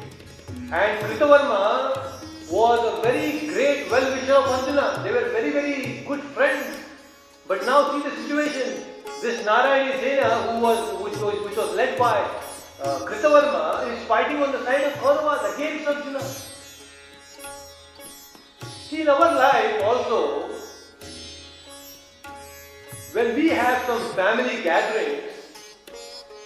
And 0.71 1.05
Kritavarma 1.05 1.99
was 2.49 2.79
a 2.95 3.03
very 3.03 3.49
great 3.49 3.91
well-wisher 3.91 4.35
of 4.35 4.47
Arjuna. 4.47 5.01
They 5.03 5.11
were 5.11 5.31
very, 5.31 5.51
very 5.51 6.05
good 6.07 6.21
friends. 6.21 6.79
But 7.49 7.67
now 7.67 7.91
see 7.91 8.09
the 8.09 8.15
situation. 8.23 8.94
This 9.21 9.43
Narayani 9.45 10.01
Sena, 10.01 10.31
who 10.49 10.61
was, 10.61 11.03
which 11.03 11.21
was, 11.21 11.45
which 11.45 11.57
was 11.57 11.75
led 11.75 11.99
by 11.99 12.19
uh, 12.83 13.87
is 13.89 14.05
fighting 14.07 14.43
on 14.43 14.53
the 14.53 14.65
side 14.65 14.83
of 14.83 14.93
Kauravas 14.95 15.55
against 15.55 15.87
Arjuna. 15.87 16.21
See, 18.89 19.03
in 19.03 19.09
our 19.09 19.35
life 19.35 19.83
also, 19.83 20.51
when 23.13 23.35
we 23.35 23.49
have 23.49 23.83
some 23.87 24.03
family 24.15 24.63
gatherings, 24.63 25.23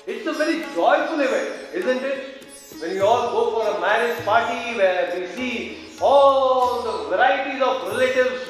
it's 0.06 0.26
a 0.26 0.32
very 0.32 0.60
joyful 0.74 1.20
event, 1.20 1.74
isn't 1.74 2.02
it? 2.04 2.44
When 2.80 2.90
we 2.92 3.00
all 3.00 3.30
go 3.32 3.60
for 3.60 3.76
a 3.76 3.80
marriage 3.80 4.24
party 4.24 4.76
where 4.76 5.18
we 5.18 5.26
see 5.34 5.78
all 6.00 6.82
the 6.82 7.16
varieties 7.16 7.60
of 7.62 7.88
relatives 7.88 8.42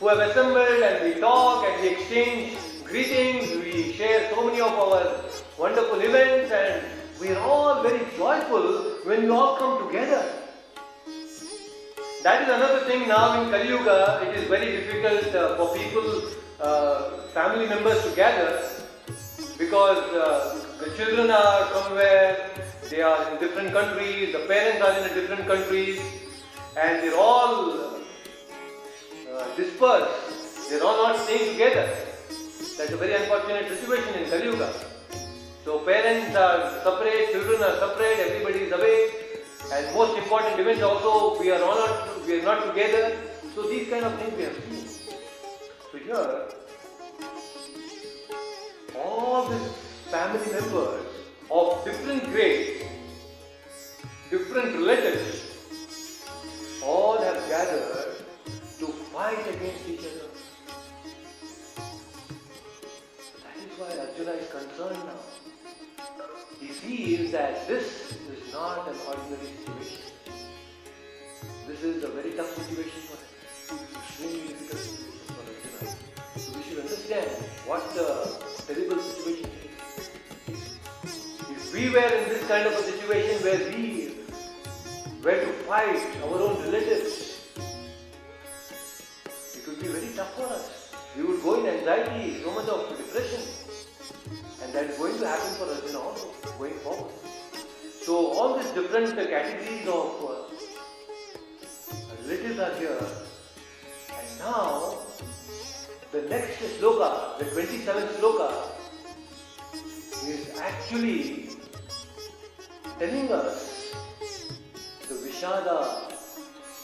who 0.00 0.08
have 0.08 0.18
assembled 0.18 0.82
and 0.82 1.04
we 1.04 1.20
talk 1.20 1.64
and 1.66 1.82
we 1.82 1.88
exchange 1.90 2.58
greetings, 2.88 3.50
we 3.64 3.92
share 3.94 4.30
so 4.30 4.46
many 4.46 4.60
of 4.60 4.72
our 4.72 5.24
wonderful 5.58 6.00
events 6.00 6.52
and 6.52 6.84
we 7.20 7.30
are 7.30 7.40
all 7.40 7.82
very 7.82 8.00
joyful 8.16 8.66
when 9.04 9.22
we 9.24 9.28
all 9.28 9.56
come 9.56 9.86
together. 9.86 10.22
That 12.22 12.42
is 12.42 12.48
another 12.48 12.80
thing 12.86 13.08
now 13.08 13.42
in 13.42 13.50
Kali 13.50 13.68
Yuga, 13.68 14.20
it 14.28 14.36
is 14.36 14.48
very 14.48 14.70
difficult 14.76 15.34
uh, 15.34 15.56
for 15.56 15.76
people, 15.76 16.30
uh, 16.60 17.28
family 17.34 17.66
members 17.66 18.02
to 18.04 18.14
gather 18.14 18.70
because 19.58 19.98
uh, 20.14 20.62
the 20.78 20.90
children 20.96 21.30
are 21.30 21.68
somewhere, 21.72 22.50
they 22.88 23.02
are 23.02 23.32
in 23.32 23.40
different 23.40 23.72
countries, 23.72 24.32
the 24.32 24.46
parents 24.46 24.82
are 24.82 24.98
in 24.98 25.14
different 25.14 25.46
countries, 25.48 26.00
and 26.76 27.02
they're 27.02 27.18
all 27.18 27.72
uh, 29.34 29.56
dispersed. 29.56 30.70
They're 30.70 30.84
all 30.84 30.96
not 31.08 31.18
staying 31.24 31.52
together. 31.52 32.05
That's 32.76 32.92
a 32.92 32.96
very 32.98 33.14
unfortunate 33.14 33.68
situation 33.70 34.14
in 34.22 34.28
Kali 34.28 34.44
Yuga. 34.44 34.70
So 35.64 35.78
parents 35.78 36.36
are 36.36 36.82
separate, 36.84 37.32
children 37.32 37.62
are 37.62 37.78
separate, 37.78 38.18
everybody 38.20 38.58
is 38.66 38.72
away, 38.72 39.10
and 39.72 39.94
most 39.94 40.18
important 40.18 40.60
events 40.60 40.82
also 40.82 41.40
we 41.40 41.50
are 41.50 41.58
not 41.58 42.26
we 42.26 42.38
are 42.38 42.42
not 42.42 42.66
together. 42.66 43.16
So 43.54 43.62
these 43.62 43.88
kind 43.88 44.04
of 44.04 44.18
things 44.18 44.36
we 44.36 44.42
have 44.42 44.56
seen. 44.68 44.86
So 45.90 45.96
here, 45.96 46.48
all 48.94 49.48
these 49.48 49.72
family 50.10 50.52
members 50.52 51.06
of 51.50 51.82
different 51.82 52.24
grades, 52.24 52.84
different 54.28 54.76
relatives, 54.76 55.45
a 72.06 72.10
very 72.10 72.32
tough 72.32 72.54
situation 72.54 73.00
for. 73.08 73.18
Extremely 73.98 74.48
difficult 74.48 74.80
situation 74.80 75.26
for 75.26 75.42
Arjuna. 75.42 75.80
So 76.38 76.56
we 76.56 76.62
should 76.62 76.78
understand 76.78 77.30
what 77.66 77.82
the 77.94 78.08
terrible 78.66 79.02
situation 79.02 79.50
is. 79.58 80.78
If 81.50 81.74
we 81.74 81.90
were 81.90 82.10
in 82.18 82.28
this 82.28 82.46
kind 82.46 82.66
of 82.66 82.74
a 82.74 82.82
situation 82.82 83.42
where 83.42 83.58
we 83.70 84.14
were 85.24 85.40
to 85.46 85.52
fight 85.66 86.06
our 86.22 86.38
own 86.46 86.62
relatives, 86.62 87.42
it 89.56 89.66
would 89.66 89.80
be 89.80 89.88
very 89.88 90.14
tough 90.14 90.32
for 90.36 90.46
us. 90.46 90.94
We 91.16 91.24
would 91.24 91.42
go 91.42 91.58
in 91.60 91.66
anxiety, 91.66 92.40
so 92.42 92.52
much 92.52 92.68
of 92.68 92.88
depression. 92.96 93.42
And 94.62 94.72
that 94.72 94.84
is 94.90 94.98
going 94.98 95.18
to 95.18 95.26
happen 95.26 95.54
for 95.58 95.64
us 95.64 95.90
in 95.90 95.96
also, 95.96 96.30
going 96.58 96.78
forward. 96.86 97.12
So 98.02 98.14
all 98.14 98.56
these 98.56 98.70
different 98.70 99.16
categories 99.16 99.88
of 99.88 100.24
uh, 100.30 100.46
relatives 102.26 102.58
are 102.58 102.74
here. 102.78 102.98
And 104.10 104.38
now, 104.38 104.98
the 106.12 106.22
next 106.22 106.58
sloka, 106.78 107.38
the 107.38 107.44
27th 107.44 108.18
sloka, 108.18 108.50
is 110.26 110.58
actually 110.58 111.50
telling 112.98 113.30
us 113.30 113.92
the 115.08 115.14
Vishada 115.14 116.10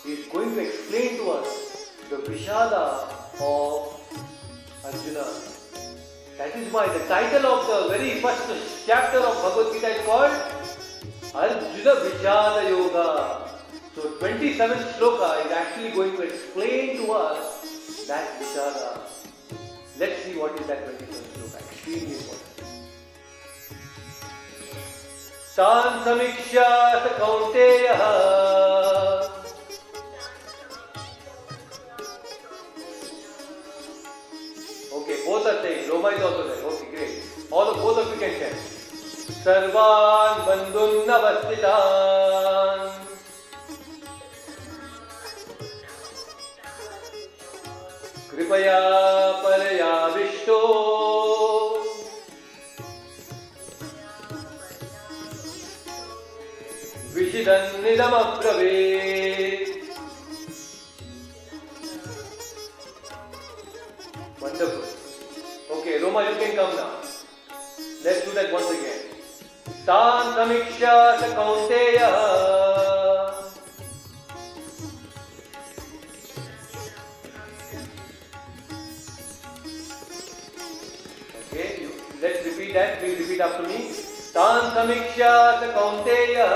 is 0.07 0.27
going 0.29 0.55
to 0.55 0.61
explain 0.61 1.17
to 1.17 1.31
us 1.31 1.91
the 2.09 2.17
Vishada 2.17 3.09
of 3.41 3.99
Arjuna. 4.85 5.27
That 6.39 6.57
is 6.57 6.73
why 6.73 6.87
the 6.87 7.05
title 7.07 7.47
of 7.47 7.67
the 7.67 7.99
very 7.99 8.21
first 8.21 8.87
chapter 8.87 9.19
of 9.19 9.35
Bhagavad 9.43 9.73
Gita 9.73 9.89
is 9.89 10.07
called 10.07 10.33
Arjuna 11.35 11.95
Vishada 12.05 12.69
Yoga. 12.69 13.52
So 13.95 14.03
27th 14.21 14.97
shloka 14.97 15.45
is 15.45 15.53
actually 15.53 15.91
going 15.91 16.17
to 16.17 16.23
explain 16.23 16.97
to 16.97 17.13
us 17.13 18.07
that 18.09 18.41
vichara. 18.41 19.01
Let's 19.99 20.23
see 20.25 20.35
what 20.35 20.59
is 20.59 20.67
that 20.67 20.87
27th 20.87 21.35
shloka. 21.35 21.59
Extremely 21.71 22.17
important. 22.17 22.53
तान् 25.57 25.97
समीक्षात् 26.05 27.09
कौन्तेयः 27.19 28.01
okay 34.97 35.17
both 35.27 35.47
are 35.47 35.61
saying 35.63 35.91
Roma 35.91 36.11
is 36.11 36.25
also 36.25 36.43
there 36.49 36.65
okay 36.73 36.91
great 36.97 37.53
all 37.53 37.67
of 37.67 37.79
both 37.83 38.03
of 38.03 38.09
you 38.15 38.21
can 38.21 38.39
check 38.41 38.57
सर्वान् 39.45 40.45
बन्धुन् 40.49 40.99
न 41.11 41.21
कृपया 48.35 48.79
परयाविष्टो 49.45 50.59
विशिदन्निदमब्रवीत् 58.03 59.71
Wonderful. 64.41 64.85
Okay, 65.71 66.03
Roma, 66.03 66.29
you 66.29 66.35
can 66.37 66.57
come 66.57 66.75
now. 66.75 66.91
Let's 68.05 68.25
do 68.25 68.33
that 68.35 68.53
once 68.53 68.71
again. 68.71 69.03
तान् 69.87 70.29
समीक्षा 70.35 70.95
स 71.21 71.31
कौन्तेयः 71.37 72.15
let's 82.23 82.47
repeat 82.47 82.73
that. 82.75 83.01
Please 83.01 83.19
repeat 83.19 83.41
after 83.41 83.69
me. 83.69 84.13
समीक्षा 84.35 85.33
स 85.61 85.67
कौन्तेयः 85.75 86.53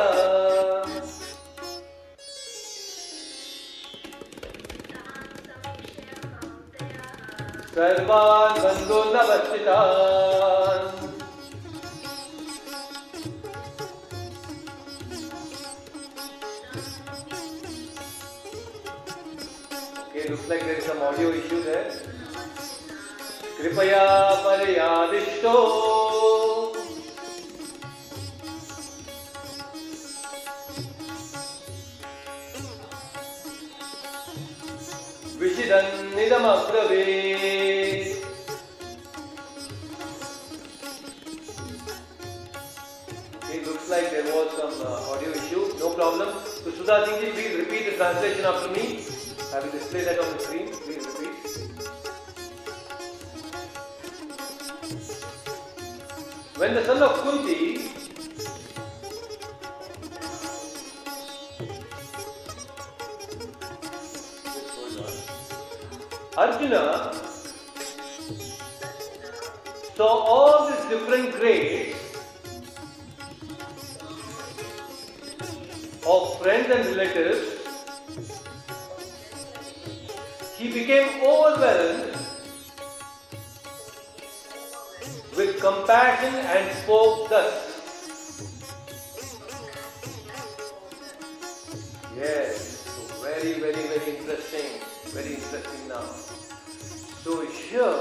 सर्वान् 7.75 8.61
बन्धूनवस्थितान् 8.65 9.85
Okay, 20.01 20.29
looks 20.31 20.49
like 20.49 20.61
there 20.65 20.77
is 20.77 20.85
some 20.85 21.03
audio 21.03 21.29
issue 21.31 21.63
there. 21.63 22.06
कृपया 23.59 24.05
पर्यादिष्टो 24.45 25.57
विशिदन्निदमब्रवीत् 35.41 37.77
like 43.89 44.11
there 44.11 44.25
was 44.25 44.51
some 44.59 44.75
uh, 44.85 45.13
audio 45.13 45.31
issue. 45.31 45.63
No 45.79 45.91
problem. 45.95 46.29
So 46.63 46.71
Sudha 46.73 47.07
Singh 47.07 47.33
please 47.35 47.55
repeat 47.57 47.85
the 47.89 47.97
translation 47.97 48.45
after 48.45 48.69
me. 48.71 49.05
I 49.55 49.61
will 49.61 49.71
display 49.71 50.03
that 50.03 50.19
on 50.19 50.33
the 50.33 50.39
screen. 50.43 50.67
Please 50.85 50.96
When 56.67 56.75
the 56.75 56.85
son 56.85 57.01
of 57.01 57.13
Kunti 57.23 57.79
Arjuna 66.37 67.15
saw 69.95 70.09
all 70.09 70.67
these 70.67 70.85
different 70.87 71.35
grades 71.37 71.97
of 76.05 76.39
friends 76.41 76.69
and 76.69 76.85
relatives, 76.97 77.47
he 80.59 80.73
became 80.73 81.23
overwhelmed 81.23 82.06
with 85.56 85.60
compassion 85.60 86.34
and 86.34 86.78
spoke 86.78 87.30
thus. 87.30 87.54
Yes, 92.18 92.86
so 92.86 93.24
very, 93.24 93.54
very, 93.60 93.84
very 93.94 94.18
interesting. 94.18 94.68
Very 95.14 95.36
interesting 95.36 95.88
now. 95.88 96.06
So 97.24 97.46
here, 97.46 97.94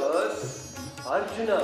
Arjuna 1.06 1.60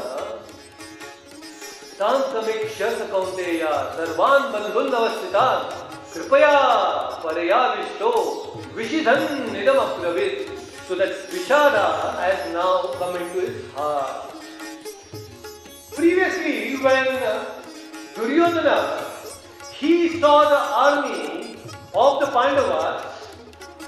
तां 1.98 2.16
समीक्ष्य 2.32 2.88
कौन्तेय 3.10 3.62
सर्वान् 3.96 4.50
बन्धुन् 4.52 4.96
अवस्थितान् 4.98 5.62
कृपया 6.12 6.52
परयाविष्टो 7.24 8.10
विशिधन् 8.76 9.56
इदमब्रवीत् 9.62 10.56
so 10.88 10.94
that 10.94 11.10
Vishada 11.30 12.14
has 12.20 12.52
now 12.52 12.92
come 12.98 13.16
into 13.16 13.40
his 13.40 13.72
heart. 13.72 14.29
Previously, 15.93 16.77
when 16.77 17.05
Duryodhana 18.15 19.05
he 19.73 20.21
saw 20.21 20.47
the 20.47 20.61
army 20.83 21.57
of 21.93 22.21
the 22.21 22.27
Pandavas, 22.27 23.03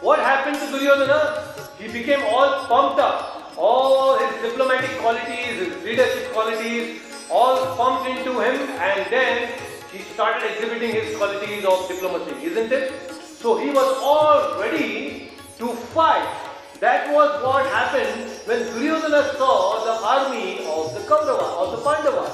what 0.01 0.19
happened 0.19 0.57
to 0.57 0.67
Duryodhana? 0.67 1.55
He 1.79 1.87
became 1.87 2.21
all 2.25 2.65
pumped 2.65 2.99
up. 2.99 3.55
All 3.57 4.19
his 4.19 4.41
diplomatic 4.41 4.89
qualities, 4.99 5.55
his 5.59 5.83
leadership 5.85 6.33
qualities, 6.33 6.99
all 7.31 7.73
pumped 7.77 8.09
into 8.09 8.31
him, 8.41 8.55
and 8.81 9.09
then 9.09 9.57
he 9.93 9.99
started 9.99 10.43
exhibiting 10.51 10.91
his 10.91 11.15
qualities 11.15 11.63
of 11.63 11.87
diplomacy, 11.87 12.47
isn't 12.47 12.71
it? 12.71 12.91
So 13.39 13.57
he 13.57 13.69
was 13.69 13.97
all 14.01 14.59
ready 14.59 15.29
to 15.57 15.67
fight 15.95 16.42
that 16.83 17.13
was 17.15 17.41
what 17.41 17.65
happened 17.67 18.29
when 18.45 18.59
Duryodhana 18.69 19.21
saw 19.37 19.85
the 19.85 19.93
army 20.13 20.65
of 20.67 20.93
the 20.93 20.99
Kaurava, 21.09 21.45
of 21.61 21.67
the 21.71 21.79
Pandavas. 21.85 22.33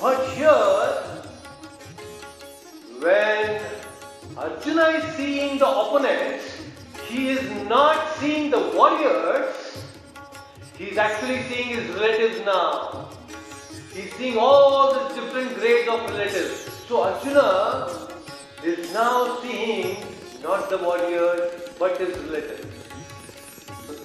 But 0.00 0.26
here, 0.30 0.64
when 3.04 3.62
Arjuna 4.36 4.86
is 4.98 5.04
seeing 5.14 5.58
the 5.58 5.68
opponents, 5.68 6.58
he 7.06 7.28
is 7.28 7.48
not 7.68 8.12
seeing 8.16 8.50
the 8.50 8.72
warriors, 8.74 9.54
he 10.76 10.86
is 10.86 10.98
actually 10.98 11.42
seeing 11.44 11.68
his 11.76 11.88
relatives 11.90 12.44
now. 12.44 13.08
He 13.92 14.00
is 14.00 14.14
seeing 14.14 14.36
all 14.36 14.92
the 14.94 15.14
different 15.14 15.54
grades 15.54 15.88
of 15.88 16.00
relatives. 16.10 16.72
So 16.88 17.02
Arjuna 17.04 18.08
is 18.64 18.92
now 18.92 19.38
seeing 19.42 19.96
not 20.42 20.68
the 20.68 20.78
warriors 20.78 21.70
but 21.78 21.96
his 21.98 22.18
relatives. 22.18 22.85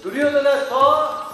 Duryodhana 0.02 0.66
saw, 0.68 1.30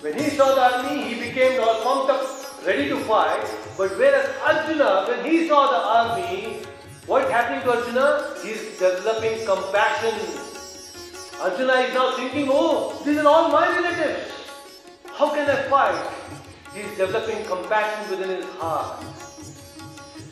when 0.00 0.14
he 0.14 0.30
saw 0.30 0.54
the 0.54 0.76
army, 0.76 1.02
he 1.02 1.20
became 1.20 1.60
all 1.60 1.82
pumped 1.82 2.10
up, 2.12 2.64
ready 2.64 2.88
to 2.88 2.96
fight. 3.00 3.42
But 3.76 3.90
whereas 3.98 4.30
Arjuna, 4.46 5.06
when 5.08 5.24
he 5.24 5.48
saw 5.48 5.66
the 5.72 5.82
army, 5.98 6.62
what 7.06 7.28
happened 7.28 7.64
to 7.64 7.72
Arjuna? 7.72 8.36
He 8.44 8.50
is 8.50 8.78
developing 8.78 9.44
compassion. 9.44 10.14
Arjuna 11.40 11.72
is 11.82 11.94
now 11.94 12.14
thinking, 12.14 12.46
oh, 12.48 13.02
these 13.04 13.18
are 13.18 13.26
all 13.26 13.48
my 13.50 13.66
relatives. 13.66 14.30
How 15.06 15.34
can 15.34 15.50
I 15.50 15.62
fight? 15.68 16.14
He 16.74 16.80
is 16.82 16.96
developing 16.96 17.44
compassion 17.46 18.08
within 18.08 18.36
his 18.36 18.46
heart. 18.60 19.02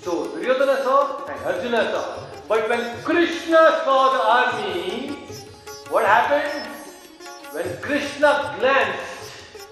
So 0.03 0.29
Duryodhana 0.29 0.85
saw 0.85 1.27
and 1.27 1.45
Arjuna 1.45 1.91
saw. 1.91 2.23
But 2.47 2.69
when 2.69 3.03
Krishna 3.03 3.83
saw 3.85 4.13
the 4.15 4.23
army, 4.23 5.09
what 5.89 6.07
happened? 6.07 6.71
When 7.53 7.67
Krishna 7.83 8.55
glanced 8.61 9.67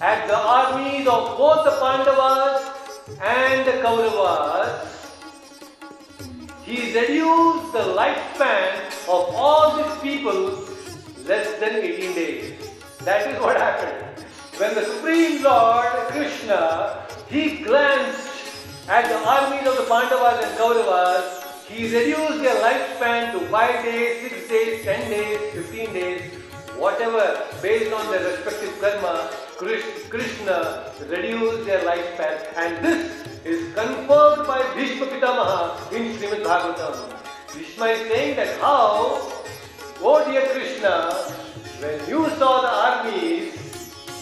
at 0.00 0.26
the 0.26 0.38
armies 0.38 1.06
of 1.06 1.36
both 1.36 1.66
the 1.66 1.72
Pandavas 1.72 2.64
and 3.20 3.66
the 3.68 3.72
Kauravas, 3.84 4.72
he 6.64 6.94
reduced 6.98 7.72
the 7.74 7.84
lifespan 8.00 8.80
of 9.04 9.34
all 9.36 9.76
these 9.76 10.00
people 10.00 10.64
less 11.26 11.60
than 11.60 11.84
18 11.84 12.14
days. 12.14 12.54
That 13.00 13.30
is 13.30 13.38
what 13.42 13.58
happened. 13.58 14.24
When 14.56 14.74
the 14.74 14.86
Supreme 14.86 15.42
Lord 15.42 15.92
Krishna, 16.16 17.06
he 17.28 17.62
glanced 17.62 18.88
at 18.88 19.06
the 19.10 19.18
armies 19.18 19.68
of 19.68 19.76
the 19.76 19.84
Pandavas 19.84 20.46
and 20.46 20.56
Kauravas, 20.56 21.44
he 21.68 21.94
reduced 21.94 22.40
their 22.40 22.56
lifespan 22.64 23.32
to 23.32 23.40
5 23.48 23.84
days, 23.84 24.30
6 24.30 24.48
days, 24.48 24.84
10 24.84 25.10
days, 25.10 25.52
15 25.52 25.92
days, 25.92 26.22
whatever 26.84 27.26
based 27.62 27.92
on 27.98 28.10
their 28.10 28.24
respective 28.30 28.78
karma, 28.78 29.30
Krishna 29.56 30.92
reduced 31.08 31.64
their 31.64 31.80
lifespan 31.80 32.34
and 32.62 32.84
this 32.84 33.26
is 33.52 33.72
confirmed 33.74 34.46
by 34.46 34.60
Bhishma 34.74 35.06
Pitamaha 35.06 35.92
in 35.92 36.12
Srimad 36.16 36.42
Bhagavatam. 36.44 36.96
Bhishma 37.54 37.86
is 37.86 38.08
saying 38.10 38.36
that 38.36 38.60
how, 38.60 39.32
oh 40.00 40.24
dear 40.26 40.46
Krishna, 40.48 41.12
when 41.80 41.96
you 42.08 42.28
saw 42.40 42.60
the 42.66 42.72
armies, 42.88 43.54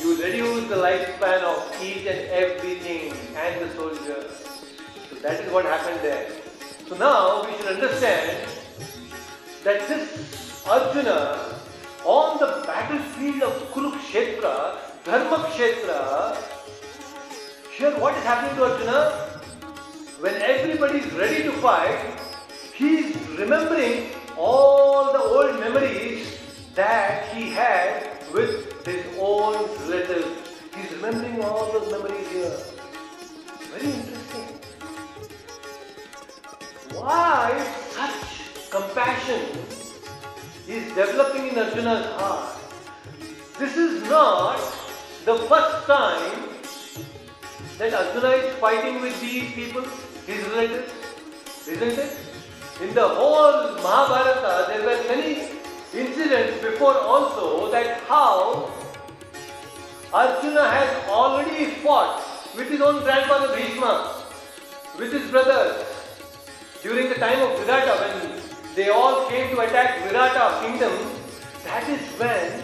you 0.00 0.14
reduced 0.22 0.68
the 0.68 0.76
lifespan 0.76 1.42
of 1.42 1.82
each 1.82 2.06
and 2.06 2.20
everything 2.42 3.12
and 3.46 3.60
the 3.62 3.74
soldiers. 3.74 4.30
So 5.10 5.16
that 5.16 5.40
is 5.40 5.52
what 5.52 5.64
happened 5.64 6.00
there. 6.02 6.30
So 6.88 6.96
now 6.96 7.44
we 7.44 7.56
should 7.56 7.74
understand 7.74 8.48
that 9.64 9.88
this 9.88 10.64
Arjuna 10.66 11.61
on 12.04 12.38
the 12.38 12.64
battlefield 12.66 13.42
of 13.42 13.52
Kurukshetra, 13.72 14.76
Dharmakshetra, 15.04 16.36
here 17.76 17.98
what 17.98 18.16
is 18.16 18.24
happening 18.24 18.56
to 18.56 18.64
Arjuna? 18.64 19.30
When 20.20 20.34
everybody 20.34 20.98
is 20.98 21.12
ready 21.14 21.42
to 21.44 21.52
fight, 21.52 22.20
he 22.74 22.96
is 22.98 23.16
remembering 23.38 24.08
all 24.36 25.12
the 25.12 25.18
old 25.18 25.58
memories 25.60 26.38
that 26.74 27.34
he 27.34 27.50
had 27.50 28.10
with 28.32 28.84
his 28.86 29.04
own 29.18 29.68
relatives. 29.88 30.26
Is 30.78 30.90
remembering 30.92 31.42
all 31.44 31.70
those 31.70 31.92
memories 31.92 32.28
here. 32.30 32.56
Very 33.70 33.92
interesting. 33.92 34.46
Why 36.94 37.62
such 37.90 38.70
compassion 38.70 39.81
is 40.68 40.88
developing 40.94 41.48
in 41.48 41.58
Arjuna's 41.58 42.06
heart. 42.20 42.56
This 43.58 43.76
is 43.76 44.02
not 44.08 44.58
the 45.24 45.36
first 45.48 45.86
time 45.86 46.48
that 47.78 47.92
Arjuna 47.92 48.28
is 48.28 48.54
fighting 48.56 49.00
with 49.00 49.20
these 49.20 49.52
people, 49.52 49.82
his 50.26 50.44
relatives, 50.48 50.92
isn't 51.66 51.98
it? 51.98 52.16
In 52.80 52.94
the 52.94 53.08
whole 53.08 53.74
Mahabharata, 53.82 54.72
there 54.72 54.82
were 54.86 55.02
many 55.08 55.48
incidents 55.92 56.62
before 56.62 56.96
also 56.96 57.70
that 57.72 58.00
how 58.04 58.70
Arjuna 60.14 60.68
has 60.68 61.08
already 61.08 61.66
fought 61.82 62.22
with 62.56 62.68
his 62.68 62.80
own 62.80 63.02
grandfather 63.02 63.54
Bhishma, 63.56 64.22
with 64.98 65.12
his 65.12 65.30
brothers, 65.30 65.84
during 66.82 67.08
the 67.08 67.16
time 67.16 67.40
of 67.40 67.58
Virata 67.58 67.98
when 68.00 68.31
they 68.74 68.88
all 68.88 69.28
came 69.28 69.54
to 69.54 69.60
attack 69.60 69.98
Virata 70.02 70.60
kingdom, 70.62 70.92
that 71.64 71.88
is 71.88 72.00
when 72.18 72.62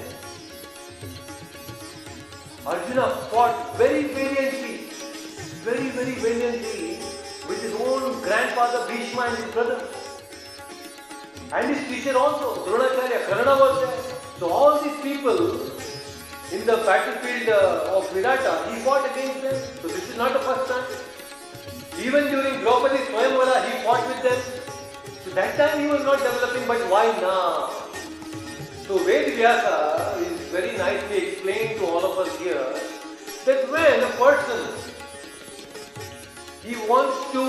Arjuna 2.67 3.09
fought 3.31 3.77
very 3.77 4.05
valiantly, 4.05 4.89
very, 5.65 5.91
very 5.91 6.13
valiantly 6.13 6.99
with 7.49 7.63
his 7.63 7.75
own 7.75 8.21
grandfather 8.23 8.87
Bhishma 8.89 9.23
and 9.23 9.37
his 9.39 9.53
brother. 9.53 9.89
And 11.53 11.75
his 11.75 11.87
teacher 11.89 12.17
also, 12.17 12.65
Dronacharya, 12.67 13.27
Karna 13.29 13.55
was 13.59 13.81
there. 13.81 14.15
So 14.39 14.51
all 14.51 14.81
these 14.83 15.01
people 15.01 15.39
in 16.53 16.67
the 16.67 16.77
battlefield 16.85 17.49
uh, 17.49 17.97
of 17.97 18.09
Virata, 18.11 18.73
he 18.73 18.81
fought 18.81 19.11
against 19.11 19.43
them. 19.43 19.57
So 19.83 19.89
this 19.89 20.11
is 20.11 20.17
not 20.17 20.33
the 20.33 20.41
first 20.41 20.71
time. 20.71 20.85
Even 22.05 22.25
during 22.31 22.61
Draupadi 22.61 22.99
Swayamvara, 23.05 23.65
he 23.71 23.85
fought 23.85 24.07
with 24.09 24.23
them. 24.23 24.68
So 25.29 25.35
that 25.35 25.59
time 25.59 25.81
he 25.81 25.87
was 25.87 26.03
not 26.05 26.19
developing, 26.19 26.67
but 26.67 26.81
why 26.91 27.05
now? 27.21 27.69
So 28.87 28.97
Ved 29.05 29.37
Vyasa 29.37 30.17
uh, 30.17 30.25
is 30.25 30.41
very 30.49 30.75
nicely 30.79 31.29
explained 31.29 31.79
to 31.81 31.85
all 31.85 32.03
of 32.03 32.19
us 32.19 32.35
here 32.39 32.65
that 33.45 33.71
when 33.71 34.03
a 34.05 34.11
person 34.17 34.73
he 36.65 36.77
wants 36.89 37.31
to 37.33 37.45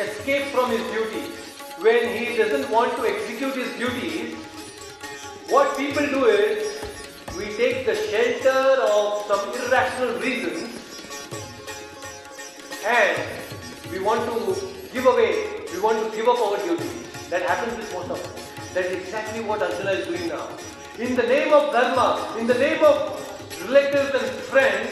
escape 0.00 0.46
from 0.54 0.70
his 0.70 0.80
duties, 0.90 1.36
when 1.80 2.16
he 2.16 2.34
doesn't 2.34 2.70
want 2.70 2.96
to 2.96 3.02
execute 3.04 3.54
his 3.54 3.70
duties, 3.76 4.36
what 5.50 5.76
people 5.76 6.06
do 6.06 6.24
is 6.24 6.82
we 7.36 7.44
take 7.58 7.84
the 7.84 7.94
shelter 7.94 8.80
of 8.88 9.26
some 9.26 9.52
irrational 9.52 10.18
reasons 10.18 10.80
and 12.86 13.22
we 13.92 14.00
want 14.00 14.24
to 14.30 14.56
give 14.94 15.04
away, 15.04 15.63
we 15.74 15.80
want 15.80 15.98
to 15.98 16.16
give 16.16 16.28
up 16.28 16.38
our 16.38 16.56
duties. 16.58 17.28
That 17.30 17.42
happens 17.42 17.76
with 17.76 17.92
most 17.92 18.10
of 18.10 18.18
us. 18.22 18.74
That 18.74 18.84
is 18.86 18.92
exactly 19.02 19.40
what 19.42 19.60
Arjuna 19.60 19.90
is 19.90 20.06
doing 20.06 20.28
now. 20.28 20.48
In 20.98 21.16
the 21.16 21.24
name 21.24 21.52
of 21.52 21.72
Dharma, 21.72 22.38
in 22.38 22.46
the 22.46 22.54
name 22.54 22.84
of 22.84 22.96
relatives 23.68 24.14
and 24.14 24.30
friends, 24.52 24.90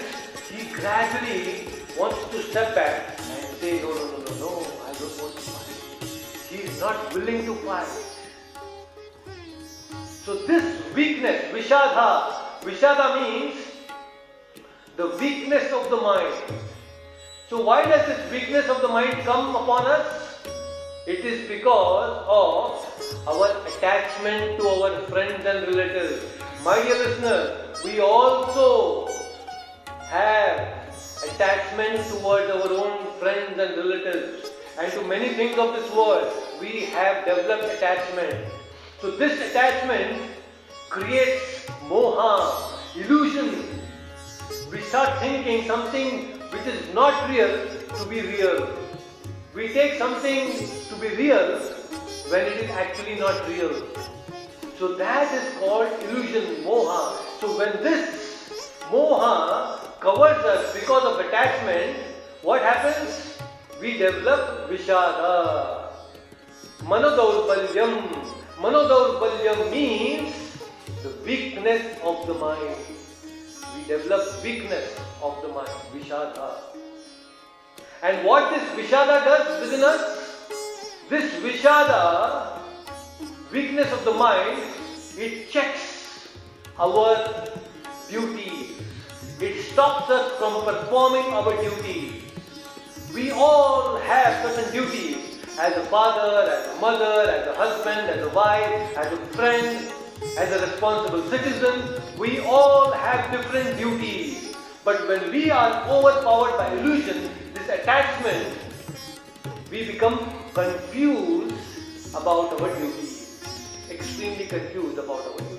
he 0.50 0.72
gradually 0.74 1.68
wants 1.96 2.18
to 2.32 2.42
step 2.42 2.74
back 2.74 3.16
and 3.18 3.46
say, 3.58 3.80
no, 3.80 3.90
no, 3.94 4.06
no, 4.06 4.18
no, 4.18 4.34
no, 4.40 4.50
I 4.82 4.92
don't 4.98 5.22
want 5.22 5.34
to 5.36 5.40
fight. 5.40 6.50
He 6.50 6.56
is 6.66 6.80
not 6.80 7.14
willing 7.14 7.46
to 7.46 7.54
fight. 7.66 7.86
So 10.24 10.34
this 10.46 10.82
weakness, 10.94 11.44
Vishadha, 11.52 12.60
Vishada 12.62 13.22
means 13.22 13.54
the 14.96 15.08
weakness 15.20 15.72
of 15.72 15.90
the 15.90 15.96
mind. 15.96 16.34
So 17.48 17.62
why 17.62 17.84
does 17.84 18.04
this 18.06 18.32
weakness 18.32 18.68
of 18.68 18.80
the 18.82 18.88
mind 18.88 19.12
come 19.24 19.54
upon 19.54 19.86
us? 19.86 20.32
It 21.04 21.24
is 21.24 21.48
because 21.48 22.24
of 22.28 23.26
our 23.26 23.50
attachment 23.66 24.60
to 24.60 24.68
our 24.68 25.02
friends 25.10 25.44
and 25.44 25.66
relatives. 25.66 26.22
My 26.62 26.80
dear 26.80 26.96
listeners, 26.96 27.82
we 27.84 27.98
also 27.98 29.08
have 30.06 30.60
attachment 31.24 32.06
towards 32.08 32.48
our 32.52 32.70
own 32.70 33.18
friends 33.18 33.58
and 33.58 33.76
relatives. 33.76 34.50
And 34.78 34.92
to 34.92 35.02
many 35.02 35.30
things 35.30 35.58
of 35.58 35.74
this 35.74 35.90
world, 35.92 36.32
we 36.60 36.86
have 36.94 37.24
developed 37.24 37.64
attachment. 37.64 38.46
So 39.00 39.10
this 39.10 39.50
attachment 39.50 40.30
creates 40.88 41.66
moha, 41.90 42.78
illusion. 42.94 43.80
We 44.70 44.80
start 44.82 45.18
thinking 45.18 45.66
something 45.66 46.38
which 46.52 46.66
is 46.66 46.94
not 46.94 47.28
real 47.28 47.66
to 47.96 48.06
be 48.08 48.20
real. 48.20 48.81
We 49.54 49.68
take 49.68 49.98
something 49.98 50.48
to 50.88 50.94
be 50.96 51.14
real 51.14 51.60
when 52.32 52.46
it 52.46 52.56
is 52.64 52.70
actually 52.70 53.16
not 53.16 53.46
real. 53.46 53.84
So 54.78 54.94
that 54.96 55.28
is 55.28 55.58
called 55.58 55.92
illusion, 56.04 56.64
moha. 56.64 57.20
So 57.38 57.58
when 57.58 57.82
this 57.82 58.72
moha 58.88 60.00
covers 60.00 60.42
us 60.42 60.72
because 60.72 61.04
of 61.04 61.20
attachment, 61.20 61.98
what 62.40 62.62
happens? 62.62 63.38
We 63.78 63.98
develop 63.98 64.70
vishada. 64.70 65.92
Manodaurbhalyam. 66.88 68.08
Manodaurbhalyam 68.56 69.70
means 69.70 70.34
the 71.02 71.10
weakness 71.26 71.98
of 72.02 72.26
the 72.26 72.34
mind. 72.34 72.76
We 73.76 73.84
develop 73.84 74.42
weakness 74.42 74.98
of 75.22 75.42
the 75.42 75.48
mind, 75.48 75.68
vishada. 75.92 76.72
And 78.02 78.26
what 78.26 78.50
this 78.50 78.64
vishada 78.70 79.24
does 79.24 79.60
within 79.60 79.84
us? 79.84 80.96
This 81.08 81.32
vishada, 81.34 82.58
weakness 83.52 83.92
of 83.92 84.04
the 84.04 84.10
mind, 84.10 84.60
it 85.16 85.48
checks 85.52 86.26
our 86.80 87.46
duties. 88.10 88.72
It 89.40 89.62
stops 89.62 90.10
us 90.10 90.36
from 90.38 90.64
performing 90.64 91.26
our 91.32 91.54
duty. 91.62 92.24
We 93.14 93.30
all 93.30 93.98
have 93.98 94.50
certain 94.50 94.72
duties 94.72 95.38
as 95.60 95.76
a 95.76 95.86
father, 95.86 96.50
as 96.50 96.76
a 96.76 96.80
mother, 96.80 97.30
as 97.30 97.46
a 97.46 97.54
husband, 97.54 98.10
as 98.10 98.26
a 98.26 98.30
wife, 98.30 98.98
as 98.98 99.12
a 99.12 99.16
friend, 99.36 99.92
as 100.36 100.50
a 100.50 100.66
responsible 100.66 101.22
citizen. 101.30 102.02
We 102.18 102.40
all 102.40 102.90
have 102.90 103.30
different 103.30 103.78
duties. 103.78 104.56
But 104.84 105.06
when 105.06 105.30
we 105.30 105.52
are 105.52 105.88
overpowered 105.88 106.58
by 106.58 106.72
illusion, 106.72 107.30
this 107.62 107.80
attachment, 107.80 108.58
we 109.70 109.86
become 109.86 110.18
confused 110.54 111.54
about 112.14 112.60
our 112.60 112.74
duties. 112.76 113.42
Extremely 113.90 114.46
confused 114.46 114.98
about 114.98 115.20
our 115.20 115.38
duties. 115.38 115.58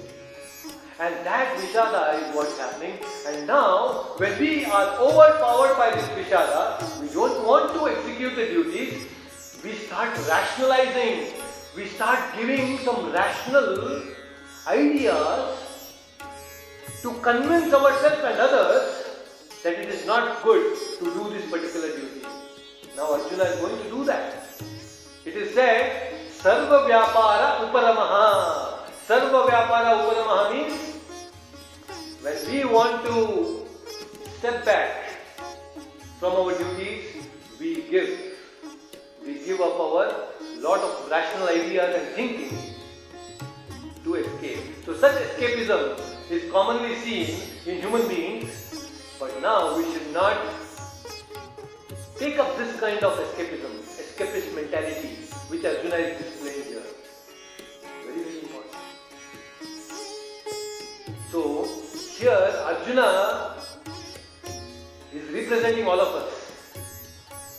And 0.99 1.25
that 1.25 1.57
Vishada 1.57 2.21
is 2.21 2.35
what's 2.35 2.57
happening. 2.57 2.99
And 3.27 3.47
now, 3.47 4.13
when 4.17 4.39
we 4.39 4.65
are 4.65 4.97
overpowered 4.99 5.77
by 5.77 5.91
this 5.95 6.07
Vishada, 6.09 7.01
we 7.01 7.07
don't 7.09 7.45
want 7.45 7.73
to 7.73 7.87
execute 7.87 8.35
the 8.35 8.45
duties, 8.47 9.07
we 9.63 9.73
start 9.73 10.17
rationalizing, 10.27 11.33
we 11.75 11.87
start 11.87 12.19
giving 12.35 12.77
some 12.79 13.11
rational 13.11 14.03
ideas 14.67 15.59
to 17.01 17.13
convince 17.21 17.73
ourselves 17.73 18.23
and 18.23 18.39
others 18.39 19.02
that 19.63 19.79
it 19.79 19.89
is 19.89 20.05
not 20.05 20.43
good 20.43 20.77
to 20.99 21.05
do 21.05 21.29
this 21.29 21.49
particular 21.49 21.87
duty. 21.95 22.21
Now 22.97 23.13
Arjuna 23.13 23.43
is 23.43 23.59
going 23.61 23.81
to 23.81 23.89
do 23.89 24.03
that. 24.05 24.45
It 25.25 25.35
is 25.35 25.53
said, 25.53 26.13
Sarva 26.29 26.87
Vyapara 26.87 27.63
Uparamaha. 27.63 28.89
Sarva 29.07 29.47
Vyapara 29.47 29.91
Uparamaha 30.03 30.53
means 30.53 30.73
when 32.21 32.51
we 32.51 32.65
want 32.65 33.05
to 33.05 33.65
step 34.37 34.65
back 34.65 35.15
from 36.19 36.33
our 36.33 36.57
duties, 36.57 37.25
we 37.59 37.83
give. 37.89 38.19
We 39.25 39.35
give 39.45 39.61
up 39.61 39.79
our 39.79 40.27
lot 40.59 40.79
of 40.81 41.09
rational 41.09 41.47
ideas 41.47 41.95
and 41.95 42.07
thinking 42.15 42.57
to 44.03 44.15
escape. 44.15 44.59
So 44.85 44.93
such 44.93 45.15
escapism 45.15 45.99
is 46.29 46.51
commonly 46.51 46.95
seen 46.95 47.39
in 47.65 47.81
human 47.81 48.07
beings, 48.09 48.82
but 49.19 49.41
now 49.41 49.77
we 49.77 49.83
should 49.91 50.11
not 50.13 50.37
take 52.17 52.37
up 52.39 52.57
this 52.57 52.79
kind 52.79 53.03
of 53.03 53.17
escapism, 53.19 53.73
escapist 54.01 54.55
mentality, 54.55 55.15
which 55.49 55.65
Arjuna 55.65 55.95
is 55.95 56.17
displaying 56.17 56.63
here. 56.63 56.83
Very, 58.05 58.23
very 58.23 58.39
important. 58.39 58.75
So, 61.31 61.67
here 62.17 62.31
Arjuna 62.69 63.57
is 65.13 65.29
representing 65.31 65.87
all 65.87 65.99
of 65.99 66.15
us. 66.15 66.43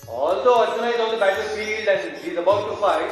Although 0.09 0.61
Arjuna 0.65 0.89
is 0.89 1.01
on 1.01 1.11
the 1.13 1.19
battlefield 1.19 1.89
and 1.89 2.19
he 2.19 2.31
is 2.31 2.39
about 2.39 2.71
to 2.71 2.77
fight, 2.77 3.11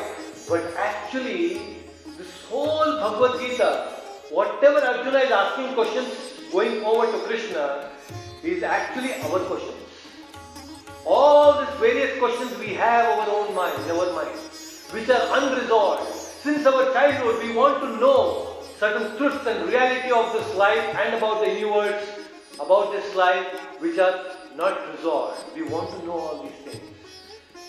but 0.49 0.63
actually, 0.77 1.83
this 2.17 2.45
whole 2.49 2.97
Bhagavad 2.99 3.41
Gita, 3.41 3.89
whatever 4.31 4.79
Arjuna 4.79 5.19
is 5.19 5.31
asking 5.31 5.75
questions 5.75 6.09
going 6.53 6.81
forward 6.81 7.11
to 7.13 7.19
Krishna, 7.27 7.91
is 8.43 8.63
actually 8.63 9.15
our 9.23 9.39
questions. 9.41 9.77
All 11.07 11.61
these 11.61 11.75
various 11.81 12.19
questions 12.19 12.57
we 12.59 12.75
have 12.75 13.07
our 13.19 13.29
own 13.29 13.55
mind, 13.55 13.75
in 13.85 13.91
our 13.91 14.13
mind, 14.13 14.39
which 14.91 15.09
are 15.09 15.25
unresolved. 15.39 16.09
Since 16.15 16.67
our 16.67 16.93
childhood, 16.93 17.43
we 17.43 17.55
want 17.55 17.81
to 17.83 17.97
know 17.99 18.59
certain 18.79 19.17
truths 19.17 19.47
and 19.47 19.69
reality 19.69 20.11
of 20.11 20.33
this 20.33 20.55
life 20.57 20.97
and 20.97 21.15
about 21.15 21.45
the 21.45 21.53
universe, 21.53 22.03
about 22.61 22.93
this 22.93 23.15
life, 23.15 23.47
which 23.81 23.99
are 23.99 24.25
not 24.57 24.79
resolved. 24.93 25.39
We 25.55 25.63
want 25.63 25.91
to 25.91 26.07
know 26.07 26.19
all 26.19 26.43
these 26.43 26.73
things. 26.73 26.91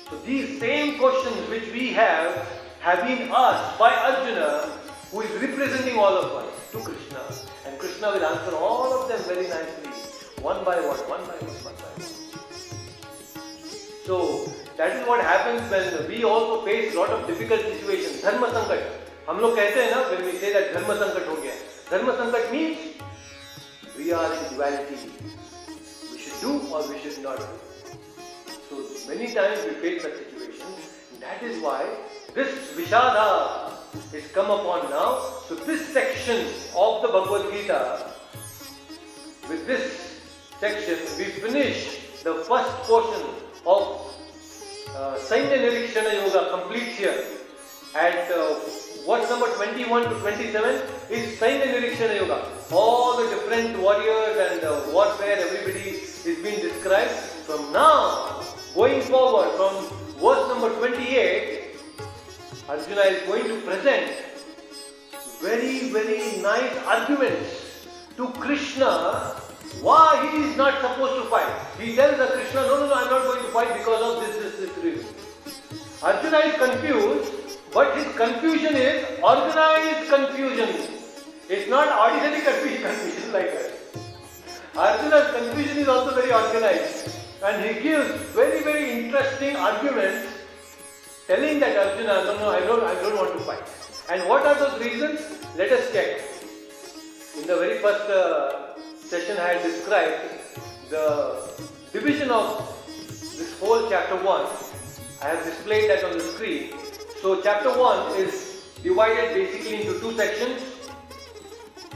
So 0.09 0.17
these 0.26 0.59
same 0.59 0.97
questions 0.97 1.36
which 1.49 1.71
we 1.71 1.93
have 1.93 2.47
have 2.82 3.07
been 3.07 3.30
asked 3.32 3.80
by 3.80 3.93
Arjuna, 3.93 4.69
who 5.11 5.21
is 5.21 5.41
representing 5.41 5.97
all 5.97 6.17
of 6.17 6.32
us, 6.43 6.71
to 6.71 6.80
Krishna. 6.80 7.21
And 7.65 7.80
Krishna 7.80 8.07
will 8.11 8.26
answer 8.26 8.55
all 8.55 9.01
of 9.01 9.07
them 9.07 9.21
very 9.28 9.47
nicely, 9.47 9.93
one 10.43 10.64
by 10.64 10.81
one, 10.81 10.99
one 11.11 11.24
by 11.26 11.37
one, 11.47 11.59
one 11.64 11.74
by 11.74 11.89
one. 11.97 12.18
So 14.07 14.51
that 14.76 14.97
is 14.97 15.07
what 15.07 15.20
happens 15.20 15.70
when 15.70 16.09
we 16.09 16.24
also 16.24 16.64
face 16.64 16.95
lot 16.95 17.11
of 17.11 17.26
difficult 17.26 17.61
situations. 17.61 18.22
Dharma 18.22 18.49
sankat. 18.55 18.83
हम 19.29 19.41
लोग 19.41 19.57
कहते 19.57 19.83
हैं 19.83 19.91
ना 19.95 20.11
when 20.11 20.24
we 20.26 20.33
say 20.43 20.53
that 20.53 20.72
धर्म 20.74 20.93
संकट 21.01 21.26
हो 21.29 21.37
गया. 21.43 21.55
Dharma 21.91 22.12
sankat 22.20 22.53
means 22.53 22.79
we 23.99 24.12
are 24.12 24.33
in 24.33 24.55
duality. 24.55 24.97
We 26.12 26.18
should 26.18 26.41
do 26.41 26.53
or 26.72 26.87
we 26.89 26.99
should 27.01 27.18
not 27.22 27.39
do. 27.39 27.47
So 28.70 29.09
many 29.09 29.35
times 29.35 29.64
we 29.64 29.74
face 29.83 30.03
such 30.03 30.16
situations. 30.22 30.89
That 31.20 31.43
is 31.43 31.61
why 31.62 31.85
this 32.35 32.72
Vishada 32.79 33.72
is 34.14 34.31
come 34.33 34.51
upon 34.51 34.89
now. 34.91 35.09
So 35.49 35.55
this 35.55 35.87
section 35.89 36.47
of 36.76 37.03
the 37.03 37.09
Bhagavad 37.09 37.53
Gita, 37.53 38.12
with 39.49 39.66
this 39.66 40.12
section, 40.64 40.97
we 41.18 41.26
finish 41.43 41.80
the 42.24 42.36
first 42.47 42.72
portion 42.88 43.24
of 43.66 43.82
uh, 44.95 45.16
Sainya 45.20 45.57
Nirikshana 45.64 46.14
Yoga 46.20 46.51
completes 46.51 46.95
here. 46.99 47.20
At 47.93 48.32
uh, 48.32 48.55
what's 49.03 49.30
number 49.30 49.47
21 49.57 50.03
to 50.03 50.16
27 50.22 50.76
is 51.09 51.38
Sainya 51.38 51.68
Nirikshana 51.74 52.16
Yoga. 52.22 52.39
All 52.72 53.18
the 53.18 53.28
different 53.34 53.78
warriors 53.78 54.39
and 54.45 54.64
uh, 54.64 54.80
warfare, 54.93 55.36
everybody 55.38 55.99
is 55.99 56.39
being 56.41 56.61
described. 56.61 57.11
From 57.43 57.74
now, 57.74 58.41
going 58.74 59.01
forward, 59.01 59.51
from 59.59 59.76
verse 60.24 60.47
number 60.47 60.70
28, 60.80 61.76
Arjuna 62.70 63.01
is 63.01 63.28
going 63.28 63.47
to 63.51 63.59
present 63.68 64.16
very, 65.41 65.89
very 65.91 66.41
nice 66.41 66.78
arguments 66.88 67.86
to 68.16 68.30
Krishna 68.39 69.43
why 69.82 70.30
he 70.32 70.49
is 70.49 70.57
not 70.57 70.82
supposed 70.82 71.24
to 71.24 71.30
fight. 71.30 71.51
He 71.80 71.95
tells 71.95 72.17
the 72.17 72.28
Krishna, 72.28 72.61
no, 72.61 72.80
no, 72.80 72.88
no, 72.88 72.93
I'm 72.93 73.09
not 73.09 73.24
going 73.24 73.43
to 73.43 73.51
fight 73.51 73.78
because 73.78 74.01
of 74.01 74.24
this, 74.24 74.36
this, 74.38 74.69
this 74.69 74.84
reason. 74.84 75.07
Arjuna 76.01 76.38
is 76.39 76.55
confused, 76.55 77.59
but 77.74 77.95
his 77.97 78.15
confusion 78.15 78.76
is 78.76 79.19
organized 79.24 80.09
confusion. 80.09 80.69
It's 81.49 81.69
not 81.69 81.88
ordinary 81.91 82.41
confusion 82.49 83.34
like 83.34 83.51
that. 83.53 83.71
Arjuna's 84.76 85.32
confusion 85.36 85.78
is 85.78 85.88
also 85.88 86.13
very 86.15 86.32
organized. 86.32 87.09
And 87.43 87.63
he 87.63 87.82
gives 87.84 88.09
very, 88.32 88.63
very 88.63 89.03
interesting 89.03 89.55
arguments 89.55 90.28
telling 91.28 91.59
that 91.59 91.78
Arjuna, 91.78 92.24
no, 92.26 92.38
no, 92.38 92.49
I 92.49 92.59
don't, 92.61 92.84
I 92.84 92.95
don't 92.95 93.15
want 93.15 93.34
to 93.34 93.39
fight. 93.39 93.63
And 94.09 94.28
what 94.28 94.45
are 94.45 94.55
those 94.55 94.80
reasons? 94.82 95.21
Let 95.57 95.71
us 95.71 95.91
check. 95.91 96.21
In 97.39 97.47
the 97.47 97.55
very 97.55 97.80
first 97.80 98.09
uh, 98.09 98.72
session, 99.14 99.38
I 99.38 99.49
had 99.53 99.61
described 99.61 100.22
the 100.89 101.05
division 101.91 102.32
of 102.32 102.45
this 103.38 103.59
whole 103.59 103.88
chapter 103.88 104.16
1. 104.16 104.45
I 105.22 105.28
have 105.34 105.45
displayed 105.45 105.88
that 105.91 106.03
on 106.03 106.14
the 106.14 106.24
screen. 106.34 106.74
So, 107.22 107.39
chapter 107.43 107.70
1 107.78 108.18
is 108.18 108.64
divided 108.82 109.36
basically 109.36 109.82
into 109.82 109.99
two 109.99 110.14
sections. 110.14 110.64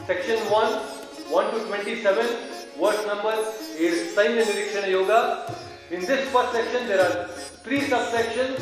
Section 0.06 0.38
1, 0.52 0.74
1 1.34 1.54
to 1.56 1.66
27, 1.66 2.28
verse 2.80 3.02
number 3.08 3.34
is 3.88 4.14
Sainya 4.16 4.46
Nirikshana 4.46 4.92
Yoga. 4.92 5.56
In 5.90 6.02
this 6.02 6.30
first 6.30 6.52
section, 6.54 6.86
there 6.88 7.02
are 7.02 7.28
three 7.66 7.82
subsections. 7.82 8.60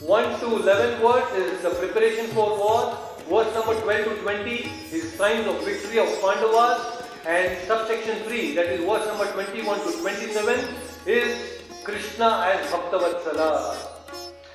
1 0.00 0.40
to 0.40 0.46
11 0.56 1.00
words 1.00 1.30
is 1.36 1.62
the 1.62 1.70
preparation 1.70 2.26
for 2.38 2.58
war. 2.58 2.98
Verse 3.30 3.54
number 3.54 3.80
12 3.82 4.04
to 4.04 4.22
20 4.22 4.50
is 4.90 5.12
signs 5.12 5.46
of 5.46 5.64
victory 5.64 6.00
of 6.00 6.08
Pandavas. 6.20 6.99
And 7.26 7.58
subsection 7.66 8.16
3, 8.24 8.54
that 8.54 8.66
is 8.66 8.80
verse 8.80 9.06
number 9.06 9.30
21 9.32 9.80
to 9.80 10.00
27, 10.00 10.64
is 11.06 11.62
Krishna 11.84 12.44
as 12.48 12.66
Bhaktavatsala. 12.70 13.76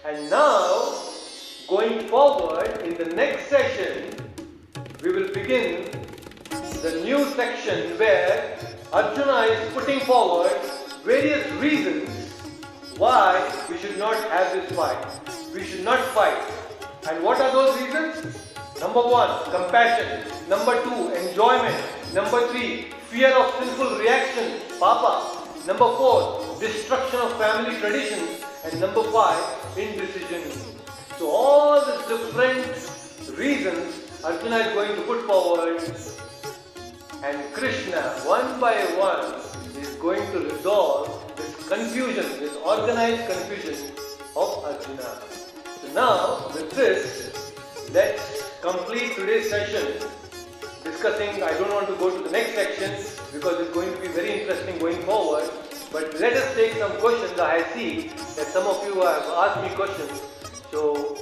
And 0.04 0.30
now, 0.32 0.98
going 1.68 2.08
forward 2.08 2.82
in 2.84 2.96
the 2.98 3.14
next 3.14 3.50
session, 3.50 4.16
we 5.04 5.12
will 5.12 5.32
begin 5.32 5.92
the 6.82 7.02
new 7.04 7.24
section 7.34 7.98
where 8.00 8.58
Arjuna 8.92 9.42
is 9.54 9.74
putting 9.74 10.00
forward 10.00 10.52
various 11.04 11.46
reasons 11.62 12.10
why 12.98 13.46
we 13.70 13.78
should 13.78 14.00
not 14.00 14.16
have 14.30 14.54
this 14.54 14.72
fight. 14.72 15.06
We 15.54 15.64
should 15.64 15.84
not 15.84 16.00
fight. 16.16 16.42
And 17.10 17.24
what 17.24 17.40
are 17.40 17.52
those 17.52 17.80
reasons? 17.82 18.36
Number 18.80 19.02
one, 19.02 19.52
compassion. 19.52 20.26
Number 20.50 20.82
two, 20.84 21.14
enjoyment. 21.14 21.95
Number 22.16 22.48
three, 22.48 22.84
fear 23.12 23.28
of 23.36 23.54
sinful 23.56 24.00
reaction, 24.00 24.62
papa. 24.80 25.38
Number 25.68 25.90
four, 25.98 26.56
destruction 26.62 27.20
of 27.20 27.38
family 27.38 27.78
traditions. 27.82 28.42
And 28.64 28.80
number 28.80 29.04
five, 29.12 29.44
indecision. 29.78 30.50
So 31.18 31.30
all 31.30 31.86
these 31.86 32.08
different 32.08 33.38
reasons 33.38 34.24
Arjuna 34.24 34.60
is 34.60 34.74
going 34.74 34.96
to 34.96 35.02
put 35.02 35.28
forward 35.28 35.78
and 37.22 37.54
Krishna, 37.54 38.02
one 38.24 38.62
by 38.62 38.76
one, 38.96 39.36
is 39.82 39.96
going 39.96 40.26
to 40.32 40.40
resolve 40.40 41.36
this 41.36 41.68
confusion, 41.68 42.24
this 42.40 42.56
organized 42.66 43.30
confusion 43.30 43.92
of 44.38 44.64
Arjuna. 44.64 45.20
So 45.82 45.92
now, 45.94 46.48
with 46.54 46.72
this, 46.72 47.92
let's 47.92 48.52
complete 48.62 49.16
today's 49.18 49.50
session 49.50 50.08
discussing. 50.86 51.44
I 51.44 51.52
don't 51.60 51.74
want 51.74 51.88
to 51.88 51.96
go 51.96 52.16
to 52.16 52.24
the 52.24 52.32
next 52.32 52.54
section 52.54 52.92
because 53.34 53.60
it's 53.60 53.74
going 53.74 53.92
to 53.94 54.00
be 54.00 54.08
very 54.08 54.40
interesting 54.40 54.78
going 54.80 55.02
forward. 55.02 55.50
But 55.92 56.20
let 56.20 56.34
us 56.34 56.56
take 56.56 56.74
some 56.74 56.92
questions. 57.04 57.40
I 57.40 57.64
see 57.74 58.10
that 58.38 58.48
some 58.56 58.68
of 58.68 58.86
you 58.86 59.02
have 59.02 59.28
asked 59.44 59.62
me 59.64 59.70
questions. 59.76 60.22
So, 60.72 61.18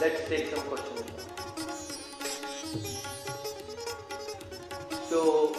let's 0.00 0.28
take 0.28 0.54
some 0.54 0.64
questions. 0.72 1.10
So, 5.10 5.54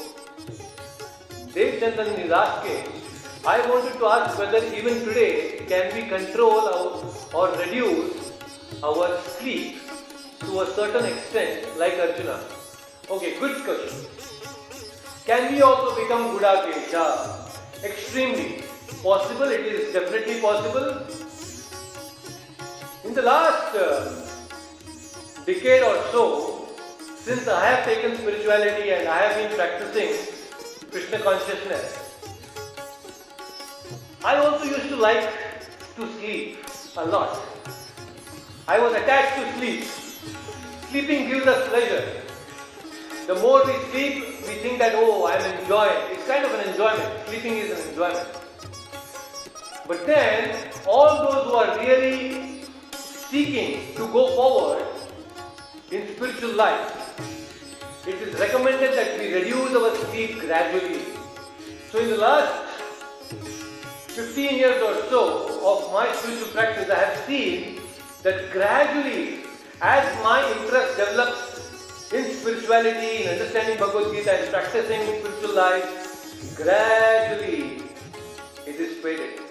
Dev 1.53 1.80
Chandan 1.82 2.19
is 2.26 2.32
asking, 2.32 2.91
I 3.47 3.59
wanted 3.69 3.97
to 3.99 4.05
ask 4.07 4.38
whether 4.38 4.63
even 4.76 5.05
today 5.05 5.65
can 5.67 5.95
we 5.95 6.07
control 6.09 6.67
our, 6.67 7.03
or 7.34 7.57
reduce 7.57 8.32
our 8.84 9.19
sleep 9.21 9.85
to 10.40 10.62
a 10.62 10.68
certain 10.76 11.06
extent 11.06 11.78
like 11.78 11.94
Arjuna? 12.00 12.40
Okay, 13.10 13.40
good 13.40 13.64
question. 13.64 14.08
Can 15.26 15.54
we 15.54 15.62
also 15.62 15.96
become 16.02 16.38
Gudakesha? 16.38 17.84
Extremely 17.84 18.64
possible, 19.02 19.50
it 19.50 19.62
is 19.62 19.94
definitely 19.94 20.42
possible. 20.42 21.02
In 23.04 23.14
the 23.14 23.22
last 23.22 23.76
uh, 23.76 25.46
decade 25.46 25.84
or 25.84 25.96
so, 26.12 26.68
since 27.18 27.48
I 27.48 27.66
have 27.68 27.86
taken 27.86 28.18
spirituality 28.18 28.92
and 28.92 29.08
I 29.08 29.18
have 29.18 29.36
been 29.38 29.58
practicing 29.58 30.90
Krishna 30.92 31.20
consciousness, 31.20 32.06
I 34.24 34.38
also 34.38 34.66
used 34.66 34.90
to 34.90 34.95
like 34.95 35.30
to 35.95 36.07
sleep 36.18 36.66
a 36.98 37.06
lot. 37.06 37.40
I 38.68 38.80
was 38.80 38.94
attached 38.94 39.36
to 39.36 39.57
sleep. 39.60 40.05
Sleeping 40.95 41.27
gives 41.27 41.45
us 41.45 41.67
pleasure. 41.67 42.05
The 43.27 43.35
more 43.35 43.65
we 43.65 43.73
sleep, 43.91 44.13
we 44.47 44.53
think 44.63 44.80
that, 44.80 44.93
oh, 44.95 45.27
I'm 45.27 45.43
enjoying. 45.59 45.97
It's 46.11 46.26
kind 46.26 46.45
of 46.45 46.53
an 46.53 46.69
enjoyment. 46.69 47.27
Sleeping 47.27 47.57
is 47.57 47.72
an 47.72 47.89
enjoyment. 47.89 48.26
But 49.89 50.05
then, 50.07 50.72
all 50.88 51.17
those 51.17 51.47
who 51.47 51.53
are 51.55 51.80
really 51.80 52.61
seeking 52.93 53.93
to 53.95 54.07
go 54.07 54.38
forward 54.38 54.85
in 55.91 56.15
spiritual 56.15 56.53
life, 56.53 56.88
it 58.07 58.15
is 58.15 58.39
recommended 58.39 58.93
that 58.93 59.19
we 59.19 59.34
reduce 59.34 59.76
our 59.76 59.93
sleep 59.97 60.39
gradually. 60.39 61.01
So, 61.91 61.99
in 61.99 62.09
the 62.11 62.17
last 62.23 62.69
15 64.15 64.55
years 64.55 64.81
or 64.81 64.95
so 65.09 65.59
of 65.59 65.91
my 65.91 66.09
spiritual 66.13 66.53
practice, 66.53 66.89
I 66.89 66.99
have 67.03 67.26
seen 67.26 67.81
that 68.23 68.49
gradually, 68.53 69.44
as 69.81 70.23
my 70.23 70.39
interest 70.57 70.97
develops 70.97 72.11
in 72.14 72.31
spirituality, 72.31 73.23
in 73.23 73.30
understanding 73.30 73.77
Bhagavad 73.77 74.14
Gita 74.14 74.31
and 74.31 74.49
practicing 74.52 75.02
spiritual 75.19 75.56
life, 75.56 76.56
gradually 76.56 77.81
it 78.65 78.76
is 78.76 78.97
faded. 79.03 79.41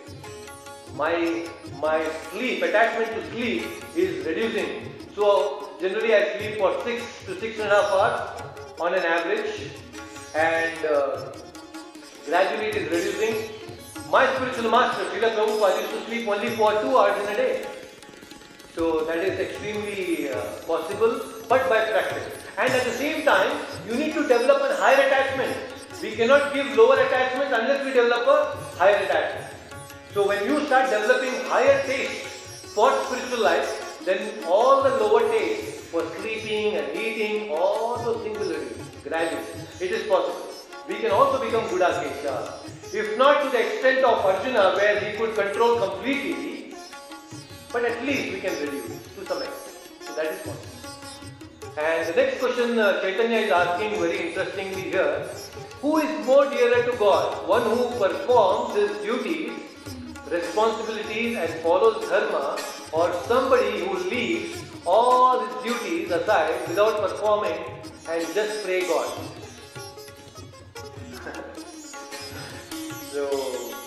My 0.96 1.46
my 1.80 2.05
sleep, 2.30 2.62
attachment 2.62 3.10
to 3.14 3.30
sleep 3.30 3.66
is 3.96 4.24
reducing. 4.24 4.94
So 5.14 5.70
generally 5.80 6.14
I 6.14 6.38
sleep 6.38 6.59
for 6.59 6.72
six 6.84 7.02
to 7.26 7.38
six 7.40 7.59
and 7.59 7.70
a 7.70 7.74
half 7.74 7.92
hours 7.92 8.80
on 8.80 8.94
an 8.94 9.05
average, 9.05 9.70
and 10.34 10.86
uh, 10.86 11.32
gradually 12.26 12.68
it 12.68 12.76
is 12.76 12.88
reducing. 12.90 13.51
My 14.10 14.32
spiritual 14.34 14.70
master, 14.70 15.05
Srila 15.05 15.34
Prabhupada, 15.34 15.80
used 15.80 15.90
to 15.90 16.05
sleep 16.06 16.28
only 16.28 16.51
for 16.51 16.72
two 16.80 16.96
hours 16.96 17.20
in 17.24 17.32
a 17.34 17.36
day. 17.36 17.66
So 18.74 19.05
that 19.05 19.18
is 19.18 19.38
extremely 19.38 20.30
uh, 20.30 20.40
possible, 20.66 21.20
but 21.48 21.68
by 21.68 21.78
practice. 21.90 22.42
And 22.59 22.72
at 22.72 22.84
the 22.84 22.90
same 22.90 23.24
time, 23.24 23.56
you 23.86 23.94
need 23.94 24.14
to 24.14 24.22
develop 24.22 24.62
a 24.68 24.74
higher 24.76 25.06
attachment. 25.06 25.56
We 26.02 26.16
cannot 26.16 26.52
give 26.52 26.76
lower 26.76 26.98
attachment 26.98 27.55
unless 27.55 27.84
we 27.84 27.92
develop 27.92 28.26
a 28.26 28.76
higher 28.76 28.96
attachment. 28.96 29.46
So 30.12 30.26
when 30.26 30.44
you 30.44 30.66
start 30.66 30.90
developing 30.90 31.34
higher 31.48 31.82
taste 31.86 32.26
for 32.74 32.90
spiritual 33.05 33.44
life, 33.44 34.02
then 34.05 34.44
all 34.44 34.82
the 34.82 34.90
lower 34.90 35.22
taste 35.30 35.84
for 35.92 36.02
sleeping 36.16 36.76
and 36.76 36.96
eating, 36.96 37.51
all 37.51 37.98
those 37.98 38.22
things 38.24 38.38
will 38.38 38.48
reduce 38.48 38.88
gradually. 39.05 39.44
It 39.80 39.92
is 39.92 40.09
possible. 40.09 40.51
We 40.88 40.96
can 40.96 41.12
also 41.12 41.42
become 41.44 41.64
Gudakesha. 41.68 42.92
If 42.92 43.16
not 43.16 43.44
to 43.44 43.51
the 43.51 43.60
extent 43.66 44.05
of 44.05 44.24
Arjuna 44.24 44.74
where 44.74 44.98
he 45.01 45.16
could 45.16 45.34
control 45.34 45.78
completely, 45.78 46.53
but 47.74 47.84
at 47.84 48.05
least 48.06 48.32
we 48.32 48.40
can 48.40 48.55
reduce 48.62 48.86
to 49.16 49.26
some 49.26 49.42
extent. 49.42 49.76
So 50.06 50.14
that 50.14 50.26
is 50.26 50.38
possible. 50.42 50.74
And 51.76 52.09
the 52.09 52.14
next 52.14 52.38
question 52.38 52.78
uh, 52.78 53.01
Chaitanya 53.01 53.38
is 53.38 53.51
asking 53.51 53.98
very 54.01 54.28
interestingly 54.28 54.82
here, 54.92 55.28
who 55.82 55.98
is 55.98 56.24
more 56.24 56.48
dearer 56.48 56.84
to 56.88 56.96
God? 56.96 57.48
One 57.48 57.62
who 57.62 57.88
performs 57.98 58.76
his 58.76 58.92
duties, 58.98 59.51
responsibilities 60.30 61.36
and 61.36 61.51
follows 61.64 62.09
dharma 62.09 62.59
or 62.92 63.12
somebody 63.24 63.80
who 63.84 63.98
leaves 64.09 64.62
all 64.86 65.44
his 65.44 65.55
duties 65.64 66.12
aside 66.12 66.68
without 66.68 67.01
performing 67.01 67.59
and 68.09 68.34
just 68.34 68.64
pray 68.64 68.82
God? 68.82 69.09
so, 73.10 73.84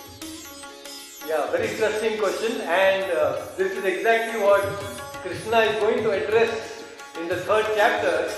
yeah, 1.27 1.51
very 1.51 1.67
interesting 1.67 2.17
question 2.17 2.61
and 2.61 3.11
uh, 3.11 3.41
this 3.57 3.73
is 3.73 3.83
exactly 3.83 4.39
what 4.39 4.63
Krishna 5.23 5.59
is 5.69 5.75
going 5.81 6.01
to 6.03 6.11
address 6.11 6.83
in 7.19 7.27
the 7.27 7.35
third 7.47 7.65
chapter 7.75 8.29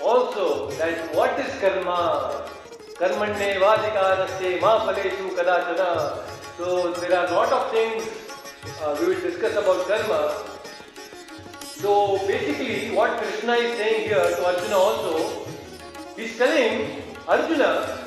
also 0.00 0.70
that 0.78 1.12
what 1.14 1.38
is 1.40 1.52
karma? 1.60 2.46
Karmanye 3.00 3.58
vadhikaraste 3.64 4.60
ma 4.60 4.86
phaleshu 4.86 5.30
kadachana. 5.38 6.22
So 6.56 6.92
there 6.92 7.18
are 7.18 7.26
a 7.26 7.30
lot 7.32 7.52
of 7.52 7.70
things 7.72 8.04
uh, 8.82 8.96
we 9.00 9.08
will 9.08 9.20
discuss 9.20 9.56
about 9.56 9.86
karma. 9.88 10.20
So 11.60 12.18
basically 12.28 12.90
what 12.94 13.18
Krishna 13.20 13.54
is 13.54 13.76
saying 13.76 14.08
here 14.08 14.36
to 14.36 14.46
Arjuna 14.46 14.76
also, 14.76 15.46
he's 16.16 16.38
telling 16.38 17.02
Arjuna, 17.26 18.04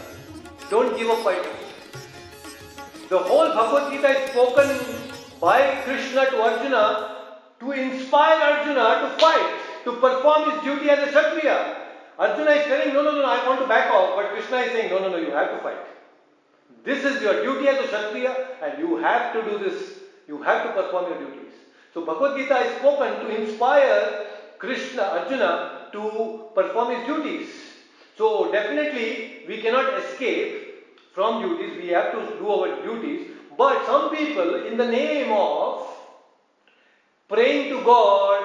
don't 0.70 0.98
give 0.98 1.10
up 1.10 1.24
fighting. 1.26 1.61
The 3.12 3.20
whole 3.20 3.50
Bhagavad 3.50 3.92
Gita 3.92 4.08
is 4.08 4.32
spoken 4.32 4.70
by 5.42 5.82
Krishna 5.84 6.32
to 6.32 6.42
Arjuna 6.42 7.18
to 7.60 7.72
inspire 7.74 8.40
Arjuna 8.40 8.86
to 9.02 9.10
fight, 9.20 9.52
to 9.84 9.92
perform 10.00 10.50
his 10.50 10.64
duty 10.64 10.90
as 10.90 11.00
a 11.00 11.12
Kshatriya. 11.12 11.76
Arjuna 12.18 12.52
is 12.52 12.68
telling, 12.68 12.94
no, 12.94 13.04
no, 13.04 13.12
no, 13.12 13.26
I 13.26 13.46
want 13.46 13.60
to 13.60 13.68
back 13.68 13.92
off, 13.92 14.16
but 14.16 14.32
Krishna 14.32 14.60
is 14.60 14.72
saying, 14.72 14.92
no, 14.92 15.00
no, 15.00 15.10
no, 15.10 15.18
you 15.18 15.32
have 15.32 15.52
to 15.52 15.58
fight. 15.58 15.84
This 16.86 17.04
is 17.04 17.22
your 17.22 17.44
duty 17.44 17.68
as 17.68 17.84
a 17.84 17.88
Kshatriya 17.90 18.48
and 18.64 18.80
you 18.80 18.96
have 19.00 19.34
to 19.34 19.44
do 19.44 19.58
this. 19.58 20.00
You 20.30 20.42
have 20.44 20.68
to 20.68 20.82
perform 20.82 21.12
your 21.12 21.20
duties. 21.20 21.52
So 21.94 22.06
Bhagavad 22.06 22.38
Gita 22.38 22.60
is 22.60 22.78
spoken 22.78 23.26
to 23.26 23.42
inspire 23.42 24.26
Krishna, 24.58 25.02
Arjuna 25.02 25.90
to 25.92 26.44
perform 26.56 26.96
his 26.96 27.06
duties. 27.06 27.50
So 28.18 28.54
definitely 28.54 29.44
we 29.50 29.62
cannot 29.62 30.00
escape 30.00 30.61
from 31.14 31.42
duties, 31.42 31.78
we 31.82 31.90
have 31.90 32.12
to 32.12 32.38
do 32.40 32.50
our 32.50 32.84
duties. 32.84 33.32
But 33.58 33.86
some 33.86 34.16
people, 34.16 34.66
in 34.66 34.78
the 34.78 34.88
name 34.88 35.32
of 35.32 35.88
praying 37.28 37.70
to 37.70 37.84
God, 37.84 38.44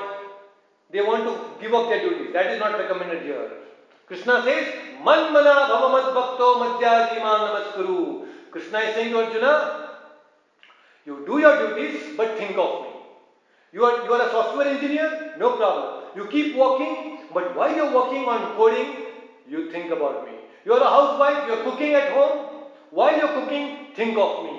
they 0.90 1.00
want 1.00 1.24
to 1.24 1.62
give 1.62 1.74
up 1.74 1.88
their 1.88 2.00
duties. 2.08 2.32
That 2.32 2.52
is 2.52 2.58
not 2.58 2.78
recommended 2.78 3.22
here. 3.22 3.50
Krishna 4.06 4.42
says, 4.42 4.66
Man 5.04 5.32
mana 5.32 5.54
bhava 5.70 6.14
bhakto 6.14 6.48
madhyaji 6.62 7.20
namaskuru. 7.20 8.26
Krishna 8.50 8.78
is 8.78 8.94
saying 8.94 9.12
to 9.12 9.24
Arjuna, 9.24 9.90
you 11.04 11.24
do 11.26 11.38
your 11.38 11.68
duties, 11.68 12.16
but 12.16 12.36
think 12.36 12.56
of 12.58 12.82
me. 12.82 12.88
You 13.72 13.84
are, 13.84 14.04
you 14.04 14.12
are 14.12 14.26
a 14.26 14.30
software 14.30 14.68
engineer, 14.68 15.34
no 15.38 15.56
problem. 15.56 16.04
You 16.16 16.26
keep 16.28 16.56
working, 16.56 17.18
but 17.34 17.54
while 17.56 17.74
you're 17.74 17.94
working 17.94 18.24
on 18.24 18.56
coding, 18.56 19.06
you 19.48 19.70
think 19.70 19.90
about 19.90 20.24
me. 20.26 20.32
You 20.64 20.72
are 20.72 20.80
a 20.80 20.88
housewife, 20.88 21.46
you're 21.46 21.62
cooking 21.62 21.94
at 21.94 22.12
home, 22.12 22.55
while 22.96 23.18
you're 23.18 23.34
cooking, 23.38 23.88
think 23.94 24.16
of 24.16 24.44
me. 24.44 24.54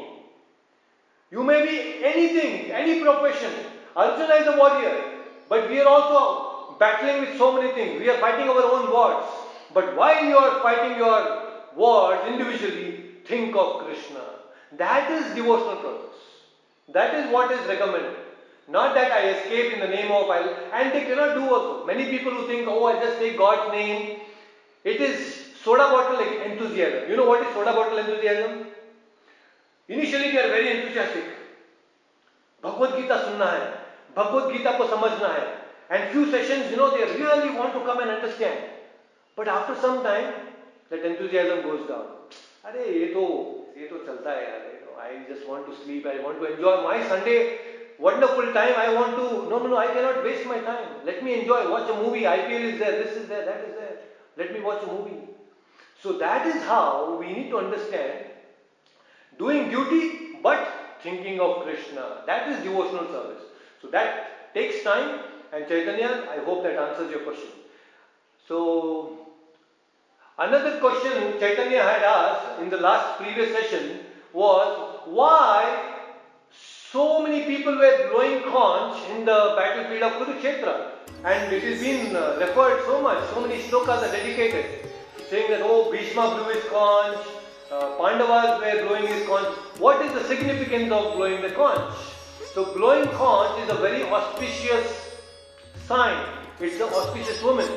You 1.32 1.44
may 1.44 1.62
be 1.66 2.06
anything, 2.06 2.72
any 2.72 3.02
profession. 3.02 3.52
Arjuna 3.96 4.36
is 4.36 4.48
a 4.48 4.58
warrior, 4.58 4.96
but 5.50 5.68
we 5.70 5.80
are 5.80 5.88
also 5.88 6.76
battling 6.78 7.22
with 7.22 7.38
so 7.38 7.54
many 7.56 7.74
things. 7.74 8.00
We 8.00 8.10
are 8.10 8.20
fighting 8.20 8.48
our 8.48 8.64
own 8.64 8.92
wars. 8.92 9.26
But 9.74 9.96
while 9.98 10.24
you 10.24 10.38
are 10.38 10.62
fighting 10.62 10.98
your 10.98 11.18
wars 11.76 12.20
individually, 12.28 13.10
think 13.26 13.56
of 13.56 13.84
Krishna. 13.84 14.22
That 14.74 15.10
is 15.12 15.34
devotional 15.34 15.78
process. 15.78 16.22
That 16.94 17.16
is 17.16 17.34
what 17.34 17.52
is 17.52 17.68
recommended. 17.68 18.16
Not 18.68 18.94
that 18.96 19.12
I 19.12 19.30
escape 19.32 19.74
in 19.74 19.80
the 19.80 19.88
name 19.88 20.12
of 20.12 20.30
and 20.30 20.94
they 20.94 21.06
cannot 21.06 21.34
do 21.34 21.54
also. 21.54 21.86
Many 21.86 22.10
people 22.10 22.34
who 22.34 22.46
think, 22.48 22.68
oh, 22.68 22.86
I 22.86 23.00
just 23.04 23.18
take 23.18 23.38
God's 23.38 23.72
name. 23.72 24.20
It 24.84 25.02
is 25.02 25.37
soda 25.64 25.90
bottle 25.92 26.20
enthusiasm. 26.20 27.10
You 27.10 27.18
know 27.18 27.28
what 27.28 27.42
is 27.46 27.54
soda 27.54 27.74
bottle 27.74 27.98
enthusiasm? 27.98 28.68
Initially 29.90 30.32
we 30.32 30.38
are 30.38 30.50
very 30.50 30.70
enthusiastic. 30.78 31.24
Bhagavad 32.64 32.96
Gita 32.96 33.18
सुनना 33.24 33.46
है 33.46 33.66
भगवत 34.18 34.52
गीता 34.52 34.72
को 34.78 34.88
समझना 34.96 35.28
है 35.34 35.46
and 35.90 36.10
few 36.14 36.24
sessions 36.32 36.72
you 36.72 36.78
know 36.78 36.90
they 36.94 37.06
really 37.20 37.52
want 37.58 37.74
to 37.74 37.82
come 37.90 38.00
and 38.06 38.12
understand 38.12 38.60
but 39.38 39.48
after 39.48 39.76
some 39.84 40.02
time 40.04 40.34
that 40.90 41.06
enthusiasm 41.12 41.62
goes 41.68 41.88
down 41.92 42.08
अरे 42.66 42.86
ये 43.00 43.06
तो 43.14 43.24
ये 43.78 43.88
तो 43.88 43.98
चलता 44.08 44.32
है 44.32 44.44
यार 44.44 44.66
you 44.74 44.82
know, 44.86 44.98
I 45.06 45.10
just 45.30 45.48
want 45.48 45.70
to 45.70 45.78
sleep 45.84 46.10
I 46.14 46.20
want 46.26 46.42
to 46.42 46.50
enjoy 46.52 46.76
my 46.88 46.98
Sunday 47.14 47.38
wonderful 48.00 48.52
time 48.58 48.76
I 48.86 48.90
want 48.98 49.16
to 49.22 49.28
no 49.52 49.60
no 49.60 49.68
no 49.68 49.78
I 49.78 49.88
cannot 49.94 50.24
waste 50.24 50.46
my 50.52 50.60
time 50.72 50.90
let 51.12 51.24
me 51.28 51.40
enjoy 51.40 51.62
watch 51.76 51.96
a 51.96 51.98
movie 52.02 52.26
IPL 52.34 52.68
is 52.74 52.80
there 52.80 52.98
this 53.04 53.16
is 53.22 53.30
there 53.30 53.46
that 53.46 53.64
is 53.70 53.76
there 53.80 53.96
let 54.42 54.54
me 54.58 54.60
watch 54.70 54.84
a 54.90 54.92
movie 54.92 55.20
so 56.02 56.14
that 56.14 56.48
is 56.48 56.62
how 56.64 57.18
we 57.20 57.34
need 57.34 57.50
to 57.50 57.58
understand 57.58 58.26
doing 59.38 59.70
duty 59.70 60.40
but 60.44 60.68
thinking 61.02 61.40
of 61.40 61.64
Krishna. 61.64 62.24
That 62.26 62.50
is 62.50 62.64
devotional 62.64 63.08
service. 63.08 63.44
So 63.82 63.88
that 63.90 64.54
takes 64.54 64.84
time 64.84 65.20
and 65.54 65.68
Chaitanya, 65.68 66.28
I 66.30 66.44
hope 66.44 66.64
that 66.64 66.78
answers 66.78 67.12
your 67.12 67.22
question. 67.22 67.50
So 68.48 69.28
another 70.38 70.80
question 70.80 71.40
Chaitanya 71.40 71.84
had 71.84 72.04
asked 72.04 72.62
in 72.62 72.70
the 72.70 72.78
last 72.78 73.20
previous 73.20 73.52
session 73.52 74.00
was 74.34 75.02
why 75.06 75.94
so 76.92 77.22
many 77.22 77.46
people 77.46 77.76
were 77.76 78.10
blowing 78.12 78.44
conch 78.44 78.98
in 79.10 79.26
the 79.26 79.54
battlefield 79.58 80.04
of 80.04 80.14
Kurukshetra 80.14 80.92
and 81.24 81.52
it 81.52 81.64
has 81.64 81.82
been 81.82 82.16
uh, 82.16 82.38
referred 82.40 82.84
so 82.86 83.02
much, 83.02 83.28
so 83.34 83.42
many 83.42 83.62
shlokas 83.62 84.08
are 84.08 84.12
dedicated 84.12 84.87
saying 85.30 85.50
that, 85.52 85.62
oh, 85.64 85.92
Bhishma 85.92 86.36
blew 86.36 86.54
his 86.54 86.64
conch, 86.66 87.18
uh, 87.72 87.98
Pandavas 87.98 88.62
were 88.62 88.88
blowing 88.88 89.08
his 89.08 89.28
conch. 89.28 89.48
What 89.78 90.06
is 90.06 90.14
the 90.14 90.24
significance 90.24 90.92
of 90.92 91.16
blowing 91.16 91.42
the 91.42 91.52
conch? 91.52 91.94
So, 92.54 92.74
blowing 92.74 93.08
conch 93.10 93.64
is 93.64 93.70
a 93.70 93.76
very 93.76 94.04
auspicious 94.04 95.18
sign. 95.86 96.26
It's 96.60 96.82
an 96.82 96.90
auspicious 96.90 97.42
woman. 97.44 97.70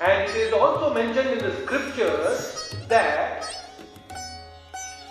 And 0.00 0.30
it 0.30 0.36
is 0.36 0.52
also 0.52 0.94
mentioned 0.94 1.28
in 1.30 1.38
the 1.38 1.54
scriptures 1.62 2.74
that 2.88 3.44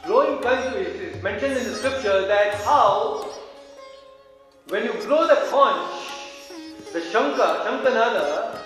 blowing 0.06 0.42
conch 0.42 0.76
is 0.76 1.22
mentioned 1.22 1.58
in 1.58 1.64
the 1.64 1.76
scripture 1.76 2.28
that 2.28 2.56
how 2.66 3.30
when 4.70 4.86
you 4.86 4.94
blow 5.06 5.28
the 5.28 5.36
conch, 5.50 5.92
the 6.94 7.00
Shanka, 7.00 7.66
Shankanada, 7.66 8.58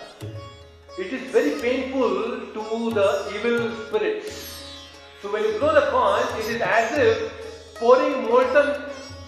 it 0.97 1.11
is 1.11 1.23
very 1.31 1.59
painful 1.59 2.39
to 2.53 2.89
the 2.97 3.07
evil 3.35 3.69
spirits. 3.85 4.30
So 5.22 5.31
when 5.34 5.43
you 5.43 5.59
blow 5.59 5.73
the 5.73 5.88
conch, 5.91 6.39
it 6.39 6.55
is 6.55 6.61
as 6.61 6.97
if 6.97 7.76
pouring 7.76 8.23
molten 8.23 8.81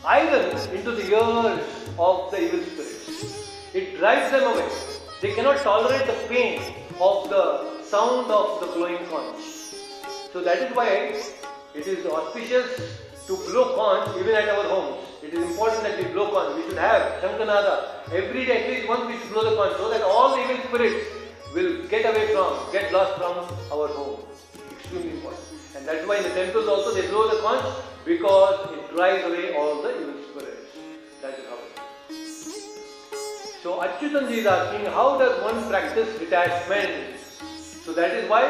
iron 0.06 0.56
into 0.74 0.92
the 0.92 1.04
ears 1.12 1.60
of 2.00 2.32
the 2.32 2.40
evil 2.42 2.64
spirits. 2.64 3.74
It 3.74 3.98
drives 3.98 4.32
them 4.32 4.44
away. 4.54 4.70
They 5.22 5.34
cannot 5.34 5.58
tolerate 5.58 6.08
the 6.08 6.16
pain 6.30 6.62
of 7.02 7.30
the 7.30 7.82
sound 7.84 8.32
of 8.32 8.62
the 8.62 8.68
blowing 8.68 9.06
conch. 9.10 9.44
So 10.32 10.42
that 10.44 10.60
is 10.60 10.74
why 10.74 10.88
it 10.88 11.86
is 11.86 12.06
auspicious 12.06 12.80
to 13.28 13.36
blow 13.36 13.76
conch 13.76 14.18
even 14.22 14.36
at 14.36 14.48
our 14.48 14.64
homes. 14.64 15.04
It 15.22 15.34
is 15.34 15.44
important 15.52 15.84
that 15.84 15.98
we 15.98 16.06
blow 16.14 16.32
conch. 16.32 16.56
We 16.56 16.70
should 16.70 16.80
have 16.80 17.22
Shankanada. 17.22 18.14
Every 18.14 18.46
day, 18.46 18.64
at 18.64 18.70
least 18.70 18.88
once 18.88 19.06
we 19.06 19.20
should 19.20 19.34
blow 19.34 19.50
the 19.50 19.56
conch 19.58 19.76
so 19.76 19.90
that 19.90 20.02
all 20.04 20.34
the 20.34 20.44
evil 20.44 20.64
spirits 20.68 21.17
will 21.58 21.74
get 21.90 22.06
away 22.06 22.26
from, 22.34 22.72
get 22.72 22.94
lost 22.94 23.14
from 23.18 23.36
our 23.74 23.88
home. 23.98 24.20
Extremely 24.72 25.12
important. 25.18 25.46
And 25.76 25.88
that's 25.88 26.06
why 26.08 26.18
in 26.18 26.24
the 26.24 26.30
temples 26.30 26.68
also 26.68 26.94
they 26.94 27.08
blow 27.08 27.28
the 27.34 27.40
conch 27.42 27.66
because 28.06 28.72
it 28.78 28.84
drives 28.96 29.24
away 29.26 29.56
all 29.56 29.82
the 29.82 29.92
evil 30.02 30.22
spirits. 30.30 30.78
That 31.22 31.34
is 31.40 31.46
how 31.50 31.58
it 31.58 31.72
is. 32.12 32.28
So 33.64 33.70
Achyutanji 33.82 34.38
is 34.44 34.46
asking, 34.46 34.86
how 34.86 35.18
does 35.18 35.42
one 35.44 35.68
practice 35.70 36.10
detachment? 36.20 37.18
So 37.86 37.94
that 37.94 38.12
is 38.12 38.30
why 38.30 38.44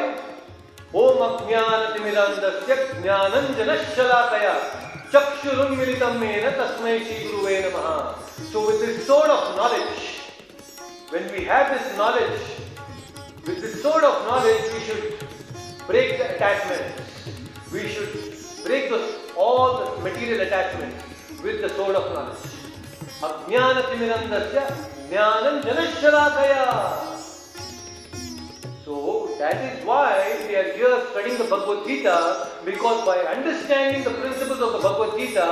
Ajnanatimirandasya 0.92 2.76
Jnananjanashalakaya 3.02 4.54
Chakshurummilitam 5.10 6.20
mena 6.20 6.52
tasmai 6.52 6.96
Shri 7.06 7.18
Guruve 7.24 7.54
Namaha. 7.70 7.98
So 8.52 8.66
with 8.66 8.80
this 8.80 9.06
sword 9.06 9.30
of 9.30 9.56
knowledge, 9.56 9.98
when 11.10 11.24
we 11.32 11.44
have 11.44 11.66
this 11.72 11.96
knowledge, 11.96 12.40
with 13.48 13.62
this 13.62 13.80
sword 13.82 14.04
of 14.04 14.26
knowledge, 14.26 14.60
we 14.74 14.80
should 14.80 15.24
break 15.86 16.18
the 16.18 16.34
attachments. 16.34 17.00
We 17.72 17.88
should 17.88 18.12
break 18.64 18.92
all 19.36 19.78
the 19.78 20.02
material 20.02 20.42
attachments 20.46 21.02
with 21.42 21.62
the 21.62 21.70
sword 21.70 21.96
of 21.96 22.12
knowledge. 22.12 22.44
Ajnanatimirandasya 23.24 24.64
jnananjanashalakaya. 25.08 26.66
So 28.84 28.94
that 29.38 29.56
is 29.64 29.84
why 29.86 30.44
we 30.46 30.56
are 30.56 30.70
here 30.76 31.00
studying 31.10 31.38
the 31.38 31.44
Bhagavad 31.44 31.86
Gita 31.86 32.48
because 32.66 33.06
by 33.06 33.18
understanding 33.32 34.04
the 34.04 34.10
principles 34.10 34.60
of 34.60 34.72
the 34.72 34.80
Bhagavad 34.80 35.18
Gita, 35.18 35.48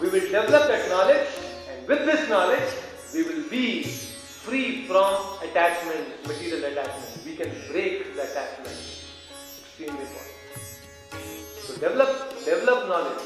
we 0.00 0.08
will 0.08 0.20
develop 0.20 0.66
that 0.72 0.88
knowledge 0.88 1.28
and 1.70 1.86
with 1.88 2.06
this 2.06 2.28
knowledge, 2.28 2.72
we 3.12 3.22
will 3.22 3.44
be 3.50 3.82
free 3.82 4.86
from 4.86 5.14
attachment, 5.42 6.08
material 6.26 6.64
attachment 6.64 7.13
we 7.24 7.36
can 7.36 7.50
break 7.70 8.14
the 8.14 8.22
attachment. 8.22 8.76
Extremely 9.60 10.02
important. 10.02 10.34
So 11.64 11.74
develop, 11.74 12.44
develop 12.44 12.88
knowledge, 12.88 13.24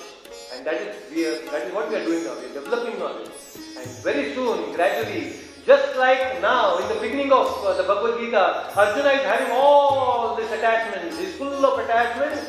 and 0.55 0.66
that 0.66 0.75
is 0.75 0.97
we 1.12 1.27
are, 1.27 1.39
that 1.51 1.66
is 1.66 1.75
what 1.75 1.91
we 1.91 1.97
are 1.97 2.05
doing 2.05 2.25
now. 2.25 2.35
We 2.39 2.47
are 2.47 2.55
developing 2.61 2.99
knowledge, 2.99 3.31
and 3.77 3.89
very 4.07 4.35
soon, 4.35 4.73
gradually, 4.75 5.35
Just 5.69 5.97
like 5.99 6.41
now, 6.41 6.79
in 6.79 6.89
the 6.89 6.95
beginning 6.95 7.31
of 7.31 7.47
uh, 7.62 7.77
the 7.77 7.83
Bhagavad 7.83 8.19
Gita, 8.19 8.73
Arjuna 8.75 9.11
is 9.11 9.23
having 9.23 9.51
all 9.53 10.35
this 10.35 10.51
attachment, 10.51 11.12
he's 11.12 11.35
full 11.37 11.62
of 11.62 11.79
attachment. 11.79 12.41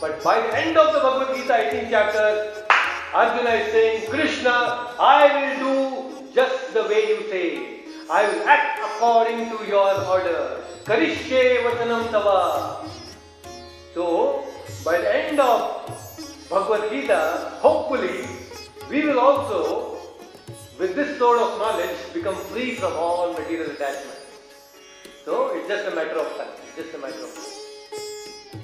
But 0.00 0.24
by 0.24 0.40
the 0.40 0.56
end 0.56 0.78
of 0.78 0.94
the 0.94 1.00
Bhagavad 1.00 1.36
Gita, 1.36 1.52
18th 1.52 1.90
chapter, 1.90 2.64
Arjuna 3.12 3.50
is 3.50 3.72
saying, 3.72 4.08
Krishna, 4.08 4.88
I 4.98 5.20
will 5.36 5.52
do 5.60 6.32
just 6.32 6.72
the 6.72 6.84
way 6.84 7.08
you 7.08 7.28
say. 7.28 7.82
I 8.10 8.26
will 8.26 8.48
act 8.48 8.80
according 8.88 9.50
to 9.50 9.66
your 9.68 9.92
order. 10.06 10.61
Vachanam 10.84 12.10
tava. 12.10 12.88
So, 13.94 14.44
by 14.84 14.98
the 14.98 15.14
end 15.14 15.38
of 15.38 15.86
Bhagavad 16.50 16.90
Gita, 16.90 17.52
hopefully, 17.60 18.26
we 18.90 19.04
will 19.04 19.20
also, 19.20 19.98
with 20.78 20.96
this 20.96 21.18
sort 21.18 21.38
of 21.38 21.58
knowledge, 21.58 21.96
become 22.12 22.34
free 22.34 22.74
from 22.74 22.92
all 22.94 23.32
material 23.32 23.70
attachment. 23.70 24.18
So, 25.24 25.54
it's 25.54 25.68
just 25.68 25.86
a 25.86 25.94
matter 25.94 26.18
of 26.18 26.36
time. 26.36 26.48
Just 26.76 26.94
a 26.94 26.98
matter 26.98 27.22
of 27.22 27.32
time. 27.32 28.60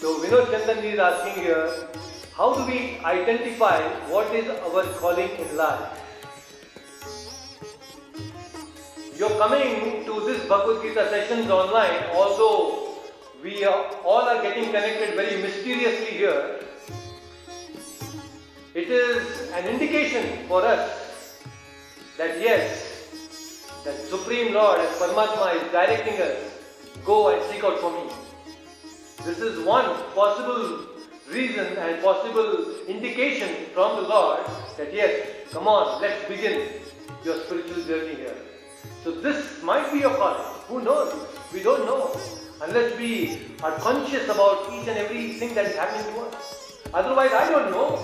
So, 0.00 0.18
Vinod 0.20 0.46
Chandan 0.46 0.82
is 0.82 0.98
asking 0.98 1.42
here, 1.42 1.88
how 2.36 2.54
do 2.54 2.64
we 2.66 2.98
identify 3.04 3.80
what 4.08 4.34
is 4.34 4.48
our 4.48 4.84
calling 4.94 5.30
in 5.30 5.56
life? 5.56 6.03
You're 9.16 9.38
coming 9.38 10.04
to 10.06 10.20
this 10.26 10.44
Bhagavad 10.48 10.82
Gita 10.82 11.08
sessions 11.08 11.48
online, 11.48 12.02
although 12.12 12.94
we 13.44 13.64
are, 13.64 13.86
all 14.04 14.22
are 14.22 14.42
getting 14.42 14.64
connected 14.64 15.14
very 15.14 15.40
mysteriously 15.40 16.18
here. 16.18 16.58
It 18.74 18.90
is 18.90 19.52
an 19.52 19.68
indication 19.68 20.48
for 20.48 20.64
us 20.64 21.38
that 22.18 22.40
yes, 22.40 23.70
that 23.84 23.96
Supreme 24.00 24.52
Lord 24.52 24.80
as 24.80 24.90
Paramatma 24.98 25.62
is 25.62 25.70
directing 25.70 26.20
us, 26.20 26.36
go 27.04 27.28
and 27.28 27.40
seek 27.52 27.62
out 27.62 27.78
for 27.78 27.92
me. 27.92 28.10
This 29.24 29.38
is 29.38 29.64
one 29.64 29.86
possible 30.16 30.86
reason 31.30 31.76
and 31.76 32.02
possible 32.02 32.74
indication 32.88 33.66
from 33.74 34.02
the 34.02 34.08
Lord 34.08 34.40
that 34.76 34.92
yes, 34.92 35.28
come 35.52 35.68
on, 35.68 36.02
let's 36.02 36.28
begin 36.28 36.68
your 37.24 37.38
spiritual 37.44 37.84
journey 37.84 38.16
here. 38.16 38.36
So 39.02 39.10
this 39.10 39.62
might 39.62 39.92
be 39.92 40.00
your 40.00 40.14
calling. 40.14 40.44
Who 40.68 40.80
knows? 40.82 41.12
We 41.52 41.62
don't 41.62 41.84
know. 41.84 42.18
Unless 42.62 42.98
we 42.98 43.38
are 43.62 43.72
conscious 43.78 44.24
about 44.28 44.72
each 44.72 44.88
and 44.88 44.96
everything 44.96 45.54
that 45.54 45.66
is 45.66 45.76
happening 45.76 46.14
to 46.14 46.20
us. 46.20 46.80
Otherwise, 46.94 47.32
I 47.32 47.50
don't 47.50 47.70
know. 47.70 47.98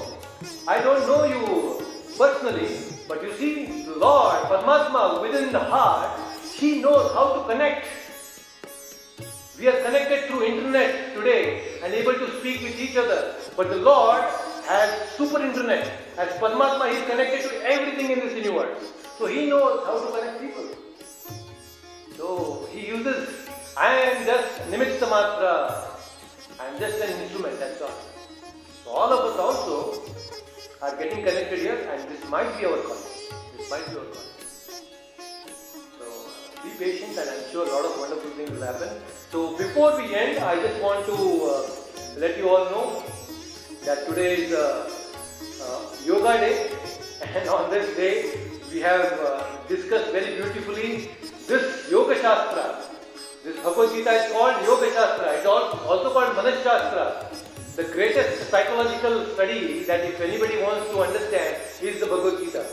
I 0.66 0.80
don't 0.82 1.06
know 1.06 1.24
you 1.24 1.84
personally. 2.18 2.68
But 3.08 3.22
you 3.22 3.32
see, 3.34 3.84
the 3.84 3.96
Lord, 3.96 4.36
Paramatma 4.50 5.22
within 5.22 5.52
the 5.52 5.58
heart, 5.58 6.18
He 6.54 6.80
knows 6.80 7.12
how 7.12 7.34
to 7.34 7.48
connect. 7.48 7.86
We 9.58 9.68
are 9.68 9.82
connected 9.82 10.26
through 10.26 10.44
internet 10.44 11.14
today 11.14 11.80
and 11.82 11.94
able 11.94 12.14
to 12.14 12.40
speak 12.40 12.62
with 12.62 12.78
each 12.78 12.96
other. 12.96 13.34
But 13.56 13.70
the 13.70 13.76
Lord 13.76 14.22
has 14.66 15.10
super 15.16 15.40
internet. 15.42 15.90
As 16.18 16.28
Paramatma, 16.40 16.90
He 16.90 16.98
is 16.98 17.08
connected 17.08 17.48
to 17.48 17.62
everything 17.64 18.10
in 18.10 18.20
this 18.20 18.34
universe. 18.34 18.92
So 19.20 19.26
He 19.26 19.48
knows 19.50 19.84
how 19.84 20.00
to 20.00 20.18
connect 20.18 20.40
people. 20.40 20.64
So 22.16 22.66
he 22.72 22.86
uses, 22.86 23.28
I 23.76 23.92
am 23.96 24.24
just 24.24 24.48
Nimitta 24.70 25.06
Matra, 25.12 25.84
I 26.58 26.66
am 26.68 26.78
just 26.78 27.02
an 27.02 27.20
instrument, 27.20 27.60
that's 27.60 27.82
all. 27.82 27.98
So 28.82 28.90
all 28.90 29.12
of 29.12 29.20
us 29.30 29.38
also 29.38 30.00
are 30.80 30.96
getting 30.96 31.22
connected 31.22 31.58
here 31.58 31.76
and 31.92 32.08
this 32.08 32.26
might 32.30 32.58
be 32.58 32.64
our 32.64 32.78
calling. 32.78 33.12
This 33.58 33.70
might 33.70 33.86
be 33.90 33.96
our 34.00 34.08
calling. 34.08 34.32
So 35.98 36.06
be 36.64 36.70
patient 36.78 37.18
and 37.18 37.28
I'm 37.28 37.50
sure 37.52 37.68
a 37.68 37.72
lot 37.72 37.84
of 37.84 37.98
wonderful 38.00 38.30
things 38.30 38.50
will 38.50 38.62
happen. 38.62 38.88
So 39.30 39.54
before 39.58 39.98
we 39.98 40.14
end, 40.14 40.42
I 40.42 40.56
just 40.56 40.82
want 40.82 41.04
to 41.04 41.12
uh, 41.12 42.20
let 42.20 42.38
you 42.38 42.48
all 42.48 42.64
know 42.70 43.04
that 43.84 44.06
today 44.06 44.36
is 44.44 44.52
uh, 44.54 44.90
uh, 45.62 46.06
Yoga 46.06 46.40
Day 46.40 46.72
and 47.34 47.48
on 47.50 47.70
this 47.70 47.94
day 47.96 48.49
we 48.72 48.80
have 48.80 49.12
uh, 49.20 49.44
discussed 49.68 50.12
very 50.12 50.36
beautifully 50.36 51.10
this 51.48 51.90
Yoga 51.90 52.14
Shastra, 52.14 52.82
this 53.42 53.56
Bhagavad 53.56 53.90
Gita 53.90 54.10
is 54.12 54.32
called 54.32 54.62
Yoga 54.62 54.92
Shastra. 54.92 55.32
It's 55.34 55.46
also 55.46 56.12
called 56.12 56.36
Manas 56.36 56.62
Shastra. 56.62 57.26
The 57.74 57.84
greatest 57.84 58.48
psychological 58.50 59.26
study 59.34 59.82
that 59.84 60.00
if 60.04 60.20
anybody 60.20 60.62
wants 60.62 60.90
to 60.90 61.00
understand 61.00 61.56
is 61.82 61.98
the 61.98 62.06
Bhagavad 62.06 62.44
Gita. 62.44 62.64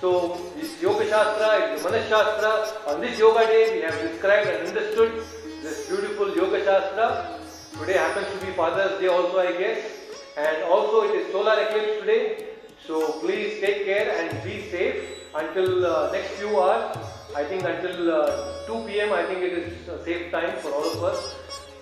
So 0.00 0.38
this 0.56 0.80
Yoga 0.80 1.08
Shastra, 1.08 1.72
it's 1.72 1.82
Manas 1.82 2.08
Shastra. 2.08 2.92
On 2.92 3.00
this 3.00 3.18
Yoga 3.18 3.46
Day, 3.46 3.76
we 3.76 3.82
have 3.82 3.98
described 4.00 4.48
and 4.48 4.68
understood 4.68 5.24
this 5.62 5.88
beautiful 5.88 6.36
Yoga 6.36 6.62
Shastra. 6.64 7.40
Today 7.80 7.94
happens 7.94 8.28
to 8.38 8.46
be 8.46 8.52
Father's 8.52 9.00
Day 9.00 9.08
also, 9.08 9.40
I 9.40 9.52
guess. 9.58 9.90
And 10.36 10.62
also 10.64 11.08
it 11.08 11.16
is 11.16 11.32
solar 11.32 11.58
eclipse 11.60 12.00
today. 12.00 12.51
So 12.86 13.20
please 13.20 13.60
take 13.60 13.84
care 13.84 14.10
and 14.10 14.42
be 14.42 14.68
safe 14.70 15.28
until 15.34 15.86
uh, 15.86 16.10
next 16.10 16.30
few 16.32 16.60
hours. 16.60 16.96
I 17.36 17.44
think 17.44 17.62
until 17.62 18.10
uh, 18.10 18.66
2 18.66 18.84
p.m. 18.86 19.12
I 19.12 19.24
think 19.24 19.38
it 19.38 19.52
is 19.52 19.88
a 19.88 20.02
safe 20.04 20.32
time 20.32 20.58
for 20.58 20.72
all 20.72 20.90
of 20.90 21.04
us 21.04 21.34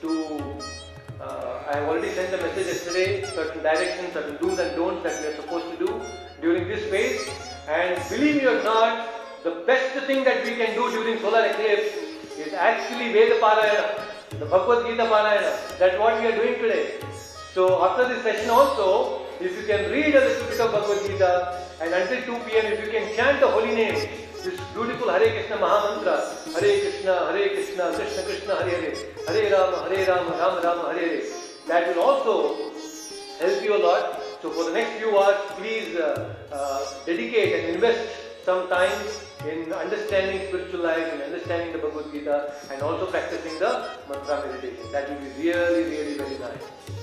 to. 0.02 0.10
Uh, 1.20 1.62
I 1.68 1.76
have 1.76 1.88
already 1.88 2.10
sent 2.10 2.34
a 2.34 2.36
message 2.38 2.66
yesterday, 2.66 3.24
certain 3.24 3.62
directions, 3.62 4.12
certain 4.12 4.36
do's 4.42 4.58
and 4.58 4.76
don'ts 4.76 5.02
that 5.04 5.20
we 5.20 5.28
are 5.28 5.36
supposed 5.36 5.66
to 5.70 5.86
do 5.86 6.00
during 6.42 6.68
this 6.68 6.84
phase. 6.90 7.28
And 7.68 7.96
believe 8.10 8.36
me 8.36 8.46
or 8.46 8.62
not, 8.62 9.08
the 9.42 9.62
best 9.66 10.06
thing 10.06 10.24
that 10.24 10.44
we 10.44 10.56
can 10.56 10.74
do 10.74 10.90
during 10.90 11.18
solar 11.20 11.46
eclipse 11.46 11.96
is 12.38 12.52
actually 12.52 13.12
Veda 13.12 13.40
Parayana, 13.40 14.04
the 14.38 14.46
Bhagavad 14.46 14.86
Gita 14.86 15.04
Parayana. 15.04 15.78
That's 15.78 15.98
what 15.98 16.20
we 16.20 16.26
are 16.26 16.36
doing 16.36 16.54
today. 16.60 17.00
So 17.54 17.84
after 17.84 18.08
this 18.08 18.22
session 18.22 18.50
also, 18.50 19.26
if 19.40 19.56
you 19.56 19.66
can 19.66 19.90
read 19.90 20.14
a 20.14 20.20
little 20.20 20.46
bit 20.48 20.60
of 20.60 20.72
Bhagavad 20.72 21.06
Gita 21.06 21.64
and 21.80 21.94
until 21.94 22.38
2 22.38 22.44
p.m. 22.44 22.66
if 22.72 22.84
you 22.84 22.90
can 22.92 23.16
chant 23.16 23.40
the 23.40 23.48
holy 23.48 23.74
name, 23.74 23.94
this 24.44 24.60
beautiful 24.74 25.08
Hare 25.08 25.30
Krishna 25.32 25.56
Mahamantra, 25.56 26.16
Hare 26.60 26.80
Krishna, 26.80 27.14
Hare 27.32 27.48
Krishna, 27.48 27.92
Krishna 27.94 28.22
Krishna, 28.22 28.56
Hare 28.56 28.80
Hare, 28.80 28.94
Hare 29.28 29.52
Rama, 29.52 29.88
Hare 29.88 30.06
Rama, 30.08 30.30
Rama 30.36 30.60
Rama, 30.62 30.92
Hare 30.92 31.08
Hare. 31.08 31.22
That 31.68 31.96
will 31.96 32.02
also 32.02 32.70
help 33.40 33.64
you 33.64 33.76
a 33.76 33.82
lot. 33.82 34.20
So 34.42 34.50
for 34.50 34.64
the 34.64 34.72
next 34.72 34.98
few 34.98 35.18
hours, 35.18 35.40
please 35.56 35.96
uh, 35.96 36.34
uh, 36.52 36.84
dedicate 37.06 37.64
and 37.64 37.74
invest 37.74 38.44
some 38.44 38.68
time 38.68 38.92
in 39.48 39.72
understanding 39.72 40.48
spiritual 40.48 40.80
life, 40.80 41.14
in 41.14 41.20
understanding 41.22 41.72
the 41.72 41.78
Bhagavad 41.78 42.12
Gita, 42.12 42.52
and 42.70 42.82
also 42.82 43.06
practicing 43.06 43.58
the 43.58 43.88
mantra 44.08 44.44
meditation. 44.46 44.84
That 44.92 45.08
will 45.08 45.20
be 45.20 45.48
really, 45.48 45.84
really 45.84 46.14
very 46.18 46.38
nice. 46.38 46.99